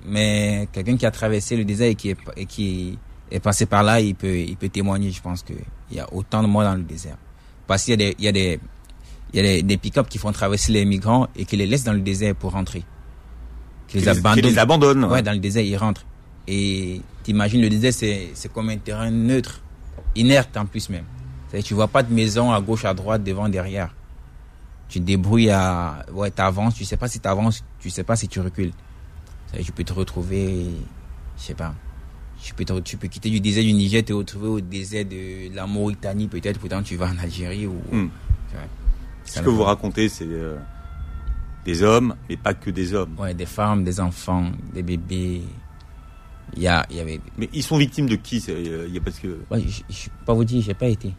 Mais 0.07 0.69
quelqu'un 0.73 0.97
qui 0.97 1.07
a 1.07 1.11
traversé 1.11 1.57
le 1.57 1.65
désert 1.65 1.89
et 1.89 1.95
qui 1.95 2.11
est, 2.11 2.17
et 2.37 2.47
qui 2.47 2.99
est 3.31 3.41
passé 3.41 3.67
par 3.67 3.83
là, 3.83 4.01
il 4.01 4.15
peut, 4.15 4.39
il 4.39 4.57
peut 4.57 4.69
témoigner, 4.69 5.11
je 5.11 5.21
pense 5.21 5.43
qu'il 5.43 5.57
y 5.93 6.01
a 6.01 6.13
autant 6.13 6.43
de 6.43 6.49
morts 6.49 6.65
dans 6.65 6.75
le 6.75 6.83
désert. 6.83 7.17
Parce 7.67 7.85
qu'il 7.85 7.93
y 7.93 7.95
a 7.95 7.97
des, 7.97 8.17
il 8.19 8.25
y 8.25 8.29
a 8.29 8.33
des, 8.33 8.61
il 9.33 9.37
y 9.37 9.41
a 9.41 9.43
des, 9.43 9.63
des 9.63 9.77
pick-up 9.77 10.09
qui 10.09 10.19
font 10.19 10.33
traverser 10.33 10.73
les 10.73 10.85
migrants 10.85 11.29
et 11.37 11.45
qui 11.45 11.57
les 11.57 11.67
laissent 11.67 11.85
dans 11.85 11.93
le 11.93 12.01
désert 12.01 12.35
pour 12.35 12.53
rentrer. 12.53 12.85
Qui 13.89 13.99
les 13.99 14.03
qui 14.03 14.09
abandonnent. 14.09 14.45
les 14.45 14.59
abandonnent. 14.59 15.05
Ouais, 15.05 15.23
dans 15.23 15.33
le 15.33 15.39
désert, 15.39 15.63
ils 15.63 15.77
rentrent. 15.77 16.05
Et 16.49 17.01
t'imagines, 17.23 17.61
le 17.61 17.69
désert, 17.69 17.93
c'est, 17.93 18.31
c'est 18.35 18.53
comme 18.53 18.71
un 18.71 18.79
terrain 18.79 19.11
neutre, 19.11 19.61
inerte 20.17 20.57
en 20.57 20.67
plus 20.67 20.89
même. 20.89 21.05
C'est-à-dire, 21.49 21.67
tu 21.67 21.75
vois 21.75 21.89
pas 21.89 22.03
de 22.03 22.13
maison 22.13 22.53
à 22.53 22.61
gauche, 22.61 22.85
à 22.85 22.95
droite, 22.95 23.23
devant, 23.23 23.49
derrière. 23.49 23.95
Tu 24.89 24.99
te 25.01 25.05
débrouilles 25.05 25.51
à, 25.51 26.05
ouais, 26.13 26.31
t'avances, 26.31 26.75
tu 26.75 26.85
sais 26.85 26.97
pas 26.97 27.07
si 27.07 27.21
t'avances, 27.21 27.63
tu 27.79 27.91
sais 27.91 28.03
pas 28.03 28.17
si 28.17 28.27
tu 28.27 28.41
recules. 28.41 28.73
Tu 29.59 29.73
peux 29.73 29.85
te 29.85 29.93
retrouver, 29.93 30.67
je 31.37 31.43
sais 31.43 31.55
pas. 31.55 31.75
Tu 32.43 32.55
peux, 32.55 32.65
tu 32.83 32.97
peux 32.97 33.09
quitter 33.09 33.29
du 33.31 33.41
désert 33.41 33.65
du 33.65 33.73
Niger, 33.73 34.03
te 34.05 34.13
retrouver 34.13 34.49
au 34.49 34.61
désert 34.61 35.05
de 35.05 35.55
la 35.55 35.67
Mauritanie, 35.67 36.27
peut-être, 36.29 36.59
pourtant 36.59 36.83
tu 36.83 36.97
vas 36.97 37.09
en 37.11 37.19
Algérie 37.19 37.67
ou, 37.67 37.75
Hmm. 37.93 38.09
Ce 39.25 39.41
que 39.41 39.51
vous 39.51 39.63
racontez, 39.63 40.09
c'est 40.09 40.27
euh, 40.27 40.57
des 41.65 41.83
hommes, 41.83 42.17
mais 42.29 42.37
pas 42.37 42.55
que 42.55 42.71
des 42.71 42.95
hommes. 42.95 43.15
Ouais, 43.19 43.35
des 43.35 43.47
femmes, 43.47 43.85
des 43.85 44.01
enfants, 44.01 44.51
des 44.75 44.83
bébés. 44.83 45.43
Il 46.57 46.63
y 46.63 46.67
a, 46.67 46.85
il 46.91 46.97
y 46.97 47.01
avait, 47.01 47.21
Mais 47.39 47.49
ils 47.53 47.63
sont 47.63 47.77
victimes 47.77 48.09
de 48.09 48.17
qui 48.17 48.43
euh, 48.49 48.87
il 48.89 48.95
y 48.95 48.99
a 48.99 49.01
parce 49.01 49.21
que 49.21 49.39
Ouais, 49.51 49.61
je, 49.61 49.83
je 49.89 50.09
peux 50.09 50.25
pas 50.27 50.35
vous 50.35 50.45
dire, 50.45 50.63
j'ai 50.63 50.75
pas 50.75 50.89
été. 50.89 51.15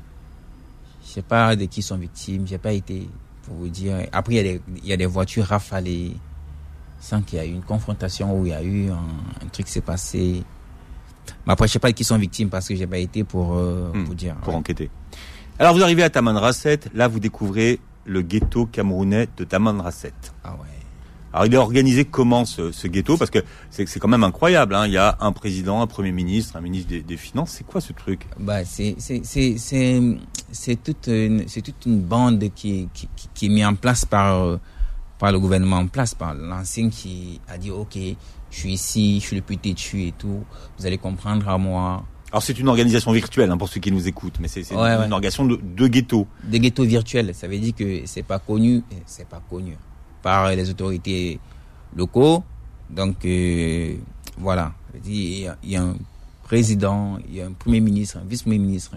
Je 1.04 1.08
sais 1.08 1.22
pas 1.22 1.56
de 1.56 1.65
qui 1.65 1.82
sont 1.82 1.98
victimes, 1.98 2.46
j'ai 2.48 2.58
pas 2.58 2.74
été 2.74 3.08
pour 3.44 3.56
vous 3.56 3.70
dire. 3.70 3.96
Après, 4.12 4.34
il 4.34 4.38
y 4.38 4.39
a 4.39 4.44
des, 4.44 4.62
il 4.84 4.86
y 4.89 4.94
a 4.94 4.98
des 4.98 5.06
voitures 5.06 5.46
rafalées 5.46 6.15
sans 7.02 7.22
qu'il 7.22 7.38
y 7.40 7.42
a 7.42 7.46
eu 7.46 7.52
une 7.52 7.64
confrontation 7.64 8.34
où 8.40 8.46
il 8.46 8.52
y 8.52 8.54
a 8.54 8.64
eu 8.64 8.90
un, 8.90 8.94
un 9.44 9.48
truc 9.52 9.66
qui 9.66 9.72
s'est 9.74 9.82
passé. 9.82 10.44
Mais 11.46 11.52
après, 11.54 11.68
je 11.68 11.74
sais 11.74 11.80
pas 11.80 11.92
qui 11.92 12.04
sont 12.06 12.18
victimes 12.18 12.50
parce 12.50 12.68
que 12.68 12.76
j'ai 12.76 12.88
pas 12.88 12.98
été 13.00 13.24
pour, 13.26 13.56
euh, 13.58 13.92
Hmm, 13.94 14.04
vous 14.06 14.16
dire. 14.16 14.36
pour 14.38 14.54
Ouais. 14.54 14.60
enquêter. 14.60 14.90
Alors 15.60 15.74
vous 15.76 15.84
arrivez 15.84 16.04
à 16.04 16.10
Tamanrasset, 16.10 16.80
là 16.94 17.08
vous 17.10 17.20
découvrez 17.20 17.80
le 18.06 18.22
ghetto 18.22 18.66
camerounais 18.66 19.28
de 19.38 19.44
Tamanrasset. 19.44 20.14
Ah 20.44 20.54
ouais. 20.54 20.68
Alors 21.34 21.46
il 21.46 21.54
est 21.54 21.58
organisé 21.58 22.06
comment 22.06 22.46
ce, 22.46 22.72
ce 22.72 22.88
ghetto? 22.88 23.16
Parce 23.18 23.32
que 23.32 23.40
c'est 23.70 24.00
quand 24.00 24.08
même 24.08 24.24
incroyable. 24.24 24.76
Hein. 24.76 24.86
Il 24.88 24.94
y 24.94 24.98
a 24.98 25.18
un 25.22 25.32
président, 25.32 25.82
un 25.82 25.88
premier 25.88 26.12
ministre, 26.12 26.56
un 26.58 26.62
ministre 26.62 26.90
des, 26.90 27.02
des 27.02 27.18
finances. 27.18 27.52
C'est 27.52 27.66
quoi 27.66 27.80
ce 27.82 27.94
truc? 27.94 28.28
Bah, 28.40 28.66
c'est, 28.66 28.96
toute 30.84 31.08
une, 31.08 31.46
toute 31.46 31.86
une 31.86 32.02
bande 32.02 32.44
qui, 32.54 32.90
qui, 32.94 33.08
qui- 33.16 33.30
qui 33.34 33.46
est 33.46 33.50
mise 33.50 33.66
en 33.66 33.76
place 33.76 34.04
par, 34.06 34.44
euh, 34.44 34.58
par 35.21 35.31
le 35.31 35.39
gouvernement 35.39 35.77
en 35.77 35.86
place, 35.86 36.15
par 36.15 36.34
l'ancien 36.34 36.89
qui 36.89 37.39
a 37.47 37.55
dit, 37.60 37.69
OK, 37.69 37.95
je 37.95 38.57
suis 38.57 38.73
ici, 38.73 39.19
je 39.19 39.25
suis 39.27 39.36
le 39.36 39.43
plus 39.43 39.57
têtu 39.57 40.07
et 40.07 40.13
tout, 40.17 40.43
vous 40.79 40.86
allez 40.88 40.97
comprendre 40.97 41.47
à 41.47 41.60
moi. 41.60 42.03
Alors 42.31 42.41
c'est 42.41 42.57
une 42.57 42.67
organisation 42.67 43.12
virtuelle 43.12 43.51
hein, 43.51 43.57
pour 43.57 43.69
ceux 43.69 43.79
qui 43.79 43.91
nous 43.91 44.07
écoutent, 44.07 44.39
mais 44.39 44.47
c'est 44.47 44.62
Ouais, 44.71 44.77
une, 44.77 44.81
ouais. 44.81 45.12
organisation 45.12 45.45
de, 45.45 45.57
de 45.62 45.88
ghetto. 45.88 46.25
Des 46.43 46.60
ghettos 46.60 46.86
virtuels, 46.86 47.36
ça 47.36 47.47
veut 47.47 47.60
dire 47.60 47.75
que 47.75 48.01
c'est 48.05 48.23
pas 48.23 48.39
connu, 48.39 48.81
c'est 49.05 49.27
pas 49.27 49.41
connu 49.47 49.77
par 50.23 50.49
les 50.55 50.67
autorités 50.71 51.39
locaux. 51.95 52.43
Donc, 52.89 53.23
euh, 53.23 53.95
voilà. 54.39 54.73
Il 55.05 55.53
y 55.63 55.75
a 55.75 55.84
un 55.84 55.95
président, 56.43 57.19
il 57.29 57.36
y 57.36 57.41
a 57.41 57.45
un 57.45 57.53
premier 57.53 57.79
ministre, 57.79 58.17
un 58.17 58.27
vice-premier 58.27 58.57
ministre, 58.57 58.93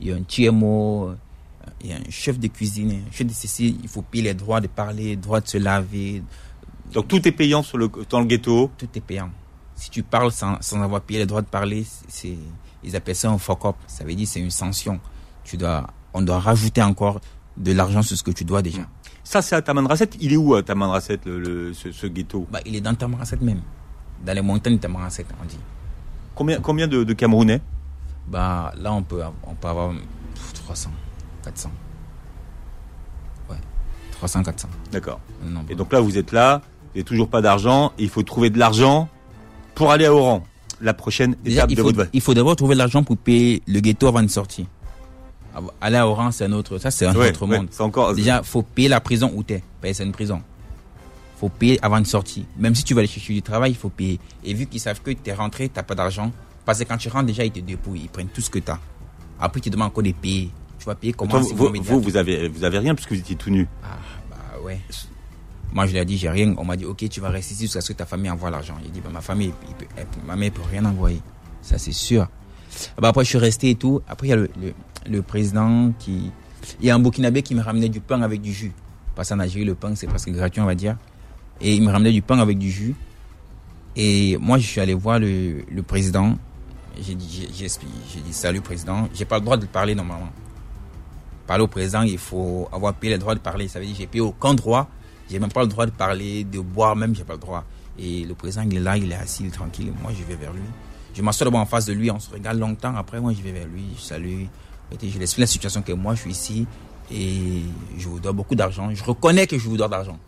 il 0.00 0.06
y 0.08 0.12
a 0.12 0.16
un 0.16 0.22
TMO, 0.22 1.12
il 1.80 1.90
y 1.90 1.92
a 1.92 1.96
un 1.96 2.10
chef 2.10 2.38
de 2.38 2.48
cuisine, 2.48 3.02
un 3.08 3.12
chef 3.12 3.26
de 3.26 3.32
ceci, 3.32 3.78
il 3.82 3.88
faut 3.88 4.02
payer 4.02 4.24
les 4.24 4.34
droits 4.34 4.60
de 4.60 4.66
parler, 4.66 5.16
droits 5.16 5.40
de 5.40 5.48
se 5.48 5.58
laver, 5.58 6.22
Donc 6.92 7.08
tout 7.08 7.26
est 7.28 7.32
payant 7.32 7.62
sur 7.62 7.78
le, 7.78 7.88
dans 8.10 8.20
le 8.20 8.26
ghetto? 8.26 8.70
tout 8.78 8.88
est 8.94 9.00
payant. 9.00 9.30
Si 9.76 9.90
tu 9.90 10.02
parles 10.02 10.32
sans, 10.32 10.60
sans 10.60 10.82
avoir 10.82 11.00
payé 11.02 11.20
les 11.20 11.26
droits 11.26 11.42
de 11.42 11.46
parler, 11.46 11.86
c'est, 12.08 12.36
ils 12.82 12.96
appellent 12.96 13.14
ça 13.14 13.30
un 13.30 13.38
fuck 13.38 13.64
up. 13.64 13.76
Ça 13.86 14.02
veut 14.04 14.14
dire 14.14 14.26
c'est 14.26 14.40
une 14.40 14.50
sanction. 14.50 14.98
Tu 15.44 15.56
dois, 15.56 15.86
on 16.14 16.20
doit 16.22 16.40
rajouter 16.40 16.82
encore 16.82 17.20
de 17.56 17.72
l'argent 17.72 18.02
sur 18.02 18.16
ce 18.16 18.22
que 18.24 18.32
tu 18.32 18.44
dois 18.44 18.60
déjà. 18.62 18.82
Ça 19.22 19.40
c'est 19.42 19.54
à 19.54 19.62
Tamanrasset. 19.62 20.10
Il 20.20 20.32
est 20.32 20.36
où 20.36 20.54
à 20.54 20.62
Tamanrasset 20.64 21.20
le, 21.26 21.38
le- 21.38 21.72
ce, 21.74 21.92
ce 21.92 22.06
ghetto? 22.08 22.46
Bah, 22.50 22.60
il 22.66 22.74
est 22.74 22.80
dans 22.80 22.94
Tamarasset 22.94 23.36
même. 23.40 23.60
Dans 24.24 24.32
les 24.32 24.42
montagnes 24.42 24.76
de 24.76 24.80
Tamarasset, 24.80 25.26
on 25.40 25.44
dit. 25.46 25.58
Combien, 26.34 26.60
combien 26.60 26.88
de, 26.88 27.04
de 27.04 27.12
Camerounais? 27.12 27.60
Bah, 28.26 28.72
là, 28.76 28.92
on 28.92 29.02
peut, 29.02 29.22
on 29.46 29.54
peut 29.54 29.68
avoir 29.68 29.92
pff, 30.34 30.52
300, 30.54 30.90
400. 31.48 31.70
Ouais. 33.50 33.56
300, 34.12 34.42
400. 34.42 34.68
D'accord. 34.92 35.20
Et 35.70 35.74
donc 35.74 35.92
là 35.92 36.00
vous 36.00 36.18
êtes 36.18 36.32
là, 36.32 36.58
vous 36.62 36.88
n'avez 36.94 37.04
toujours 37.04 37.28
pas 37.28 37.40
d'argent. 37.40 37.92
Il 37.98 38.08
faut 38.08 38.22
trouver 38.22 38.50
de 38.50 38.58
l'argent 38.58 39.08
pour 39.74 39.90
aller 39.90 40.06
à 40.06 40.14
Oran. 40.14 40.44
La 40.80 40.94
prochaine 40.94 41.34
Déjà, 41.42 41.60
étape 41.60 41.70
il 41.70 41.76
de 41.76 41.82
faut, 41.82 41.92
votre 41.92 42.10
il 42.12 42.20
faut 42.20 42.34
d'abord 42.34 42.54
trouver 42.54 42.74
l'argent 42.76 43.02
pour 43.02 43.16
payer 43.16 43.62
le 43.66 43.80
ghetto 43.80 44.06
avant 44.06 44.22
de 44.22 44.28
sortir. 44.28 44.66
Aller 45.80 45.96
à 45.96 46.06
Oran, 46.06 46.30
c'est 46.30 46.44
un 46.44 46.52
autre, 46.52 46.78
ça 46.78 46.90
c'est 46.92 47.06
un 47.06 47.16
Ouais, 47.16 47.30
autre 47.30 47.44
ouais, 47.46 47.58
monde. 47.58 47.68
encore. 47.80 48.14
Déjà, 48.14 48.42
faut 48.44 48.62
payer 48.62 48.88
la 48.88 49.00
prison 49.00 49.32
où 49.34 49.42
t'es. 49.42 49.62
Payer, 49.80 49.94
c'est 49.94 50.04
une 50.04 50.12
prison. 50.12 50.40
Faut 51.40 51.48
payer 51.48 51.78
avant 51.84 52.00
de 52.00 52.06
sortir. 52.06 52.44
Même 52.58 52.74
si 52.76 52.84
tu 52.84 52.94
vas 52.94 53.00
aller 53.00 53.08
chercher 53.08 53.32
du 53.34 53.42
travail, 53.42 53.72
il 53.72 53.76
faut 53.76 53.88
payer. 53.88 54.20
Et 54.44 54.54
vu 54.54 54.66
qu'ils 54.66 54.78
savent 54.80 55.00
que 55.00 55.10
t'es 55.10 55.32
rentré, 55.32 55.68
t'as 55.68 55.82
pas 55.82 55.96
d'argent. 55.96 56.30
Parce 56.64 56.78
que 56.78 56.84
quand 56.84 56.96
tu 56.98 57.08
rentres, 57.08 57.26
déjà, 57.26 57.44
ils 57.44 57.50
te 57.50 57.58
dépouillent. 57.60 58.02
Ils 58.02 58.08
prennent 58.08 58.28
tout 58.28 58.40
ce 58.40 58.50
que 58.50 58.58
t'as. 58.60 58.78
Après, 59.40 59.60
tu 59.60 59.70
demandes 59.70 59.88
encore 59.88 60.04
de 60.04 60.12
payer. 60.12 60.50
Vas 60.88 60.94
payer 60.94 61.12
comment 61.12 61.30
Toi, 61.30 61.40
vous, 61.40 62.00
vous, 62.00 62.16
avez, 62.16 62.48
vous 62.48 62.64
avez 62.64 62.78
rien 62.78 62.94
puisque 62.94 63.12
vous 63.12 63.18
étiez 63.18 63.36
tout 63.36 63.50
nu. 63.50 63.68
Ah, 63.84 63.98
bah 64.30 64.36
ouais. 64.64 64.80
Moi, 65.72 65.86
je 65.86 65.92
lui 65.92 65.98
ai 65.98 66.04
dit, 66.06 66.16
j'ai 66.16 66.30
rien. 66.30 66.54
On 66.56 66.64
m'a 66.64 66.76
dit, 66.76 66.86
ok, 66.86 67.06
tu 67.10 67.20
vas 67.20 67.28
rester 67.28 67.52
ici 67.54 67.64
jusqu'à 67.64 67.82
ce 67.82 67.92
que 67.92 67.98
ta 67.98 68.06
famille 68.06 68.30
envoie 68.30 68.48
l'argent. 68.50 68.74
J'ai 68.82 68.90
dit, 68.90 69.00
bah, 69.00 69.10
ma 69.12 69.20
famille, 69.20 69.52
il 69.68 69.74
peut- 69.74 69.86
elle 69.96 70.06
peut- 70.06 70.20
ma 70.26 70.34
mère 70.34 70.50
peut 70.50 70.62
rien 70.70 70.84
envoyer. 70.86 71.20
Ça, 71.60 71.76
c'est 71.76 71.92
sûr. 71.92 72.26
Bah, 72.98 73.08
après, 73.08 73.24
je 73.24 73.28
suis 73.28 73.38
resté 73.38 73.70
et 73.70 73.74
tout. 73.74 74.00
Après, 74.08 74.28
il 74.28 74.30
y 74.30 74.32
a 74.32 74.36
le, 74.36 74.48
le, 74.60 74.72
le 75.10 75.22
président 75.22 75.92
qui. 75.98 76.30
Il 76.80 76.86
y 76.86 76.90
a 76.90 76.94
un 76.94 76.98
Burkinabé 76.98 77.42
qui 77.42 77.54
me 77.54 77.60
ramenait 77.60 77.88
du 77.90 78.00
pain 78.00 78.22
avec 78.22 78.40
du 78.40 78.52
jus. 78.52 78.72
Parce 79.14 79.28
qu'en 79.28 79.38
Algérie, 79.40 79.64
le 79.66 79.74
pain, 79.74 79.94
c'est 79.94 80.06
presque 80.06 80.30
gratuit, 80.30 80.60
on 80.62 80.66
va 80.66 80.74
dire. 80.74 80.96
Et 81.60 81.74
il 81.74 81.82
me 81.82 81.90
ramenait 81.90 82.12
du 82.12 82.22
pain 82.22 82.38
avec 82.38 82.56
du 82.58 82.70
jus. 82.70 82.94
Et 83.94 84.36
moi, 84.40 84.56
je 84.58 84.66
suis 84.66 84.80
allé 84.80 84.94
voir 84.94 85.18
le, 85.18 85.64
le 85.70 85.82
président. 85.82 86.36
J'ai 87.00 87.14
dit, 87.14 87.46
j'ai 87.54 87.66
dit, 87.68 88.32
salut, 88.32 88.60
président. 88.62 89.08
J'ai 89.14 89.24
pas 89.26 89.38
le 89.38 89.44
droit 89.44 89.56
de 89.58 89.66
parler 89.66 89.94
normalement. 89.94 90.30
Parler 91.48 91.64
au 91.64 91.66
président, 91.66 92.02
il 92.02 92.18
faut 92.18 92.68
avoir 92.70 92.92
payé 92.92 93.14
le 93.14 93.18
droit 93.18 93.34
de 93.34 93.40
parler. 93.40 93.68
Ça 93.68 93.80
veut 93.80 93.86
dire, 93.86 93.94
j'ai 93.98 94.06
payé 94.06 94.20
aucun 94.20 94.52
droit. 94.52 94.86
J'ai 95.30 95.38
même 95.38 95.50
pas 95.50 95.62
le 95.62 95.66
droit 95.66 95.86
de 95.86 95.90
parler, 95.90 96.44
de 96.44 96.60
boire 96.60 96.94
même, 96.94 97.14
j'ai 97.14 97.24
pas 97.24 97.32
le 97.32 97.38
droit. 97.38 97.64
Et 97.98 98.26
le 98.26 98.34
président, 98.34 98.64
il 98.70 98.76
est 98.76 98.80
là, 98.80 98.98
il 98.98 99.10
est 99.10 99.14
assis, 99.14 99.44
il 99.44 99.48
est 99.48 99.50
tranquille. 99.50 99.90
Moi, 100.02 100.12
je 100.16 100.22
vais 100.24 100.36
vers 100.36 100.52
lui. 100.52 100.60
Je 101.14 101.22
m'assois 101.22 101.48
en 101.50 101.64
face 101.64 101.86
de 101.86 101.94
lui, 101.94 102.10
on 102.10 102.20
se 102.20 102.30
regarde 102.30 102.58
longtemps. 102.58 102.94
Après, 102.94 103.18
moi, 103.18 103.32
je 103.32 103.42
vais 103.42 103.52
vers 103.52 103.66
lui, 103.66 103.82
je 103.96 104.02
salue. 104.02 104.44
Je 104.92 105.18
l'explique 105.18 105.38
la 105.38 105.46
situation 105.46 105.80
que 105.80 105.92
moi, 105.92 106.14
je 106.14 106.20
suis 106.20 106.30
ici 106.32 106.66
et 107.10 107.62
je 107.96 108.08
vous 108.08 108.20
dois 108.20 108.32
beaucoup 108.32 108.54
d'argent. 108.54 108.94
Je 108.94 109.02
reconnais 109.02 109.46
que 109.46 109.56
je 109.56 109.66
vous 109.70 109.78
dois 109.78 109.88
d'argent. 109.88 110.18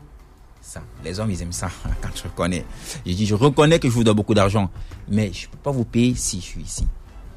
Ça, 0.62 0.80
les 1.04 1.20
hommes, 1.20 1.30
ils 1.30 1.42
aiment 1.42 1.52
ça 1.52 1.68
quand 2.00 2.08
je 2.14 2.22
reconnais. 2.22 2.64
Je 3.04 3.12
dis, 3.12 3.26
je 3.26 3.34
reconnais 3.34 3.78
que 3.78 3.88
je 3.88 3.92
vous 3.92 4.04
dois 4.04 4.14
beaucoup 4.14 4.34
d'argent, 4.34 4.70
mais 5.06 5.34
je 5.34 5.48
peux 5.50 5.58
pas 5.58 5.70
vous 5.70 5.84
payer 5.84 6.14
si 6.14 6.40
je 6.40 6.46
suis 6.46 6.62
ici. 6.62 6.86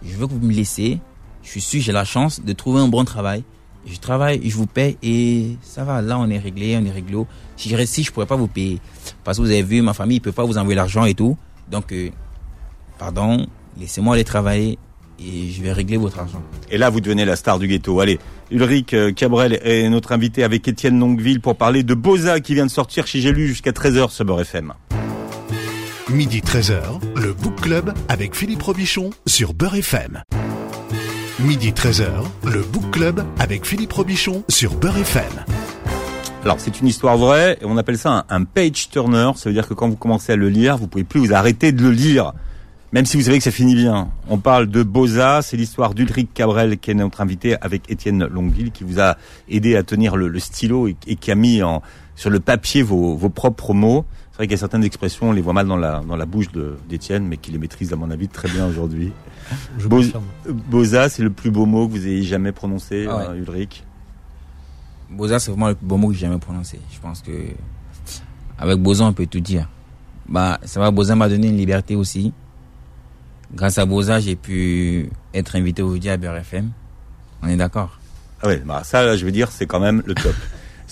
Je 0.06 0.16
veux 0.16 0.26
que 0.26 0.32
vous 0.32 0.46
me 0.46 0.54
laissez. 0.54 1.00
Je 1.44 1.50
suis 1.50 1.62
sûr, 1.62 1.82
j'ai 1.82 1.92
la 1.92 2.06
chance 2.06 2.42
de 2.42 2.54
trouver 2.54 2.80
un 2.80 2.88
bon 2.88 3.04
travail. 3.04 3.44
Je 3.86 3.98
travaille, 3.98 4.42
je 4.50 4.56
vous 4.56 4.66
paye 4.66 4.98
et 5.04 5.58
ça 5.62 5.84
va. 5.84 6.02
Là, 6.02 6.18
on 6.18 6.30
est 6.30 6.38
réglé, 6.38 6.78
on 6.82 6.86
est 6.86 6.92
réglo. 6.92 7.28
Si 7.58 7.70
je 7.70 7.76
reste 7.76 7.94
ici, 7.94 8.04
je 8.04 8.12
pourrais 8.12 8.26
pas 8.26 8.36
vous 8.36 8.48
payer. 8.48 8.80
Parce 9.24 9.38
que 9.38 9.44
vous 9.44 9.52
avez 9.52 9.64
vu, 9.64 9.82
ma 9.82 9.94
famille, 9.94 10.18
ne 10.18 10.24
peut 10.24 10.32
pas 10.32 10.46
vous 10.46 10.58
envoyer 10.58 10.76
l'argent 10.76 11.06
et 11.06 11.14
tout. 11.14 11.38
Donc, 11.70 11.92
euh, 11.92 12.10
pardon, 12.98 13.46
laissez-moi 13.80 14.16
aller 14.16 14.24
travailler 14.24 14.78
et 15.20 15.52
je 15.52 15.62
vais 15.62 15.72
régler 15.72 15.98
votre 15.98 16.20
argent. 16.20 16.42
Et 16.70 16.78
là, 16.78 16.90
vous 16.90 17.02
devenez 17.02 17.26
la 17.26 17.36
star 17.36 17.60
du 17.60 17.68
ghetto. 17.68 18.00
Allez, 18.00 18.20
Ulrich 18.52 18.94
euh, 18.94 19.12
Cabrel 19.12 19.60
est 19.64 19.90
notre 19.90 20.12
invité 20.12 20.44
avec 20.44 20.68
Étienne 20.68 21.00
Longueville 21.00 21.42
pour 21.42 21.56
parler 21.56 21.84
de 21.84 21.94
Boza 21.94 22.40
qui 22.40 22.54
vient 22.56 22.66
de 22.66 22.72
sortir 22.72 23.08
chez 23.08 23.20
J'ai 23.20 23.32
lu 23.32 23.48
jusqu'à 23.48 23.72
13h 23.72 24.10
sur 24.10 24.26
Beurre 24.26 24.42
FM. 24.42 24.74
Midi 26.10 26.42
13h, 26.42 26.82
le 27.16 27.34
Book 27.34 27.62
Club 27.62 27.94
avec 28.08 28.36
Philippe 28.36 28.62
Robichon 28.62 29.12
sur 29.26 29.54
Beurre 29.54 29.76
FM. 29.76 30.24
Midi 31.44 31.72
13h, 31.72 32.08
le 32.46 32.62
Book 32.62 32.92
Club 32.92 33.26
avec 33.38 33.66
Philippe 33.66 33.92
Robichon 33.92 34.44
sur 34.48 34.76
Beurre 34.76 35.00
FM. 35.00 35.24
Alors 36.46 36.62
c'est 36.62 36.80
une 36.80 36.88
histoire 36.88 37.18
vraie 37.18 37.58
et 37.60 37.66
on 37.66 37.76
appelle 37.76 37.98
ça 37.98 38.26
un, 38.30 38.44
page 38.46 38.90
turner. 38.90 39.32
Ça 39.36 39.50
veut 39.50 39.54
dire 39.54 39.68
que 39.68 39.74
quand 39.74 39.90
vous 39.90 39.98
commencez 39.98 40.32
à 40.32 40.36
le 40.38 40.48
lire, 40.48 40.78
vous 40.78 40.88
pouvez 40.88 41.04
plus 41.04 41.20
vous 41.20 41.34
arrêter 41.34 41.74
de 41.74 41.84
le 41.84 41.92
lire 41.92 42.32
même 42.94 43.06
si 43.06 43.18
vous 43.18 43.24
savez 43.24 43.40
que 43.40 43.44
ça 43.44 43.52
finit 43.52 43.76
bien. 43.76 44.12
On 44.30 44.38
parle 44.38 44.68
de 44.68 44.84
Boza, 44.84 45.42
c'est 45.42 45.58
l'histoire 45.58 45.96
d'Ulrich 45.96 46.32
Cabrel 46.32 46.78
qui 46.78 46.92
est 46.92 46.94
notre 46.94 47.22
invité 47.22 47.56
avec 47.60 47.90
Étienne 47.90 48.26
Longueville 48.26 48.72
qui 48.72 48.84
vous 48.84 49.00
a 49.02 49.18
aidé 49.50 49.76
à 49.76 49.82
tenir 49.82 50.16
le, 50.16 50.40
stylo 50.40 50.88
et, 50.88 50.96
qui 51.16 51.32
a 51.32 51.36
mis 51.36 51.64
en, 51.64 51.82
sur 52.16 52.30
le 52.30 52.40
papier 52.40 52.84
vos, 52.84 53.18
vos 53.18 53.30
propres 53.30 53.74
mots. 53.74 54.06
C'est 54.34 54.38
vrai 54.38 54.48
qu'il 54.48 54.54
y 54.54 54.56
a 54.56 54.58
certaines 54.58 54.84
expressions, 54.84 55.30
on 55.30 55.32
les 55.32 55.42
voit 55.42 55.54
mal 55.54 55.68
dans 55.68 55.78
la, 55.78 56.00
dans 56.00 56.16
la 56.16 56.26
bouche 56.26 56.48
d'Étienne, 56.90 57.28
mais 57.28 57.38
qui 57.38 57.52
les 57.52 57.60
maîtrise 57.60 57.94
à 57.94 57.96
mon 57.96 58.10
avis 58.10 58.28
très 58.28 58.50
bien 58.50 58.66
aujourd'hui. 58.66 59.14
Boza, 60.70 61.08
c'est 61.08 61.22
le 61.22 61.30
plus 61.30 61.52
beau 61.52 61.68
mot 61.68 61.88
que 61.88 61.94
vous 61.94 62.08
ayez 62.08 62.24
jamais 62.24 62.52
prononcé, 62.52 63.06
ah 63.08 63.30
euh, 63.30 63.36
Ulrich? 63.36 63.84
Boza, 65.12 65.38
c'est 65.38 65.52
vraiment 65.52 65.68
le 65.68 65.76
plus 65.76 65.86
beau 65.86 65.98
mot 65.98 66.08
que 66.08 66.16
j'ai 66.16 66.22
jamais 66.22 66.40
prononcé. 66.40 66.80
Je 66.92 67.00
pense 67.00 67.22
que 67.22 67.32
avec 68.58 68.80
Boza, 68.80 69.06
on 69.06 69.14
peut 69.14 69.28
tout 69.28 69.40
dire. 69.40 69.70
Bah, 70.28 70.60
ça 70.64 70.80
va, 70.80 70.90
Boza 70.90 71.16
m'a 71.16 71.30
donné 71.30 71.50
une 71.50 71.58
liberté 71.58 71.96
aussi 71.96 72.34
grâce 73.54 73.78
à 73.78 73.86
Boza, 73.86 74.20
j'ai 74.20 74.36
pu 74.36 75.10
être 75.34 75.56
invité 75.56 75.82
aujourd'hui 75.82 76.10
à 76.10 76.18
BRFM. 76.18 76.72
On 77.42 77.48
est 77.48 77.58
d'accord? 77.58 78.00
Ah 78.42 78.48
oui, 78.48 78.58
bah 78.66 78.82
ça, 78.84 79.16
je 79.16 79.26
veux 79.26 79.32
dire, 79.32 79.52
c'est 79.52 79.66
quand 79.66 79.80
même 79.80 80.04
le 80.06 80.16
top. 80.16 80.36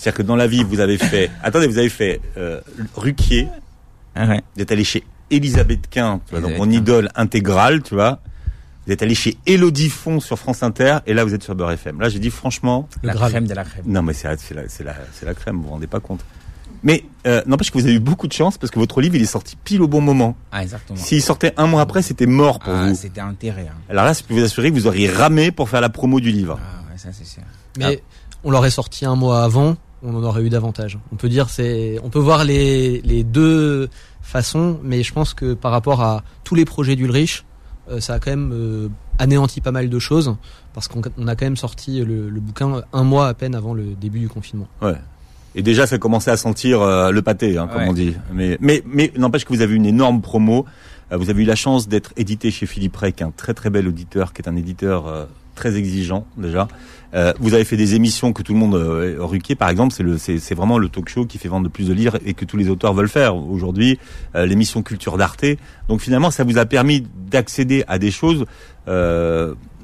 C'est-à-dire 0.02 0.18
que 0.18 0.22
dans 0.24 0.34
la 0.34 0.48
vie, 0.48 0.64
vous 0.64 0.80
avez 0.80 0.98
fait. 0.98 1.30
Attendez, 1.44 1.68
vous 1.68 1.78
avez 1.78 1.88
fait 1.88 2.20
euh, 2.36 2.60
Ruquier. 2.96 3.46
Ah 4.16 4.26
ouais. 4.26 4.40
Vous 4.56 4.62
êtes 4.62 4.72
allé 4.72 4.82
chez 4.82 5.04
Elisabeth 5.30 5.88
Quint, 5.88 6.20
tu 6.26 6.34
vois, 6.34 6.40
donc 6.40 6.58
mon 6.58 6.68
idole 6.68 7.08
intégrale, 7.14 7.84
tu 7.84 7.94
vois. 7.94 8.18
Vous 8.84 8.92
êtes 8.92 9.00
allé 9.00 9.14
chez 9.14 9.38
Elodie 9.46 9.90
Font 9.90 10.18
sur 10.18 10.40
France 10.40 10.64
Inter, 10.64 10.98
et 11.06 11.14
là 11.14 11.22
vous 11.24 11.34
êtes 11.34 11.44
sur 11.44 11.54
Beurre 11.54 11.70
FM. 11.70 12.00
Là, 12.00 12.08
j'ai 12.08 12.18
dit 12.18 12.30
franchement. 12.30 12.88
La 13.04 13.14
crème 13.14 13.46
de 13.46 13.54
la 13.54 13.62
crème. 13.62 13.84
Non, 13.86 14.02
mais 14.02 14.12
c'est 14.12 14.26
la, 14.26 14.62
la, 14.84 14.94
la 15.22 15.34
crème, 15.34 15.58
vous 15.58 15.62
vous 15.62 15.70
rendez 15.70 15.86
pas 15.86 16.00
compte. 16.00 16.24
Mais 16.82 17.04
euh, 17.28 17.40
n'empêche 17.46 17.70
que 17.70 17.78
vous 17.78 17.84
avez 17.84 17.94
eu 17.94 18.00
beaucoup 18.00 18.26
de 18.26 18.32
chance 18.32 18.58
parce 18.58 18.72
que 18.72 18.80
votre 18.80 19.00
livre 19.00 19.14
il 19.14 19.22
est 19.22 19.26
sorti 19.26 19.54
pile 19.54 19.82
au 19.82 19.88
bon 19.88 20.00
moment. 20.00 20.34
Ah 20.50 20.64
exactement. 20.64 20.98
S'il 20.98 21.22
sortait 21.22 21.54
un 21.58 21.68
mois 21.68 21.80
après, 21.80 22.02
c'était 22.02 22.26
mort 22.26 22.58
pour 22.58 22.74
ah, 22.74 22.88
vous. 22.88 22.96
C'était 22.96 23.20
enterré. 23.20 23.68
Hein. 23.68 23.76
Alors 23.88 24.04
là, 24.04 24.14
je 24.14 24.24
peux 24.24 24.34
vous 24.34 24.42
assurer 24.42 24.70
que 24.70 24.74
vous 24.74 24.88
auriez 24.88 25.08
ramé 25.08 25.52
pour 25.52 25.68
faire 25.68 25.80
la 25.80 25.90
promo 25.90 26.18
du 26.18 26.32
livre. 26.32 26.58
Ah 26.60 26.90
ouais, 26.90 26.98
ça 26.98 27.10
c'est 27.12 27.24
sûr. 27.24 27.44
Mais 27.78 28.02
on 28.44 28.50
l'aurait 28.50 28.70
sorti 28.70 29.04
un 29.04 29.14
mois 29.14 29.44
avant, 29.44 29.76
on 30.02 30.14
en 30.14 30.22
aurait 30.22 30.42
eu 30.42 30.50
davantage. 30.50 30.98
On 31.12 31.16
peut 31.16 31.28
dire 31.28 31.48
c'est, 31.48 31.98
on 32.02 32.10
peut 32.10 32.18
voir 32.18 32.44
les 32.44 33.00
les 33.02 33.24
deux 33.24 33.88
façons, 34.20 34.78
mais 34.82 35.02
je 35.02 35.12
pense 35.12 35.34
que 35.34 35.54
par 35.54 35.72
rapport 35.72 36.02
à 36.02 36.22
tous 36.44 36.54
les 36.54 36.64
projets 36.64 36.96
d'Ulrich, 36.96 37.44
euh, 37.90 38.00
ça 38.00 38.14
a 38.14 38.18
quand 38.18 38.30
même 38.30 38.52
euh, 38.52 38.88
anéanti 39.18 39.60
pas 39.60 39.72
mal 39.72 39.88
de 39.88 39.98
choses 39.98 40.34
parce 40.74 40.88
qu'on 40.88 41.02
a 41.02 41.36
quand 41.36 41.46
même 41.46 41.56
sorti 41.56 42.00
le, 42.00 42.30
le, 42.30 42.40
bouquin 42.40 42.82
un 42.92 43.04
mois 43.04 43.28
à 43.28 43.34
peine 43.34 43.54
avant 43.54 43.74
le 43.74 43.94
début 43.94 44.20
du 44.20 44.28
confinement. 44.28 44.68
Ouais. 44.80 44.96
Et 45.54 45.62
déjà, 45.62 45.86
ça 45.86 45.98
commençait 45.98 46.30
à 46.30 46.36
sentir 46.36 46.80
euh, 46.80 47.10
le 47.10 47.22
pâté, 47.22 47.58
hein, 47.58 47.68
comme 47.70 47.82
on 47.82 47.92
dit. 47.92 48.16
Mais, 48.32 48.56
mais, 48.60 48.82
mais 48.86 49.12
n'empêche 49.16 49.44
que 49.44 49.52
vous 49.52 49.60
avez 49.60 49.74
une 49.74 49.86
énorme 49.86 50.22
promo. 50.22 50.64
Euh, 51.12 51.16
vous 51.16 51.28
avez 51.28 51.42
eu 51.42 51.46
la 51.46 51.56
chance 51.56 51.88
d'être 51.88 52.12
édité 52.16 52.50
chez 52.50 52.66
Philippe 52.66 52.96
Rey, 52.96 53.12
qui 53.12 53.22
est 53.22 53.26
un 53.26 53.32
très 53.32 53.52
très 53.52 53.68
bel 53.68 53.86
auditeur, 53.86 54.32
qui 54.32 54.40
est 54.40 54.48
un 54.48 54.56
éditeur 54.56 55.06
euh, 55.06 55.26
très 55.54 55.76
exigeant 55.76 56.26
déjà. 56.36 56.68
vous 57.40 57.54
avez 57.54 57.64
fait 57.64 57.76
des 57.76 57.94
émissions 57.94 58.32
que 58.32 58.42
tout 58.42 58.52
le 58.52 58.58
monde 58.58 58.74
euh, 58.74 59.54
par 59.58 59.68
exemple, 59.68 59.92
c'est 59.92 60.02
le 60.02 60.18
c'est 60.18 60.54
vraiment 60.54 60.78
le 60.78 60.88
talk 60.88 61.08
show 61.08 61.26
qui 61.26 61.38
fait 61.38 61.48
vendre 61.48 61.64
le 61.64 61.70
plus 61.70 61.88
de 61.88 61.92
livres 61.94 62.18
et 62.24 62.34
que 62.34 62.44
tous 62.44 62.56
les 62.56 62.68
auteurs 62.68 62.94
veulent 62.94 63.08
faire 63.08 63.36
aujourd'hui. 63.36 63.98
L'émission 64.34 64.82
Culture 64.82 65.16
d'Arte. 65.16 65.44
Donc 65.88 66.00
finalement, 66.00 66.30
ça 66.30 66.44
vous 66.44 66.58
a 66.58 66.64
permis 66.66 67.06
d'accéder 67.30 67.84
à 67.88 67.98
des 67.98 68.10
choses. 68.10 68.46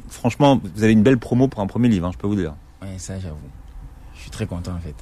franchement, 0.08 0.60
vous 0.74 0.82
avez 0.82 0.92
une 0.92 1.02
belle 1.02 1.18
promo 1.18 1.48
pour 1.48 1.60
un 1.60 1.66
premier 1.66 1.88
livre, 1.88 2.06
hein, 2.06 2.10
je 2.12 2.18
peux 2.18 2.26
vous 2.26 2.36
dire. 2.36 2.54
Oui, 2.82 2.88
ça 2.98 3.18
j'avoue. 3.18 3.36
Je 4.14 4.20
suis 4.20 4.30
très 4.30 4.46
content 4.46 4.72
en 4.72 4.80
fait. 4.80 4.94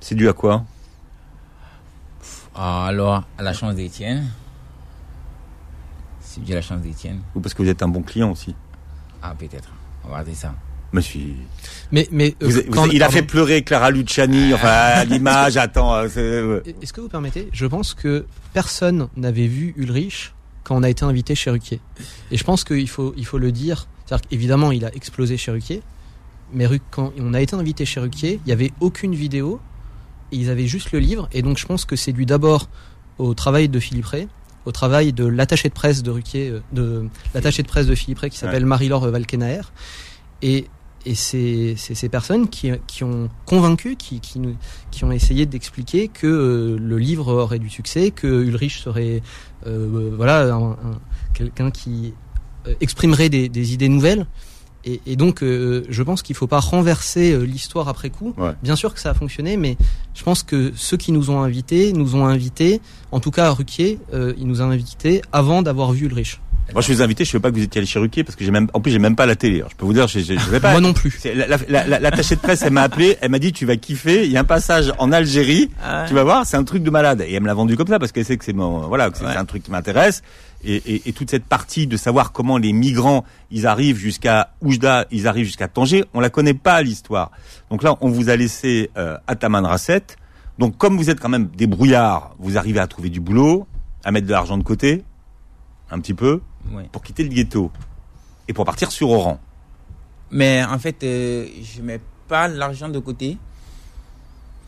C'est 0.00 0.14
dû 0.14 0.28
à 0.28 0.32
quoi? 0.32 0.64
Ah, 2.54 2.86
Alors, 2.86 3.22
à 3.38 3.42
la 3.42 3.52
chance 3.52 3.74
d'Étienne. 3.74 4.28
C'est 6.20 6.42
dû 6.42 6.52
à 6.52 6.56
la 6.56 6.62
chance 6.62 6.80
d'Étienne. 6.80 7.20
Ou 7.34 7.40
parce 7.40 7.54
que 7.54 7.62
vous 7.62 7.68
êtes 7.68 7.82
un 7.82 7.88
bon 7.88 8.02
client 8.02 8.30
aussi 8.30 8.54
Ah, 9.22 9.34
peut-être. 9.38 9.70
On 10.04 10.08
va 10.08 10.14
regarder 10.14 10.34
ça. 10.34 10.54
Monsieur. 10.92 11.20
Mais, 11.90 12.06
mais 12.12 12.34
euh, 12.42 12.62
il 12.92 13.02
a 13.02 13.08
fait 13.08 13.22
pleurer 13.22 13.62
Clara 13.62 13.90
Luciani, 13.90 14.52
enfin 14.52 15.04
l'image. 15.04 15.56
Attends. 15.56 15.94
Euh, 15.94 16.60
Est-ce 16.82 16.92
que 16.92 17.00
vous 17.00 17.08
permettez 17.08 17.48
Je 17.52 17.64
pense 17.66 17.94
que 17.94 18.26
personne 18.52 19.08
n'avait 19.16 19.46
vu 19.46 19.72
Ulrich 19.76 20.34
quand 20.64 20.76
on 20.76 20.82
a 20.82 20.90
été 20.90 21.04
invité 21.04 21.34
chez 21.34 21.50
Ruquier. 21.50 21.80
Et 22.30 22.36
je 22.36 22.44
pense 22.44 22.64
qu'il 22.64 22.88
faut, 22.88 23.14
il 23.16 23.24
faut 23.24 23.38
le 23.38 23.52
dire. 23.52 23.88
Évidemment, 24.30 24.72
il 24.72 24.84
a 24.84 24.94
explosé 24.94 25.38
chez 25.38 25.50
Ruquier. 25.50 25.82
Mais 26.52 26.66
quand 26.90 27.14
on 27.18 27.32
a 27.32 27.40
été 27.40 27.56
invité 27.56 27.86
chez 27.86 27.98
Ruquier, 27.98 28.40
il 28.44 28.46
n'y 28.46 28.52
avait 28.52 28.72
aucune 28.80 29.14
vidéo 29.14 29.58
ils 30.32 30.50
avaient 30.50 30.66
juste 30.66 30.92
le 30.92 30.98
livre. 30.98 31.28
Et 31.32 31.42
donc 31.42 31.58
je 31.58 31.66
pense 31.66 31.84
que 31.84 31.94
c'est 31.96 32.12
dû 32.12 32.26
d'abord 32.26 32.68
au 33.18 33.34
travail 33.34 33.68
de 33.68 33.78
Philippe 33.78 34.06
Ray, 34.06 34.28
au 34.66 34.72
travail 34.72 35.12
de 35.12 35.24
l'attaché 35.24 35.68
de 35.68 35.74
presse 35.74 36.02
de 36.02 36.10
Ruquier, 36.10 36.50
euh, 36.50 36.60
de 36.72 37.08
l'attaché 37.34 37.62
de 37.62 37.68
presse 37.68 37.86
de 37.86 37.94
Philippe 37.94 38.18
Ray 38.18 38.30
qui 38.30 38.38
s'appelle 38.38 38.66
Marie-Laure 38.66 39.08
Valkenaer. 39.08 39.62
Et, 40.42 40.66
et 41.04 41.14
c'est 41.14 41.74
ces 41.76 42.08
personnes 42.08 42.48
qui, 42.48 42.72
qui 42.86 43.04
ont 43.04 43.28
convaincu, 43.46 43.96
qui, 43.96 44.20
qui, 44.20 44.40
qui 44.90 45.04
ont 45.04 45.12
essayé 45.12 45.46
d'expliquer 45.46 46.08
que 46.08 46.26
euh, 46.26 46.76
le 46.78 46.98
livre 46.98 47.32
aurait 47.32 47.58
du 47.58 47.70
succès, 47.70 48.10
que 48.10 48.26
Ulrich 48.26 48.78
serait 48.78 49.22
euh, 49.66 50.12
voilà 50.16 50.76
quelqu'un 51.34 51.70
qui 51.70 52.14
exprimerait 52.80 53.28
des, 53.28 53.48
des 53.48 53.74
idées 53.74 53.88
nouvelles. 53.88 54.26
Et, 54.84 55.00
et, 55.06 55.16
donc, 55.16 55.42
euh, 55.42 55.84
je 55.88 56.02
pense 56.02 56.22
qu'il 56.22 56.34
ne 56.34 56.38
faut 56.38 56.46
pas 56.46 56.60
renverser 56.60 57.32
euh, 57.32 57.42
l'histoire 57.42 57.88
après 57.88 58.10
coup. 58.10 58.34
Bien 58.62 58.76
sûr 58.76 58.92
que 58.92 59.00
ça 59.00 59.10
a 59.10 59.14
fonctionné, 59.14 59.56
mais 59.56 59.76
je 60.14 60.22
pense 60.24 60.42
que 60.42 60.72
ceux 60.74 60.96
qui 60.96 61.12
nous 61.12 61.30
ont 61.30 61.40
invités 61.40 61.92
nous 61.92 62.16
ont 62.16 62.26
invités, 62.26 62.80
en 63.12 63.20
tout 63.20 63.30
cas 63.30 63.46
à 63.46 63.50
Ruquier, 63.50 63.98
euh, 64.12 64.34
ils 64.38 64.46
nous 64.46 64.60
ont 64.60 64.70
invités 64.70 65.22
avant 65.32 65.62
d'avoir 65.62 65.92
vu 65.92 66.06
Ulrich. 66.06 66.40
Moi, 66.72 66.80
je 66.80 66.92
vous 66.92 67.00
ai 67.00 67.04
invité, 67.04 67.24
je 67.24 67.30
ne 67.30 67.32
veux 67.34 67.40
pas 67.40 67.50
que 67.50 67.56
vous 67.56 67.62
étiez 67.62 67.80
allé 67.80 67.86
chez 67.86 67.98
Ruquier 67.98 68.24
parce 68.24 68.36
que 68.36 68.44
j'ai 68.44 68.50
même, 68.50 68.68
en 68.72 68.80
plus, 68.80 68.92
j'ai 68.92 68.98
même 68.98 69.16
pas 69.16 69.26
la 69.26 69.36
télé. 69.36 69.62
je 69.68 69.76
peux 69.76 69.84
vous 69.84 69.92
dire, 69.92 70.06
je, 70.08 70.20
je, 70.20 70.50
vais 70.50 70.60
pas. 70.60 70.72
Moi 70.72 70.80
non 70.80 70.94
plus. 70.94 71.20
L'attachée 71.24 71.66
la, 71.68 71.86
la, 71.86 71.98
la, 72.00 72.10
de 72.10 72.34
presse, 72.36 72.62
elle 72.62 72.72
m'a 72.72 72.82
appelé, 72.82 73.18
elle 73.20 73.30
m'a 73.30 73.38
dit, 73.38 73.52
tu 73.52 73.66
vas 73.66 73.76
kiffer. 73.76 74.24
Il 74.24 74.32
y 74.32 74.36
a 74.36 74.40
un 74.40 74.44
passage 74.44 74.92
en 74.98 75.12
Algérie, 75.12 75.70
ah 75.82 76.04
tu 76.08 76.14
vas 76.14 76.24
voir, 76.24 76.46
c'est 76.46 76.56
un 76.56 76.64
truc 76.64 76.82
de 76.82 76.90
malade. 76.90 77.24
Et 77.26 77.34
elle 77.34 77.42
me 77.42 77.46
l'a 77.46 77.54
vendu 77.54 77.76
comme 77.76 77.88
ça 77.88 77.98
parce 77.98 78.12
qu'elle 78.12 78.24
sait 78.24 78.36
que 78.36 78.44
c'est 78.44 78.52
mon, 78.54 78.88
voilà, 78.88 79.10
que 79.10 79.18
c'est 79.18 79.26
un 79.26 79.44
truc 79.44 79.64
qui 79.64 79.70
m'intéresse. 79.70 80.22
Et, 80.64 80.76
et, 80.76 81.08
et, 81.08 81.12
toute 81.12 81.28
cette 81.28 81.44
partie 81.44 81.88
de 81.88 81.96
savoir 81.96 82.30
comment 82.30 82.56
les 82.56 82.72
migrants, 82.72 83.24
ils 83.50 83.66
arrivent 83.66 83.96
jusqu'à 83.96 84.50
Oujda, 84.60 85.06
ils 85.10 85.26
arrivent 85.26 85.46
jusqu'à 85.46 85.66
Tanger, 85.66 86.04
on 86.14 86.20
la 86.20 86.30
connaît 86.30 86.54
pas 86.54 86.80
l'histoire. 86.82 87.32
Donc 87.68 87.82
là, 87.82 87.96
on 88.00 88.08
vous 88.08 88.30
a 88.30 88.36
laissé 88.36 88.88
euh, 88.96 89.16
à 89.26 89.34
Taman 89.34 89.66
Rasset. 89.66 90.04
Donc 90.58 90.76
comme 90.76 90.96
vous 90.96 91.10
êtes 91.10 91.18
quand 91.18 91.28
même 91.28 91.48
des 91.48 91.66
brouillards, 91.66 92.36
vous 92.38 92.58
arrivez 92.58 92.78
à 92.78 92.86
trouver 92.86 93.10
du 93.10 93.20
boulot, 93.20 93.66
à 94.04 94.12
mettre 94.12 94.28
de 94.28 94.32
l'argent 94.32 94.56
de 94.56 94.62
côté, 94.62 95.02
un 95.92 96.00
petit 96.00 96.14
peu 96.14 96.40
pour 96.90 97.02
quitter 97.02 97.22
le 97.22 97.28
ghetto 97.28 97.70
et 98.48 98.52
pour 98.52 98.64
partir 98.64 98.90
sur 98.90 99.10
Oran. 99.10 99.38
Mais 100.30 100.64
en 100.64 100.78
fait, 100.78 101.04
euh, 101.04 101.46
je 101.62 101.82
mets 101.82 102.00
pas 102.26 102.48
l'argent 102.48 102.88
de 102.88 102.98
côté 102.98 103.38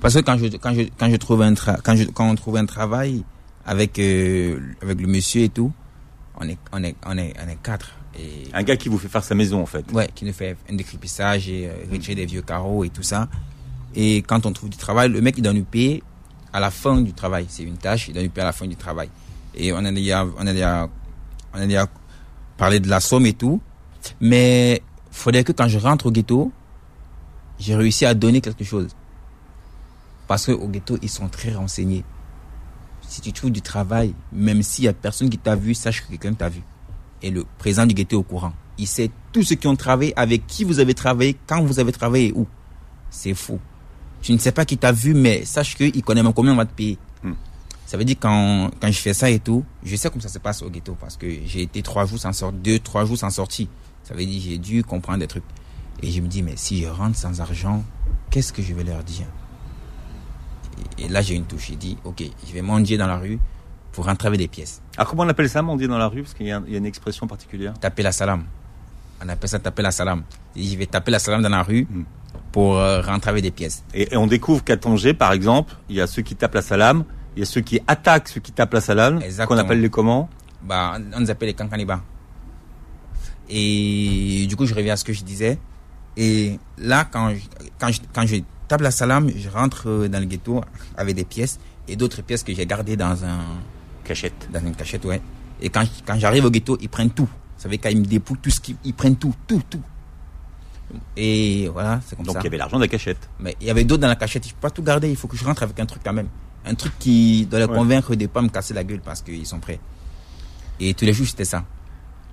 parce 0.00 0.14
que 0.14 0.20
quand 0.20 0.36
je 0.36 0.46
quand 0.58 0.74
je 0.74 0.82
quand 0.98 1.10
je 1.10 1.16
trouve 1.16 1.42
un 1.42 1.54
quand 1.54 1.96
je 1.96 2.04
quand 2.04 2.28
on 2.28 2.34
trouve 2.34 2.58
un 2.58 2.66
travail 2.66 3.24
avec 3.64 3.98
euh, 3.98 4.60
avec 4.82 5.00
le 5.00 5.06
monsieur 5.06 5.42
et 5.42 5.48
tout, 5.48 5.72
on 6.38 6.46
est 6.46 6.58
on 6.72 6.84
est 6.84 6.94
on 7.06 7.16
est 7.16 7.32
on 7.42 7.48
est 7.48 7.62
quatre. 7.62 7.90
Et... 8.18 8.44
Un 8.52 8.62
gars 8.62 8.76
qui 8.76 8.88
vous 8.88 8.98
fait 8.98 9.08
faire 9.08 9.24
sa 9.24 9.34
maison 9.34 9.62
en 9.62 9.66
fait. 9.66 9.90
Ouais, 9.92 10.08
qui 10.14 10.24
nous 10.24 10.32
fait 10.32 10.56
un 10.70 10.74
décryptage 10.74 11.48
et 11.48 11.66
euh, 11.66 11.72
retirer 11.90 12.14
des 12.14 12.26
vieux 12.26 12.42
carreaux 12.42 12.84
et 12.84 12.90
tout 12.90 13.02
ça. 13.02 13.28
Et 13.94 14.18
quand 14.18 14.44
on 14.44 14.52
trouve 14.52 14.68
du 14.68 14.76
travail, 14.76 15.08
le 15.08 15.20
mec 15.20 15.36
il 15.38 15.42
doit 15.42 15.54
nous 15.54 15.64
payer 15.64 16.02
à 16.52 16.60
la 16.60 16.70
fin 16.70 17.00
du 17.00 17.14
travail. 17.14 17.46
C'est 17.48 17.62
une 17.62 17.78
tâche, 17.78 18.08
il 18.08 18.14
doit 18.14 18.22
nous 18.22 18.28
payer 18.28 18.42
à 18.42 18.48
la 18.48 18.52
fin 18.52 18.66
du 18.66 18.76
travail. 18.76 19.08
Et 19.54 19.72
on 19.72 19.78
a 19.78 19.90
déjà 19.90 20.26
on 20.38 20.46
a 20.46 20.52
déjà 20.52 20.88
on 21.54 21.60
a 21.60 21.66
déjà 21.66 21.86
parler 22.56 22.80
de 22.80 22.88
la 22.88 23.00
somme 23.00 23.26
et 23.26 23.32
tout. 23.32 23.60
Mais 24.20 24.82
faudrait 25.10 25.44
que 25.44 25.52
quand 25.52 25.68
je 25.68 25.78
rentre 25.78 26.06
au 26.06 26.10
ghetto, 26.10 26.52
j'ai 27.58 27.74
réussi 27.74 28.04
à 28.04 28.14
donner 28.14 28.40
quelque 28.40 28.64
chose. 28.64 28.88
Parce 30.26 30.46
qu'au 30.46 30.68
ghetto, 30.68 30.98
ils 31.02 31.08
sont 31.08 31.28
très 31.28 31.52
renseignés. 31.52 32.04
Si 33.06 33.20
tu 33.20 33.32
trouves 33.32 33.50
du 33.50 33.62
travail, 33.62 34.14
même 34.32 34.62
s'il 34.62 34.84
y 34.84 34.88
a 34.88 34.92
personne 34.92 35.30
qui 35.30 35.38
t'a 35.38 35.54
vu, 35.54 35.74
sache 35.74 36.02
que 36.02 36.08
quelqu'un 36.08 36.34
t'a 36.34 36.48
vu. 36.48 36.62
Et 37.22 37.30
le 37.30 37.44
président 37.58 37.86
du 37.86 37.94
ghetto 37.94 38.16
est 38.16 38.18
au 38.18 38.22
courant. 38.22 38.52
Il 38.76 38.86
sait 38.86 39.10
tous 39.32 39.42
ceux 39.42 39.54
qui 39.54 39.66
ont 39.66 39.76
travaillé, 39.76 40.12
avec 40.18 40.46
qui 40.46 40.64
vous 40.64 40.80
avez 40.80 40.94
travaillé, 40.94 41.36
quand 41.46 41.62
vous 41.62 41.78
avez 41.78 41.92
travaillé 41.92 42.28
et 42.28 42.32
où. 42.32 42.46
C'est 43.10 43.34
faux. 43.34 43.60
Tu 44.20 44.32
ne 44.32 44.38
sais 44.38 44.52
pas 44.52 44.64
qui 44.64 44.78
t'a 44.78 44.90
vu, 44.90 45.14
mais 45.14 45.44
sache 45.44 45.76
qu'il 45.76 46.02
connaît 46.02 46.22
combien 46.34 46.52
on 46.52 46.56
va 46.56 46.64
te 46.64 46.74
payer. 46.74 46.98
Hmm. 47.22 47.34
Ça 47.86 47.96
veut 47.96 48.04
dire 48.04 48.16
quand, 48.18 48.70
quand 48.80 48.90
je 48.90 48.98
fais 48.98 49.12
ça 49.14 49.28
et 49.30 49.38
tout, 49.38 49.64
je 49.82 49.94
sais 49.96 50.08
comment 50.08 50.22
ça 50.22 50.28
se 50.28 50.38
passe 50.38 50.62
au 50.62 50.70
ghetto 50.70 50.96
parce 50.98 51.16
que 51.16 51.26
j'ai 51.44 51.62
été 51.62 51.82
trois 51.82 52.06
jours 52.06 52.18
sans 52.18 52.32
sortir, 52.32 52.58
deux, 52.60 52.78
trois 52.78 53.04
jours 53.04 53.18
sans 53.18 53.30
sortir. 53.30 53.66
Ça 54.02 54.14
veut 54.14 54.24
dire 54.24 54.40
j'ai 54.42 54.58
dû 54.58 54.82
comprendre 54.82 55.18
des 55.18 55.26
trucs. 55.26 55.44
Et 56.02 56.10
je 56.10 56.20
me 56.20 56.26
dis, 56.28 56.42
mais 56.42 56.54
si 56.56 56.82
je 56.82 56.88
rentre 56.88 57.16
sans 57.16 57.40
argent, 57.40 57.84
qu'est-ce 58.30 58.52
que 58.52 58.62
je 58.62 58.74
vais 58.74 58.84
leur 58.84 59.02
dire? 59.04 59.26
Et, 60.98 61.04
et 61.04 61.08
là, 61.08 61.22
j'ai 61.22 61.34
une 61.34 61.44
touche. 61.44 61.68
J'ai 61.68 61.76
dit, 61.76 61.96
ok, 62.04 62.22
je 62.46 62.52
vais 62.52 62.62
mendier 62.62 62.96
dans 62.96 63.06
la 63.06 63.16
rue 63.16 63.38
pour 63.92 64.06
rentrer 64.06 64.28
avec 64.28 64.40
des 64.40 64.48
pièces. 64.48 64.82
Alors 64.96 65.08
comment 65.08 65.22
on 65.22 65.28
appelle 65.28 65.48
ça, 65.48 65.62
mendier 65.62 65.86
dans 65.86 65.98
la 65.98 66.08
rue? 66.08 66.22
Parce 66.22 66.34
qu'il 66.34 66.46
y, 66.46 66.48
y 66.48 66.52
a 66.52 66.60
une 66.66 66.86
expression 66.86 67.26
particulière. 67.26 67.74
Taper 67.80 68.02
la 68.02 68.12
salam. 68.12 68.44
On 69.24 69.28
appelle 69.28 69.48
ça 69.48 69.58
taper 69.58 69.82
la 69.82 69.92
salam. 69.92 70.24
Je 70.56 70.76
vais 70.76 70.86
taper 70.86 71.10
la 71.12 71.18
salam 71.18 71.42
dans 71.42 71.48
la 71.48 71.62
rue 71.62 71.86
Hmm. 71.88 72.02
pour 72.50 72.76
euh, 72.78 73.00
rentrer 73.00 73.30
avec 73.30 73.42
des 73.42 73.50
pièces. 73.52 73.84
Et, 73.94 74.12
et 74.12 74.16
on 74.16 74.26
découvre 74.26 74.64
qu'à 74.64 74.76
Tanger, 74.76 75.14
par 75.14 75.32
exemple, 75.32 75.74
il 75.88 75.96
y 75.96 76.00
a 76.00 76.06
ceux 76.06 76.22
qui 76.22 76.34
tapent 76.34 76.54
la 76.54 76.62
salame, 76.62 77.04
il 77.36 77.40
y 77.40 77.42
a 77.42 77.46
ceux 77.46 77.60
qui 77.60 77.80
attaquent 77.86 78.28
ceux 78.28 78.40
qui 78.40 78.52
tapent 78.52 78.74
la 78.74 78.80
salame, 78.80 79.20
qu'on 79.46 79.58
appelle 79.58 79.80
les 79.80 79.90
comment 79.90 80.28
bah, 80.62 80.98
on 81.14 81.20
nous 81.20 81.30
appelle 81.30 81.48
les 81.48 81.54
cancanibas. 81.54 82.00
Et 83.48 84.46
du 84.48 84.56
coup, 84.56 84.64
je 84.66 84.74
reviens 84.74 84.94
à 84.94 84.96
ce 84.96 85.04
que 85.04 85.12
je 85.12 85.22
disais. 85.22 85.58
Et 86.16 86.58
là, 86.78 87.04
quand 87.10 87.34
je, 87.34 87.40
quand 87.78 87.92
je, 87.92 88.00
quand 88.14 88.26
je 88.26 88.36
tape 88.68 88.80
la 88.80 88.90
salam, 88.90 89.30
je 89.36 89.48
rentre 89.48 90.06
dans 90.08 90.20
le 90.20 90.24
ghetto 90.24 90.62
avec 90.96 91.14
des 91.16 91.24
pièces 91.24 91.58
et 91.88 91.96
d'autres 91.96 92.22
pièces 92.22 92.42
que 92.42 92.54
j'ai 92.54 92.64
gardées 92.66 92.96
dans 92.96 93.24
un, 93.24 93.40
Cachette. 94.04 94.48
dans 94.52 94.60
une 94.60 94.74
cachette, 94.74 95.04
ouais. 95.04 95.20
Et 95.60 95.68
quand, 95.68 95.84
quand 96.06 96.18
j'arrive 96.18 96.44
au 96.46 96.50
ghetto, 96.50 96.78
ils 96.80 96.88
prennent 96.88 97.10
tout. 97.10 97.24
Vous 97.26 97.62
savez, 97.62 97.78
quand 97.78 97.90
ils 97.90 97.98
me 98.00 98.04
dépouillent 98.06 98.38
tout 98.38 98.50
ce 98.50 98.60
qu'ils, 98.60 98.76
ils 98.84 98.94
prennent 98.94 99.16
tout, 99.16 99.34
tout, 99.46 99.62
tout. 99.68 99.82
Et 101.16 101.68
voilà, 101.72 102.00
c'est 102.06 102.14
comme 102.16 102.24
Donc 102.24 102.34
ça. 102.36 102.40
il 102.40 102.44
y 102.44 102.46
avait 102.48 102.58
l'argent 102.58 102.76
de 102.76 102.82
la 102.82 102.88
cachette. 102.88 103.28
Mais 103.40 103.56
il 103.60 103.66
y 103.66 103.70
avait 103.70 103.84
d'autres 103.84 104.02
dans 104.02 104.08
la 104.08 104.16
cachette. 104.16 104.46
Je 104.46 104.52
peux 104.54 104.60
pas 104.60 104.70
tout 104.70 104.82
garder. 104.82 105.10
Il 105.10 105.16
faut 105.16 105.28
que 105.28 105.36
je 105.36 105.44
rentre 105.44 105.62
avec 105.62 105.78
un 105.80 105.86
truc 105.86 106.02
quand 106.04 106.12
même. 106.12 106.28
Un 106.66 106.74
truc 106.74 106.92
qui 106.98 107.46
doit 107.46 107.58
les 107.60 107.66
Ouais. 107.66 107.74
convaincre 107.76 108.14
de 108.14 108.22
ne 108.22 108.26
pas 108.26 108.40
me 108.42 108.48
casser 108.48 108.72
la 108.74 108.84
gueule 108.84 109.00
parce 109.00 109.20
qu'ils 109.22 109.46
sont 109.46 109.58
prêts. 109.60 109.80
Et 110.80 110.94
tous 110.94 111.04
les 111.04 111.12
jours, 111.12 111.26
c'était 111.26 111.44
ça. 111.44 111.64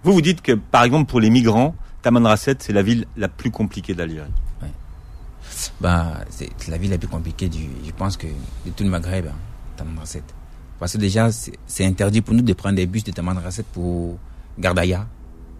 Vous 0.03 0.13
vous 0.13 0.21
dites 0.21 0.41
que, 0.41 0.53
par 0.53 0.84
exemple, 0.84 1.09
pour 1.09 1.19
les 1.19 1.29
migrants, 1.29 1.75
Tamanrasset, 2.01 2.55
c'est 2.59 2.73
la 2.73 2.82
ville 2.82 3.05
la 3.17 3.27
plus 3.27 3.51
compliquée 3.51 3.93
d'Algérie. 3.93 4.32
Bah, 5.79 6.21
c'est 6.29 6.49
la 6.69 6.77
ville 6.77 6.89
la 6.91 6.97
plus 6.97 7.07
compliquée 7.09 7.49
du, 7.49 7.67
je 7.86 7.91
pense 7.91 8.17
que 8.17 8.25
de 8.27 8.71
tout 8.75 8.84
le 8.84 8.89
Maghreb, 8.89 9.27
hein, 9.27 9.36
Tamanrasset. 9.77 10.23
Parce 10.79 10.93
que 10.93 10.97
déjà, 10.97 11.32
c'est 11.32 11.51
c'est 11.67 11.86
interdit 11.86 12.21
pour 12.21 12.34
nous 12.34 12.41
de 12.41 12.53
prendre 12.53 12.75
des 12.75 12.88
bus 12.88 13.03
de 13.03 13.11
Tamanrasset 13.11 13.63
pour 13.71 14.17
Gardaya, 14.57 15.05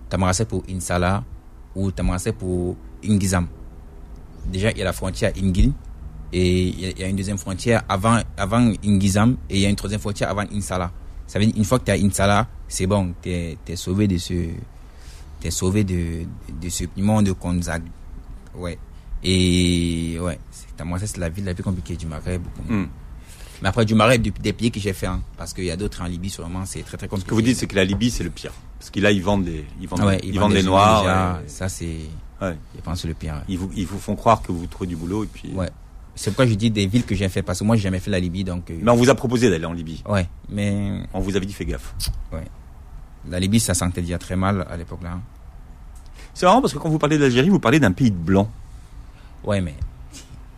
Tamanrasset 0.10 0.46
pour 0.46 0.64
Insala 0.70 1.24
ou 1.76 1.92
Tamanrasset 1.92 2.32
pour 2.34 2.76
Ingizam. 3.04 3.48
Déjà, 4.46 4.72
il 4.72 4.78
y 4.78 4.82
a 4.82 4.86
la 4.86 4.94
frontière 4.94 5.32
Ingil 5.38 5.74
et 6.34 6.68
il 6.68 7.00
y 7.00 7.04
a- 7.04 7.08
une 7.08 7.16
deuxième 7.16 7.38
frontière 7.38 7.84
avant, 7.90 8.20
avant 8.38 8.72
Ingizam 8.86 9.38
et 9.50 9.56
il 9.58 9.62
y 9.62 9.66
a 9.66 9.70
une 9.70 9.76
troisième 9.76 10.00
frontière 10.02 10.30
avant 10.30 10.44
Insala. 10.54 10.92
Ça 11.28 11.40
veut 11.40 11.46
dire, 11.46 11.56
une 11.58 11.64
fois 11.66 11.80
que 11.80 11.86
tu 11.86 11.92
es 11.92 11.94
à 11.94 11.98
Insala, 12.06 12.48
c'est 12.68 12.88
bon, 12.88 13.14
tu 13.22 13.30
es, 13.30 13.58
sauvé 13.76 14.08
de 14.08 14.18
ce, 14.18 14.34
t'es 15.40 15.52
sauvé 15.52 15.84
de, 15.84 16.24
de 16.62 16.70
ce 16.70 16.86
piment 16.86 17.22
de 17.22 17.32
Konzag. 17.32 17.84
Ouais. 18.56 18.78
Et 19.24 20.18
ouais, 20.20 20.40
c'est- 20.52 21.18
la 21.18 21.30
ville 21.30 21.46
la 21.46 21.54
plus 21.54 21.64
compliquée 21.64 21.96
du 21.96 22.06
Maghreb. 22.08 22.42
Hmm. 22.68 22.86
Mais 23.62 23.70
après, 23.70 23.86
du 23.86 23.94
Maghreb, 23.94 24.28
des 24.42 24.54
pays 24.54 24.72
que 24.72 24.80
j'ai 24.80 24.94
fait, 24.94 25.06
hein, 25.06 25.22
parce 25.38 25.54
qu'il 25.54 25.66
y 25.66 25.72
a 25.72 25.78
d'autres 25.78 26.02
en 26.02 26.06
Libye, 26.06 26.30
sûrement, 26.30 26.66
c'est 26.66 26.82
très 26.84 26.98
très 26.98 27.06
Ce 27.06 27.10
compliqué. 27.12 27.30
que 27.30 27.36
vous 27.36 27.42
dites, 27.44 27.58
c'est 27.58 27.68
que 27.68 27.76
la 27.76 27.84
Libye, 27.86 28.10
c'est 28.10 28.24
le 28.24 28.32
pire. 28.32 28.52
Parce 28.80 28.90
que 28.90 29.00
là, 29.00 29.12
ils 29.12 29.22
vendent 29.22 29.44
des, 29.46 29.64
ils 29.80 29.88
vendent, 29.88 30.02
ouais, 30.04 30.20
ils 30.24 30.40
vendent 30.40 30.54
des 30.54 30.64
noirs. 30.64 31.02
déjà, 31.02 31.34
ouais. 31.34 31.48
Ça, 31.48 31.70
c'est, 31.70 31.98
Ouais. 32.42 32.58
je 32.76 32.82
pense, 32.82 33.06
le 33.06 33.14
pire. 33.14 33.44
Ils 33.48 33.60
vous, 33.60 33.70
ils 33.76 33.86
vous 33.86 34.00
font 34.00 34.16
croire 34.16 34.42
que 34.42 34.52
vous 34.52 34.66
trouvez 34.66 34.88
du 34.88 34.96
boulot 34.96 35.24
et 35.24 35.28
puis. 35.28 35.52
Ouais. 35.54 35.70
C'est 36.22 36.30
pourquoi 36.30 36.46
je 36.46 36.54
dis 36.54 36.70
des 36.70 36.86
villes 36.86 37.04
que 37.04 37.16
j'ai 37.16 37.28
fait, 37.30 37.42
parce 37.42 37.58
que 37.58 37.64
moi, 37.64 37.76
j'ai 37.76 37.82
jamais 37.82 38.00
fait 38.00 38.12
la 38.12 38.20
Libye, 38.20 38.44
donc. 38.44 38.70
euh, 38.70 38.78
Mais 38.80 38.92
on 38.92 38.96
vous 38.96 39.10
a 39.10 39.16
proposé 39.16 39.50
d'aller 39.50 39.66
en 39.66 39.74
Libye. 39.74 40.04
Ouais, 40.08 40.28
mais 40.50 41.02
On 41.16 41.20
vous 41.20 41.36
avait 41.36 41.48
dit 41.48 41.54
fais 41.54 41.66
gaffe. 41.66 41.96
la 43.28 43.40
Libye, 43.40 43.60
ça 43.60 43.74
sentait 43.74 44.02
déjà 44.02 44.20
très 44.20 44.36
mal 44.36 44.68
à 44.70 44.78
l'époque 44.78 45.02
là. 45.02 45.20
C'est 46.36 46.46
marrant 46.46 46.62
parce 46.62 46.74
que 46.74 46.78
quand 46.78 46.90
vous 46.90 47.00
parlez 47.00 47.18
d'Algérie, 47.18 47.50
vous 47.50 47.60
parlez 47.60 47.80
d'un 47.80 47.92
pays 47.92 48.12
de 48.12 48.16
blanc. 48.16 48.48
Ouais, 49.44 49.62
mais 49.62 49.74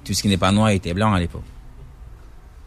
tout 0.03 0.13
ce 0.13 0.21
qui 0.21 0.27
n'est 0.27 0.35
pas 0.37 0.51
noir 0.51 0.67
était 0.69 0.93
blanc 0.93 1.13
à 1.13 1.19
l'époque. 1.19 1.43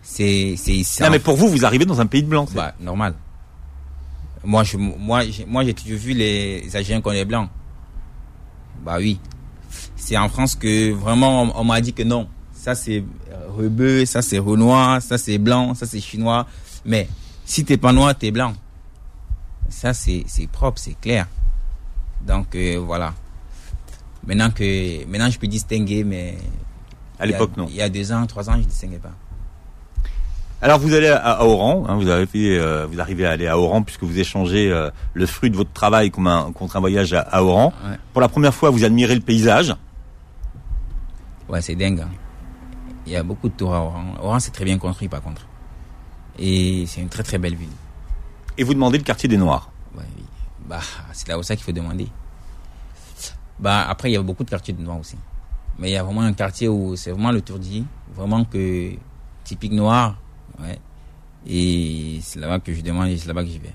C'est, 0.01 0.55
c'est, 0.57 0.83
Non, 1.05 1.11
mais 1.11 1.19
pour 1.19 1.37
vous, 1.37 1.49
vous 1.49 1.67
arrivez 1.67 1.85
dans 1.85 2.01
un 2.01 2.07
pays 2.07 2.23
de 2.23 2.29
blanc. 2.29 2.47
c'est- 2.47 2.55
bah, 2.57 2.73
normal. 2.81 3.15
Moi, 4.43 4.65
je, 4.65 4.79
moi, 4.79 5.23
j'ai, 5.29 5.45
moi, 5.45 5.65
j'ai 5.65 5.75
toujours 5.75 5.99
vu 5.99 6.15
les 6.15 6.65
Algériens 6.75 7.03
comme 7.03 7.13
les 7.13 7.27
blancs. 7.27 7.51
Bah 8.83 8.97
oui. 8.99 9.19
C'est 9.97 10.17
en 10.17 10.31
France 10.31 10.55
que 10.55 10.93
vraiment 10.93 11.43
on, 11.43 11.61
on 11.61 11.65
m'a 11.65 11.81
dit 11.83 11.93
que 11.93 12.03
non. 12.05 12.27
Ça 12.67 12.75
c'est 12.75 12.99
euh, 13.31 13.47
rebeu, 13.57 14.05
ça 14.07 14.23
c'est 14.23 14.39
renoir, 14.39 15.01
ça 15.01 15.19
c'est 15.19 15.39
blanc, 15.39 15.77
ça 15.77 15.87
c'est 15.87 16.01
chinois. 16.01 16.49
Mais 16.85 17.07
si 17.45 17.65
t'es 17.65 17.77
pas 17.77 17.93
noir, 17.93 18.13
t'es 18.19 18.33
blanc. 18.33 18.55
Ça 19.69 19.95
c'est, 19.95 20.25
propre, 20.51 20.81
c'est 20.81 20.99
clair. 21.01 21.29
Donc 22.27 22.57
euh, 22.57 22.83
voilà. 22.85 23.15
Maintenant 24.27 24.51
que 24.51 25.05
maintenant 25.07 25.31
je 25.31 25.39
peux 25.39 25.47
distinguer, 25.47 26.03
mais 26.03 26.39
à 27.21 27.27
l'époque, 27.27 27.53
non. 27.57 27.69
Il 27.71 27.77
y 27.77 27.83
a 27.83 27.89
deux 27.89 28.11
ans, 28.11 28.27
trois 28.27 28.51
ans, 28.51 28.57
je 28.57 28.63
distinguais 28.67 28.99
pas. 28.99 29.13
Alors 30.61 30.81
vous 30.81 30.93
allez 30.93 31.07
à, 31.07 31.19
à 31.19 31.45
Oran, 31.45 31.85
hein, 31.89 31.95
vous, 31.95 32.11
arrivez, 32.11 32.59
euh, 32.59 32.85
vous 32.91 32.99
arrivez 32.99 33.27
à 33.27 33.31
aller 33.31 33.47
à 33.47 33.57
Oran 33.57 33.85
puisque 33.85 34.03
vous 34.03 34.19
échangez 34.19 34.73
euh, 34.73 34.91
le 35.15 35.27
fruit 35.27 35.51
de 35.51 35.57
votre 35.57 35.73
travail 35.73 36.11
comme 36.11 36.27
un- 36.27 36.51
contre 36.51 36.77
un 36.77 36.81
voyage 36.81 37.13
à, 37.13 37.21
à 37.21 37.45
Oran. 37.45 37.73
Ouais. 37.89 37.97
Pour 38.13 38.21
la 38.21 38.29
première 38.29 38.53
fois, 38.55 38.71
vous 38.71 38.83
admirez 38.83 39.15
le 39.15 39.21
paysage. 39.21 39.73
Ouais, 41.49 41.63
c'est 41.63 41.77
dingue. 41.77 42.01
hein. 42.01 42.09
Il 43.07 43.13
y 43.13 43.17
a 43.17 43.23
beaucoup 43.23 43.49
de 43.49 43.55
tours 43.55 43.75
à 43.75 43.81
Oran. 43.81 44.15
Oran, 44.21 44.41
c'est 44.41 44.51
très 44.51 44.65
bien 44.65 44.79
construit, 44.79 45.09
par 45.09 45.23
contre. 45.23 45.47
Et 46.39 46.85
c'est 46.87 47.01
une 47.01 47.09
très 47.09 47.23
très 47.23 47.39
belle 47.39 47.55
ville. 47.55 47.69
Et 48.59 48.65
vous 48.65 48.75
demandez 48.75 48.99
le 48.99 49.05
quartier 49.05 49.29
des 49.29 49.37
Noirs. 49.37 49.71
Ouais, 49.97 50.05
oui. 50.17 50.25
Bah, 50.69 50.81
c'est 51.13 51.29
là 51.29 51.39
où 51.39 51.43
ça 51.43 51.55
qu'il 51.55 51.65
faut 51.65 51.73
demander. 51.73 52.09
Bah, 53.59 53.87
après, 53.89 54.11
il 54.11 54.15
y 54.15 54.17
a 54.17 54.23
beaucoup 54.23 54.45
de 54.45 54.51
quartiers 54.51 54.75
de 54.75 54.83
noirs 54.83 54.99
aussi. 54.99 55.17
Mais 55.79 55.91
il 55.91 55.93
y 55.93 55.97
a 55.97 56.03
vraiment 56.03 56.23
un 56.23 56.33
quartier 56.33 56.69
où 56.69 56.97
c'est 56.97 57.11
vraiment 57.11 57.33
le 57.33 57.41
tourdi. 57.41 57.87
Vraiment 58.15 58.45
que, 58.45 58.93
typique 59.45 59.73
noir. 59.73 60.19
Ouais. 60.61 60.79
Et 61.47 62.19
c'est 62.23 62.41
là-bas 62.41 62.59
que 62.59 62.75
je 62.75 62.81
demande 62.81 63.09
et 63.09 63.17
c'est 63.17 63.29
là-bas 63.29 63.45
que 63.45 63.51
j'y 63.51 63.59
vais. 63.59 63.75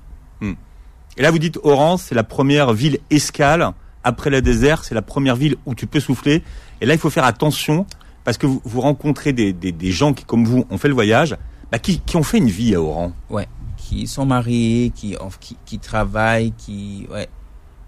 Et 1.18 1.22
là, 1.22 1.32
vous 1.32 1.40
dites 1.40 1.60
Oran, 1.64 1.98
c'est 1.98 2.16
la 2.16 2.24
première 2.24 2.74
ville 2.74 3.00
escale. 3.10 3.72
Après 4.04 4.30
le 4.30 4.42
désert, 4.42 4.84
c'est 4.84 4.96
la 4.96 5.02
première 5.02 5.36
ville 5.36 5.56
où 5.66 5.76
tu 5.76 5.86
peux 5.86 6.00
souffler. 6.00 6.44
Et 6.80 6.86
là, 6.86 6.94
il 6.94 7.00
faut 7.00 7.10
faire 7.10 7.26
attention 7.26 7.86
parce 8.24 8.38
que 8.38 8.46
vous, 8.48 8.62
vous 8.64 8.82
rencontrez 8.82 9.34
des, 9.34 9.54
des, 9.54 9.72
des 9.72 9.92
gens 9.92 10.14
qui, 10.14 10.24
comme 10.26 10.46
vous, 10.46 10.66
ont 10.70 10.78
fait 10.78 10.88
le 10.88 10.94
voyage, 10.94 11.36
bah, 11.72 11.80
qui, 11.80 12.00
qui 12.00 12.16
ont 12.18 12.24
fait 12.24 12.38
une 12.38 12.50
vie 12.50 12.76
à 12.76 12.82
Oran. 12.82 13.12
Ouais. 13.30 13.48
Qui 13.78 14.08
sont 14.08 14.26
mariés, 14.26 14.92
qui, 14.96 15.16
qui, 15.40 15.58
qui 15.66 15.80
travaillent, 15.80 16.54
qui, 16.58 17.08
ouais. 17.12 17.28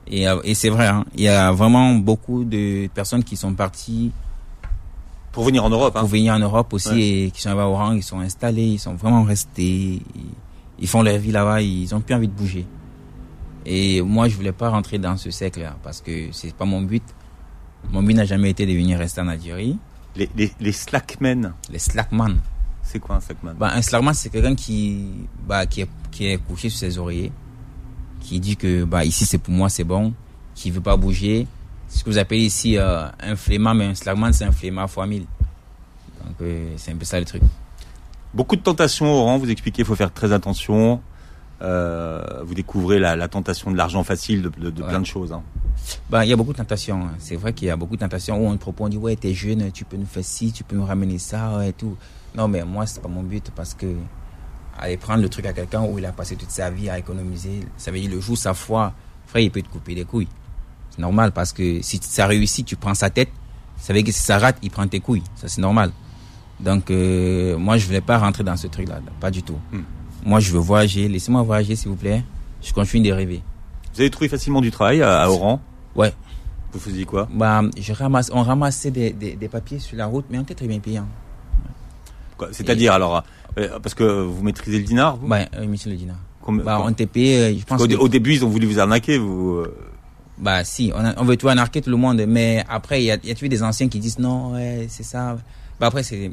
Et, 0.08 0.28
euh, 0.28 0.40
et 0.44 0.54
c'est 0.54 0.70
vrai, 0.70 0.88
hein. 0.88 1.06
Il 1.16 1.22
y 1.22 1.30
a 1.30 1.52
vraiment 1.52 1.96
beaucoup 1.96 2.44
de 2.44 2.88
personnes 2.94 3.24
qui 3.24 3.38
sont 3.38 3.54
parties 3.54 4.12
Pour 5.32 5.46
venir 5.46 5.64
en 5.64 5.70
Europe. 5.70 5.96
Hein. 5.96 6.02
pour 6.02 6.10
venir 6.10 6.34
en 6.34 6.40
Europe 6.40 6.74
aussi 6.74 6.90
Ouais. 6.90 7.02
et 7.28 7.32
qui 7.32 7.42
sont 7.42 7.52
au 7.52 7.74
rang, 7.74 7.94
ils 7.94 8.04
sont 8.04 8.20
installés, 8.20 8.66
ils 8.66 8.80
sont 8.80 8.96
vraiment 8.96 9.24
restés, 9.24 9.64
ils, 9.64 10.02
ils 10.80 10.88
font 10.88 11.02
leur 11.04 11.18
vie 11.20 11.32
là-bas, 11.32 11.62
ils 11.62 11.94
ont 11.96 12.02
plus 12.02 12.16
envie 12.16 12.28
de 12.28 12.34
bouger. 12.34 12.66
Et 13.66 14.02
moi, 14.02 14.28
je 14.28 14.36
voulais 14.36 14.52
pas 14.52 14.70
rentrer 14.70 14.98
dans 14.98 15.16
ce 15.16 15.32
cercle-là 15.32 15.78
parce 15.84 16.02
que 16.02 16.28
c'est 16.34 16.54
pas 16.54 16.66
mon 16.66 16.82
but. 16.82 17.04
Mon 17.92 18.04
but 18.04 18.14
n'a 18.14 18.26
jamais 18.26 18.50
été 18.50 18.66
de 18.66 18.74
venir 18.74 18.98
rester 19.00 19.22
en 19.22 19.28
Algérie. 19.30 19.78
Les, 20.16 20.30
les, 20.36 20.52
les 20.60 20.72
slackmen, 20.72 21.54
Les 21.72 21.80
slackman. 21.80 22.36
c'est 22.84 23.00
quoi 23.00 23.16
un 23.16 23.20
slackman 23.20 23.54
Bah, 23.58 23.72
un 23.74 23.82
slackman, 23.82 24.14
c'est 24.14 24.30
quelqu'un 24.30 24.56
qui, 24.56 25.08
bah, 25.48 25.66
qui 25.66 25.82
est, 25.82 25.90
qui 26.12 26.28
est 26.28 26.38
couché 26.38 26.70
sur 26.70 26.80
ses 26.80 26.98
oreillers, 27.00 27.32
qui 28.20 28.40
dit 28.40 28.56
que, 28.56 28.84
bah, 28.84 29.04
ici 29.06 29.26
c'est 29.26 29.40
pour 29.40 29.54
moi, 29.54 29.70
c'est 29.70 29.84
bon, 29.84 30.14
qui 30.54 30.70
veut 30.72 30.82
pas 30.82 30.98
bouger. 30.98 31.48
C'est 31.88 32.00
ce 32.00 32.04
que 32.04 32.10
vous 32.10 32.18
appelez 32.18 32.42
ici 32.42 32.78
euh, 32.78 33.08
un 33.20 33.36
flemmard, 33.36 33.76
mais 33.76 33.86
un 33.86 33.96
slackman, 33.96 34.32
c'est 34.34 34.46
un 34.46 34.52
flemmard 34.52 34.90
fois 34.90 35.08
mille. 35.08 35.26
Donc, 36.26 36.36
euh, 36.42 36.74
c'est 36.78 36.92
un 36.92 36.96
peu 36.96 37.06
ça 37.06 37.20
le 37.20 37.26
truc. 37.26 37.42
Beaucoup 38.34 38.56
de 38.56 38.62
tentations 38.62 39.06
au 39.12 39.18
Oran, 39.22 39.38
vous 39.38 39.50
expliquez, 39.50 39.82
il 39.82 39.86
faut 39.86 39.96
faire 39.96 40.12
très 40.14 40.32
attention. 40.32 41.02
Euh, 41.62 42.42
vous 42.46 42.54
découvrez 42.56 43.00
la, 43.00 43.16
la 43.16 43.28
tentation 43.28 43.72
de 43.72 43.78
l'argent 43.78 44.04
facile, 44.04 44.42
de, 44.42 44.50
de, 44.50 44.70
de 44.70 44.82
Ouais. 44.82 44.90
plein 44.90 45.00
de 45.00 45.06
choses. 45.06 45.32
Hein. 45.32 45.44
Bah, 46.10 46.26
il 46.26 46.30
y 46.30 46.34
a 46.34 46.36
beaucoup 46.36 46.52
de 46.54 46.58
tentations. 46.58 47.04
hein. 47.06 47.12
C'est 47.20 47.36
vrai 47.36 47.54
qu'il 47.54 47.68
y 47.68 47.72
a 47.72 47.76
beaucoup 47.78 47.96
de 47.96 48.02
tentations 48.02 48.38
où 48.38 48.48
on 48.50 48.54
te 48.56 48.60
propose, 48.62 48.88
on 48.88 48.90
dit, 48.90 48.98
ouais, 48.98 49.16
t'es 49.16 49.34
jeune, 49.34 49.72
tu 49.72 49.86
peux 49.86 49.98
nous 49.98 50.06
faire 50.06 50.24
ci, 50.26 50.52
tu 50.52 50.64
peux 50.64 50.76
nous 50.76 50.86
ramener 50.86 51.18
ça, 51.20 51.66
et 51.66 51.74
tout. 51.74 51.96
Non, 52.36 52.48
mais 52.48 52.64
moi, 52.66 52.86
c'est 52.86 53.02
pas 53.02 53.08
mon 53.10 53.24
but 53.24 53.52
parce 53.56 53.74
que 53.74 53.86
aller 54.80 54.98
prendre 54.98 55.22
le 55.22 55.30
truc 55.30 55.46
à 55.46 55.54
quelqu'un 55.54 55.84
où 55.84 56.00
il 56.00 56.06
a 56.06 56.12
passé 56.12 56.36
toute 56.36 56.50
sa 56.52 56.70
vie 56.70 56.90
à 56.90 56.98
économiser, 56.98 57.62
ça 57.78 57.92
veut 57.92 58.00
dire 58.00 58.10
le 58.12 58.20
jour 58.20 58.36
sa 58.38 58.54
foi 58.56 58.92
frère, 59.28 59.44
il 59.44 59.52
peut 59.52 59.62
te 59.62 59.68
couper 59.70 59.94
les 59.96 60.04
couilles. 60.06 60.28
C'est 60.90 61.00
normal 61.02 61.32
parce 61.32 61.54
que 61.54 61.82
si 61.82 62.00
ça 62.02 62.26
réussit, 62.28 62.66
tu 62.66 62.76
prends 62.76 62.94
sa 62.96 63.10
tête. 63.10 63.30
Ça 63.78 63.94
veut 63.94 64.00
dire 64.00 64.08
que 64.08 64.12
si 64.12 64.22
ça 64.22 64.38
rate, 64.40 64.58
il 64.62 64.70
prend 64.72 64.88
tes 64.88 65.00
couilles. 65.00 65.24
Ça, 65.36 65.48
c'est 65.48 65.62
normal. 65.62 65.92
Donc, 66.60 66.90
euh, 66.92 67.58
moi, 67.58 67.78
je 67.78 67.86
voulais 67.88 68.02
pas 68.02 68.18
rentrer 68.20 68.44
dans 68.44 68.56
ce 68.58 68.68
truc-là. 68.68 68.96
là, 68.96 69.12
Pas 69.20 69.32
du 69.32 69.42
tout. 69.44 69.58
Hmm. 69.72 69.82
Moi, 70.26 70.40
je 70.40 70.52
veux 70.52 70.60
voyager. 70.60 71.08
Laissez-moi 71.08 71.42
voyager, 71.44 71.76
s'il 71.76 71.90
vous 71.90 71.96
plaît. 71.96 72.24
Je 72.62 72.72
continue 72.74 73.08
de 73.10 73.14
rêver. 73.14 73.42
Vous 73.94 74.02
avez 74.02 74.10
trouvé 74.10 74.28
facilement 74.30 74.62
du 74.62 74.72
travail 74.72 75.02
à, 75.02 75.22
à 75.22 75.30
Oran? 75.30 75.62
Ouais. 75.96 76.14
Vous 76.72 76.80
faisiez 76.80 77.06
quoi? 77.06 77.28
Bah, 77.32 77.62
je 77.78 77.94
ramasse, 77.94 78.32
on 78.34 78.42
ramassait 78.42 78.90
des, 78.90 79.12
des, 79.12 79.36
des 79.36 79.48
papiers 79.48 79.80
sur 79.80 79.96
la 79.98 80.06
route, 80.08 80.26
mais 80.30 80.38
on 80.40 80.42
était 80.42 80.56
très 80.56 80.68
bien 80.68 80.80
payé. 80.80 80.98
Hein. 80.98 81.08
C'est-à-dire 82.52 82.94
alors 82.94 83.24
euh, 83.58 83.80
parce 83.82 83.94
que 83.94 84.04
vous 84.04 84.44
maîtrisez 84.44 84.80
le 84.80 84.84
dinar 84.84 85.16
vous? 85.18 85.28
Ouais, 85.28 85.48
euh, 85.56 85.66
monsieur 85.68 85.92
le 85.92 85.96
dinar. 85.96 86.18
Combien- 86.42 86.64
Bah, 86.66 86.82
on 86.84 86.90
était 86.90 87.06
payé, 87.06 87.38
euh, 87.38 87.56
je 87.58 87.64
pense. 87.64 87.80
Au, 87.82 87.88
que- 87.88 87.94
au 87.96 88.08
début, 88.10 88.34
ils 88.34 88.44
ont 88.44 88.50
voulu 88.50 88.66
vous 88.68 88.80
arnaquer, 88.80 89.18
vous. 89.18 89.52
euh, 89.60 89.78
Bah 90.40 90.64
si, 90.66 90.92
on, 90.96 91.06
a- 91.06 91.14
on 91.22 91.24
veut 91.24 91.38
tout 91.38 91.48
anarquer 91.48 91.82
tout 91.82 91.92
le 91.92 91.96
monde, 91.96 92.26
mais 92.28 92.64
après 92.68 93.02
il 93.02 93.06
y 93.06 93.12
a, 93.12 93.18
y 93.24 93.32
a 93.32 93.34
toujours 93.36 93.50
des 93.50 93.64
anciens 93.64 93.88
qui 93.88 94.00
disent 94.00 94.20
non, 94.20 94.54
ouais, 94.54 94.88
c'est 94.90 95.04
ça. 95.04 95.38
Bah 95.80 95.88
après 95.88 96.04
c'est 96.04 96.32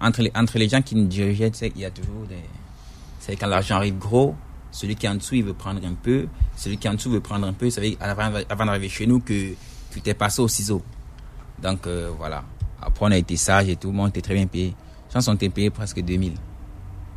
entre 0.00 0.22
les 0.22 0.30
entre 0.34 0.56
les 0.56 0.68
gens 0.68 0.80
qui 0.80 0.94
nous 0.94 1.06
dirigeaient, 1.06 1.50
tu 1.50 1.58
sais, 1.58 1.72
il 1.74 1.82
y 1.82 1.84
a 1.84 1.90
toujours 1.90 2.24
des. 2.28 2.36
C'est 3.20 3.36
quand 3.36 3.46
l'argent 3.46 3.76
arrive 3.76 3.98
gros, 3.98 4.34
celui 4.72 4.96
qui 4.96 5.06
est 5.06 5.08
en 5.08 5.14
dessous 5.14 5.34
il 5.36 5.44
veut 5.44 5.52
prendre 5.54 5.86
un 5.86 5.92
peu, 5.92 6.26
celui 6.56 6.78
qui 6.78 6.86
est 6.86 6.90
en 6.90 6.94
dessous 6.94 7.10
veut 7.10 7.20
prendre 7.20 7.46
un 7.46 7.52
peu. 7.52 7.70
Ça 7.70 7.80
veut 7.80 7.90
dire 7.90 7.98
avant, 8.00 8.64
d'arriver 8.64 8.88
chez 8.88 9.06
nous 9.06 9.20
que 9.20 9.52
tu 9.92 10.00
t'es 10.00 10.14
passé 10.14 10.40
au 10.40 10.48
ciseau. 10.48 10.82
Donc 11.62 11.86
euh, 11.86 12.10
voilà. 12.16 12.42
Après 12.80 13.04
on 13.04 13.10
a 13.10 13.16
été 13.18 13.36
sage 13.36 13.68
et 13.68 13.76
tout, 13.76 13.88
le 13.88 13.94
monde 13.94 14.08
était 14.08 14.22
très 14.22 14.34
bien 14.34 14.46
payé. 14.46 14.74
Je 15.08 15.14
pense 15.14 15.26
qu'on 15.26 15.34
était 15.34 15.50
payé 15.50 15.68
presque 15.68 16.00
2000. 16.00 16.32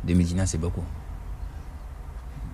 2000 0.04 0.26
dinars 0.26 0.46
c'est 0.46 0.58
beaucoup. 0.58 0.84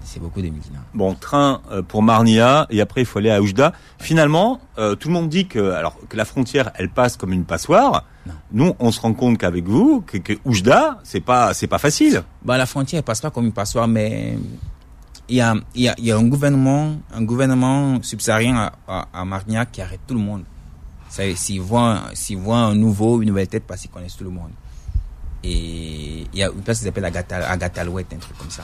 C'est 0.05 0.21
beaucoup 0.21 0.41
2000 0.41 0.61
dinars. 0.61 0.85
Bon, 0.95 1.15
train 1.15 1.61
euh, 1.73 1.83
pour 1.83 2.05
Marnia 2.05 2.69
et 2.71 2.81
après 2.81 3.01
il 3.01 3.05
faut 3.05 3.19
aller 3.19 3.31
à 3.31 3.43
Oujda. 3.43 3.73
Finalement, 3.99 4.61
euh, 4.79 4.95
tout 4.95 5.09
le 5.09 5.15
monde 5.15 5.29
dit 5.29 5.49
que 5.49 5.73
alors 5.73 5.97
que 6.09 6.17
la 6.17 6.25
frontière 6.25 6.71
elle 6.77 6.89
passe 6.89 7.17
comme 7.17 7.33
une 7.33 7.45
passoire. 7.45 8.05
Non. 8.27 8.35
Nous, 8.53 8.75
on 8.79 8.93
se 8.93 9.01
rend 9.01 9.15
compte 9.15 9.39
qu'avec 9.39 9.67
vous, 9.67 10.03
que, 10.03 10.19
que 10.19 10.35
Oujda, 10.45 11.01
c'est 11.05 11.21
pas 11.21 11.55
c'est 11.55 11.67
pas 11.67 11.79
facile. 11.79 12.23
Bah, 12.45 12.59
la 12.59 12.67
frontière 12.67 13.03
passe 13.03 13.21
pas 13.21 13.31
comme 13.31 13.47
une 13.47 13.53
passoire, 13.53 13.89
mais 13.89 14.39
il 15.29 15.37
y 15.37 15.41
a, 15.41 15.55
il 15.75 15.83
y 15.83 15.89
a, 15.89 15.95
il 15.97 16.05
y 16.05 16.13
a 16.13 16.17
un 16.17 16.29
gouvernement, 16.29 16.97
un 17.15 17.23
gouvernement 17.23 18.03
subsaharien 18.03 18.57
à, 18.57 18.73
à, 18.87 19.09
à 19.21 19.25
Marignac 19.25 19.73
qui 19.73 19.81
arrête 19.81 20.01
tout 20.07 20.15
le 20.15 20.21
monde. 20.21 20.45
S'ils 21.09 21.61
voient, 21.61 22.03
s'ils 22.15 22.37
voient 22.39 22.59
un 22.59 22.75
nouveau, 22.75 23.21
une 23.23 23.29
nouvelle 23.29 23.49
tête, 23.49 23.65
parce 23.67 23.81
qu'ils 23.81 23.91
connaissent 23.91 24.17
tout 24.17 24.25
le 24.25 24.31
monde. 24.31 24.51
Et 25.43 26.27
il 26.33 26.39
y 26.39 26.43
a 26.43 26.51
une 26.51 26.61
place 26.63 26.79
qui 26.79 26.85
s'appelle 26.85 27.05
Agatha, 27.05 27.49
Agathalouette, 27.51 28.13
un 28.13 28.19
truc 28.19 28.37
comme 28.39 28.51
ça. 28.51 28.63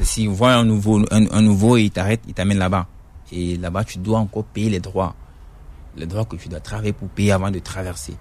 S'ils 0.00 0.28
voient 0.28 0.54
un 0.54 0.64
nouveau, 0.64 0.98
un, 1.10 1.30
un 1.30 1.42
nouveau, 1.42 1.76
ils 1.76 1.90
t'arrêtent, 1.90 2.22
ils 2.26 2.34
t'amènent 2.34 2.58
là-bas. 2.58 2.86
Et 3.32 3.56
là-bas, 3.56 3.84
tu 3.84 3.98
dois 3.98 4.18
encore 4.18 4.44
payer 4.44 4.68
les 4.68 4.80
droits. 4.80 5.14
Les 5.96 6.06
droits 6.06 6.24
que 6.24 6.36
tu 6.36 6.48
dois 6.48 6.60
travailler 6.60 6.92
pour 6.92 7.08
payer 7.08 7.32
avant 7.32 7.50
de 7.50 7.58
traverser. 7.60 8.14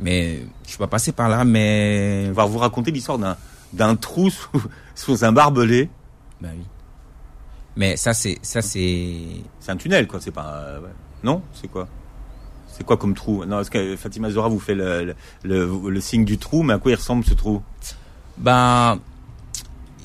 Mais 0.00 0.44
je 0.64 0.68
suis 0.70 0.78
pas 0.78 0.86
passé 0.88 1.12
par 1.12 1.28
là, 1.28 1.44
mais 1.44 2.26
On 2.30 2.32
va 2.32 2.44
vous 2.44 2.58
raconter 2.58 2.90
l'histoire 2.90 3.18
d'un 3.18 3.36
d'un 3.72 3.96
trou 3.96 4.28
sous, 4.30 4.62
sous 4.94 5.24
un 5.24 5.32
barbelé. 5.32 5.88
Ben 6.40 6.50
oui. 6.56 6.64
Mais 7.74 7.96
ça, 7.96 8.12
c'est, 8.12 8.38
ça, 8.42 8.60
c'est, 8.60 9.18
C'est 9.60 9.70
un 9.72 9.76
tunnel, 9.76 10.06
quoi. 10.06 10.20
C'est 10.20 10.30
pas 10.30 10.46
euh, 10.56 10.80
ouais. 10.80 10.90
non? 11.22 11.40
C'est 11.54 11.68
quoi? 11.68 11.88
C'est 12.68 12.84
quoi 12.84 12.96
comme 12.98 13.14
trou? 13.14 13.44
Non, 13.46 13.60
est-ce 13.60 13.70
que 13.70 13.96
Fatima 13.96 14.28
Zora 14.30 14.48
vous 14.48 14.58
fait 14.60 14.74
le, 14.74 15.04
le, 15.04 15.14
le, 15.44 15.90
le 15.90 16.00
signe 16.00 16.24
du 16.26 16.36
trou, 16.36 16.62
mais 16.62 16.74
à 16.74 16.78
quoi 16.78 16.90
il 16.92 16.96
ressemble 16.96 17.24
ce 17.24 17.32
trou? 17.34 17.62
Ben, 18.36 18.98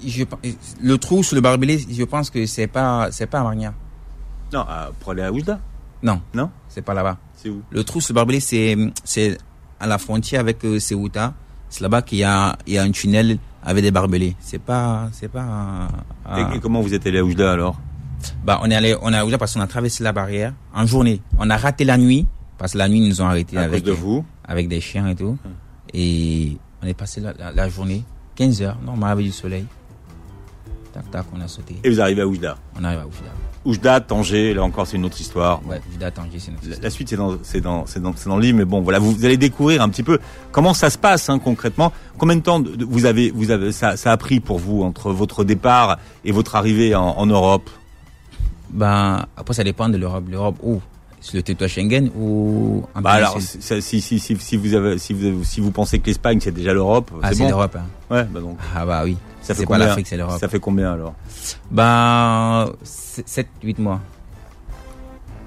je, 0.05 0.23
le 0.81 0.97
trou 0.97 1.23
sous 1.23 1.35
le 1.35 1.41
barbelé, 1.41 1.77
je 1.89 2.03
pense 2.03 2.29
que 2.29 2.45
c'est 2.45 2.67
pas, 2.67 3.09
c'est 3.11 3.27
pas 3.27 3.39
à 3.39 3.43
Marignac. 3.43 3.73
Non, 4.53 4.61
à- 4.61 4.91
pour 4.99 5.11
aller 5.11 5.23
à 5.23 5.31
Oujda? 5.31 5.59
Non, 6.03 6.21
Non? 6.33 6.51
C'est 6.69 6.81
pas 6.83 6.93
là-bas. 6.93 7.17
C'est 7.35 7.49
où? 7.49 7.61
Le 7.69 7.83
trou 7.83 7.99
sous 7.99 8.13
le 8.13 8.15
barbelé, 8.15 8.39
c'est, 8.39 8.77
c'est 9.03 9.37
à 9.79 9.87
la 9.87 9.97
frontière 9.97 10.41
avec 10.41 10.63
euh, 10.65 10.79
Ceuta. 10.79 11.33
C'est 11.69 11.81
là-bas 11.81 12.01
qu'il 12.01 12.19
y 12.19 12.23
a, 12.23 12.57
il 12.65 12.73
y 12.73 12.77
a 12.77 12.83
un 12.83 12.91
tunnel 12.91 13.37
avec 13.63 13.83
des 13.83 13.91
barbelés. 13.91 14.35
C'est 14.39 14.61
pas, 14.61 15.09
c'est 15.11 15.27
pas, 15.27 15.43
à- 16.25 16.35
à- 16.35 16.55
et, 16.55 16.59
comment 16.59 16.81
vous 16.81 16.93
êtes 16.93 17.05
allé 17.05 17.19
à 17.19 17.23
Oujda 17.25 17.51
alors? 17.51 17.79
Bah, 18.45 18.59
on 18.63 18.71
est 18.71 18.75
allé, 18.75 18.95
on 19.01 19.11
a 19.13 19.23
ouvert 19.25 19.37
parce 19.37 19.53
qu'on 19.53 19.59
a 19.61 19.67
traversé 19.67 20.03
la 20.03 20.11
barrière 20.13 20.53
en 20.73 20.85
journée. 20.85 21.21
On 21.37 21.49
a 21.49 21.57
raté 21.57 21.83
la 21.83 21.97
nuit 21.97 22.25
parce 22.57 22.73
que 22.73 22.77
la 22.77 22.87
nuit 22.89 22.99
ils 22.99 23.09
nous 23.09 23.21
ont 23.21 23.25
arrêtés 23.27 23.57
À 23.57 23.61
avec 23.63 23.83
cause 23.83 23.93
de 23.93 23.99
vous? 23.99 24.25
avec 24.45 24.67
des 24.69 24.79
chiens 24.81 25.07
et 25.09 25.15
tout. 25.15 25.37
Et 25.93 26.57
on 26.81 26.87
est 26.87 26.93
passé 26.93 27.19
la, 27.21 27.33
la, 27.33 27.51
la 27.51 27.69
journée, 27.69 28.03
15 28.35 28.61
heures, 28.61 28.77
normal 28.83 29.11
avec 29.11 29.25
du 29.25 29.31
soleil. 29.31 29.65
Tac, 30.93 31.11
tac, 31.11 31.25
on 31.35 31.41
a 31.41 31.47
sauté. 31.47 31.75
Et 31.83 31.89
vous 31.89 31.99
arrivez 32.01 32.21
à 32.21 32.27
Oujda? 32.27 32.57
On 32.79 32.83
arrive 32.83 32.99
à 32.99 33.05
Oujda. 33.07 33.31
Oujda, 33.67 33.99
Tanger, 34.01 34.53
là 34.53 34.63
encore 34.63 34.87
c'est 34.87 34.97
une 34.97 35.05
autre 35.05 35.19
histoire. 35.21 35.61
Ouais, 35.67 35.79
Oujda, 35.93 36.09
Tanger, 36.11 36.39
c'est 36.39 36.51
notre 36.51 36.63
La, 36.63 36.69
histoire. 36.69 36.83
la 36.83 36.89
suite 36.89 37.09
c'est 37.09 37.15
dans 37.17 37.37
c'est 37.43 37.61
dans 37.61 37.85
c'est 37.85 37.99
dans 38.01 38.13
c'est 38.15 38.29
dans 38.29 38.37
le 38.37 38.41
livre 38.41 38.57
mais 38.57 38.65
bon 38.65 38.81
voilà 38.81 38.99
vous, 38.99 39.11
vous 39.11 39.25
allez 39.25 39.37
découvrir 39.37 39.81
un 39.81 39.89
petit 39.89 40.03
peu 40.03 40.19
comment 40.51 40.73
ça 40.73 40.89
se 40.89 40.97
passe 40.97 41.29
hein, 41.29 41.37
concrètement 41.39 41.91
combien 42.17 42.35
de 42.35 42.41
temps 42.41 42.59
de- 42.59 42.83
vous 42.85 43.05
avez 43.05 43.29
vous 43.31 43.51
avez 43.51 43.71
ça, 43.71 43.97
ça 43.97 44.11
a 44.11 44.17
pris 44.17 44.39
pour 44.39 44.57
vous 44.57 44.81
entre 44.83 45.11
votre 45.11 45.43
départ 45.43 45.97
et 46.25 46.31
votre 46.31 46.55
arrivée 46.55 46.95
en, 46.95 47.03
en 47.09 47.25
Europe? 47.25 47.69
Ben, 48.69 49.25
après, 49.37 49.53
ça 49.53 49.63
dépend 49.63 49.87
de 49.87 49.97
l'Europe. 49.97 50.25
L'Europe, 50.29 50.57
où? 50.61 50.81
Le 51.33 51.41
territoire 51.41 51.69
Schengen 51.69 52.09
ou 52.15 52.83
en 52.95 53.01
bah 53.01 53.11
alors 53.11 53.37
c'est- 53.41 53.81
si 53.81 54.01
si 54.01 54.19
si 54.19 54.37
si 54.37 54.55
vous 54.57 54.73
avez 54.73 54.97
si 54.97 55.13
vous 55.13 55.43
si 55.43 55.59
vous 55.61 55.71
pensez 55.71 55.99
que 55.99 56.05
l'Espagne 56.07 56.39
c'est 56.41 56.51
déjà 56.53 56.73
l'Europe 56.73 57.11
Ah, 57.21 57.33
c'est 57.33 57.39
bon 57.39 57.49
l'Europe. 57.49 57.75
Hein. 57.75 57.85
ouais 58.15 58.23
bah 58.25 58.39
donc 58.39 58.57
Ah, 58.75 58.85
bah 58.85 59.01
oui. 59.03 59.17
ça 59.41 59.53
fait 59.53 59.61
C'est 59.61 59.65
pas 59.67 59.77
l'Afrique, 59.77 60.07
c'est 60.07 60.15
l'Europe. 60.17 60.39
ça 60.39 60.47
fait 60.47 60.59
combien 60.59 60.93
alors 60.93 61.15
Ben, 61.71 62.69
7, 62.83 63.47
8 63.63 63.79
mois. 63.79 63.99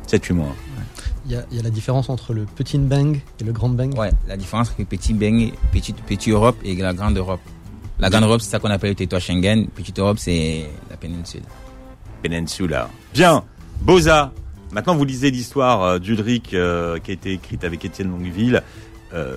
7 0.06 0.24
8 0.24 0.34
mois 0.34 0.54
Il 1.26 1.32
y 1.32 1.36
a, 1.36 1.44
il 1.50 1.56
y 1.56 1.60
a 1.60 1.62
la 1.62 1.70
différence 1.70 2.10
entre 2.10 2.34
le 2.34 2.44
petit 2.44 2.78
bang 2.78 3.20
et 3.40 3.44
le 3.44 3.52
grand 3.52 3.68
bang. 3.68 3.96
Ouais, 3.96 4.10
la 4.26 4.36
différence 4.36 4.70
entre 4.70 4.84
petit 4.88 5.14
Beng, 5.14 5.52
petit, 5.72 5.92
petit 5.92 6.30
Europe 6.30 6.56
et 6.64 6.74
la 6.74 6.92
grande 6.92 7.16
Europe. 7.16 7.40
La 8.00 8.10
grande 8.10 8.24
Europe, 8.24 8.40
c'est 8.40 8.50
ça 8.50 8.58
qu'on 8.58 8.70
appelle 8.70 8.90
le 8.90 8.96
territoire 8.96 9.20
Schengen. 9.20 9.68
Petite 9.68 9.98
Europe, 10.00 10.18
c'est 10.18 10.64
la 10.90 10.96
péninsule. 10.96 11.42
Peninsula 12.22 12.88
bien 13.14 13.44
Boza 13.82 14.32
maintenant 14.72 14.94
vous 14.96 15.04
lisez 15.04 15.30
l'histoire 15.30 15.82
euh, 15.82 15.98
d'Ulrich 15.98 16.54
euh, 16.54 16.98
qui 16.98 17.10
a 17.10 17.14
été 17.14 17.32
écrite 17.32 17.64
avec 17.64 17.84
Étienne 17.84 18.10
Longueville 18.10 18.62
euh, 19.12 19.36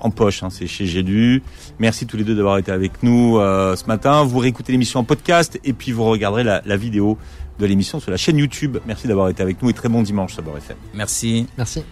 en 0.00 0.10
poche, 0.10 0.42
hein, 0.42 0.50
c'est 0.50 0.66
chez 0.66 0.86
J'ai 0.86 1.02
lu. 1.02 1.42
Merci 1.78 2.06
tous 2.06 2.16
les 2.18 2.24
deux 2.24 2.34
d'avoir 2.34 2.58
été 2.58 2.70
avec 2.70 3.02
nous 3.02 3.38
euh, 3.38 3.74
ce 3.74 3.86
matin. 3.86 4.22
Vous 4.24 4.38
réécoutez 4.38 4.70
l'émission 4.72 5.00
en 5.00 5.04
podcast 5.04 5.58
et 5.64 5.72
puis 5.72 5.92
vous 5.92 6.04
regarderez 6.04 6.44
la, 6.44 6.60
la 6.66 6.76
vidéo 6.76 7.16
de 7.58 7.66
l'émission 7.66 8.00
sur 8.00 8.10
la 8.10 8.16
chaîne 8.18 8.36
YouTube. 8.36 8.78
Merci 8.86 9.08
d'avoir 9.08 9.28
été 9.30 9.42
avec 9.42 9.62
nous 9.62 9.70
et 9.70 9.72
très 9.72 9.88
bon 9.88 10.02
dimanche, 10.02 10.34
ça 10.34 10.42
Beurre 10.42 10.58
FM. 10.58 10.76
Merci. 10.94 11.46
Merci. 11.56 11.84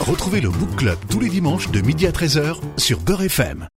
Retrouvez 0.00 0.40
le 0.40 0.48
Book 0.48 0.74
Club 0.76 0.96
tous 1.10 1.20
les 1.20 1.28
dimanches 1.28 1.70
de 1.70 1.80
midi 1.82 2.06
à 2.06 2.12
13h 2.12 2.56
sur 2.78 3.00
Beurre 3.00 3.22
FM. 3.22 3.68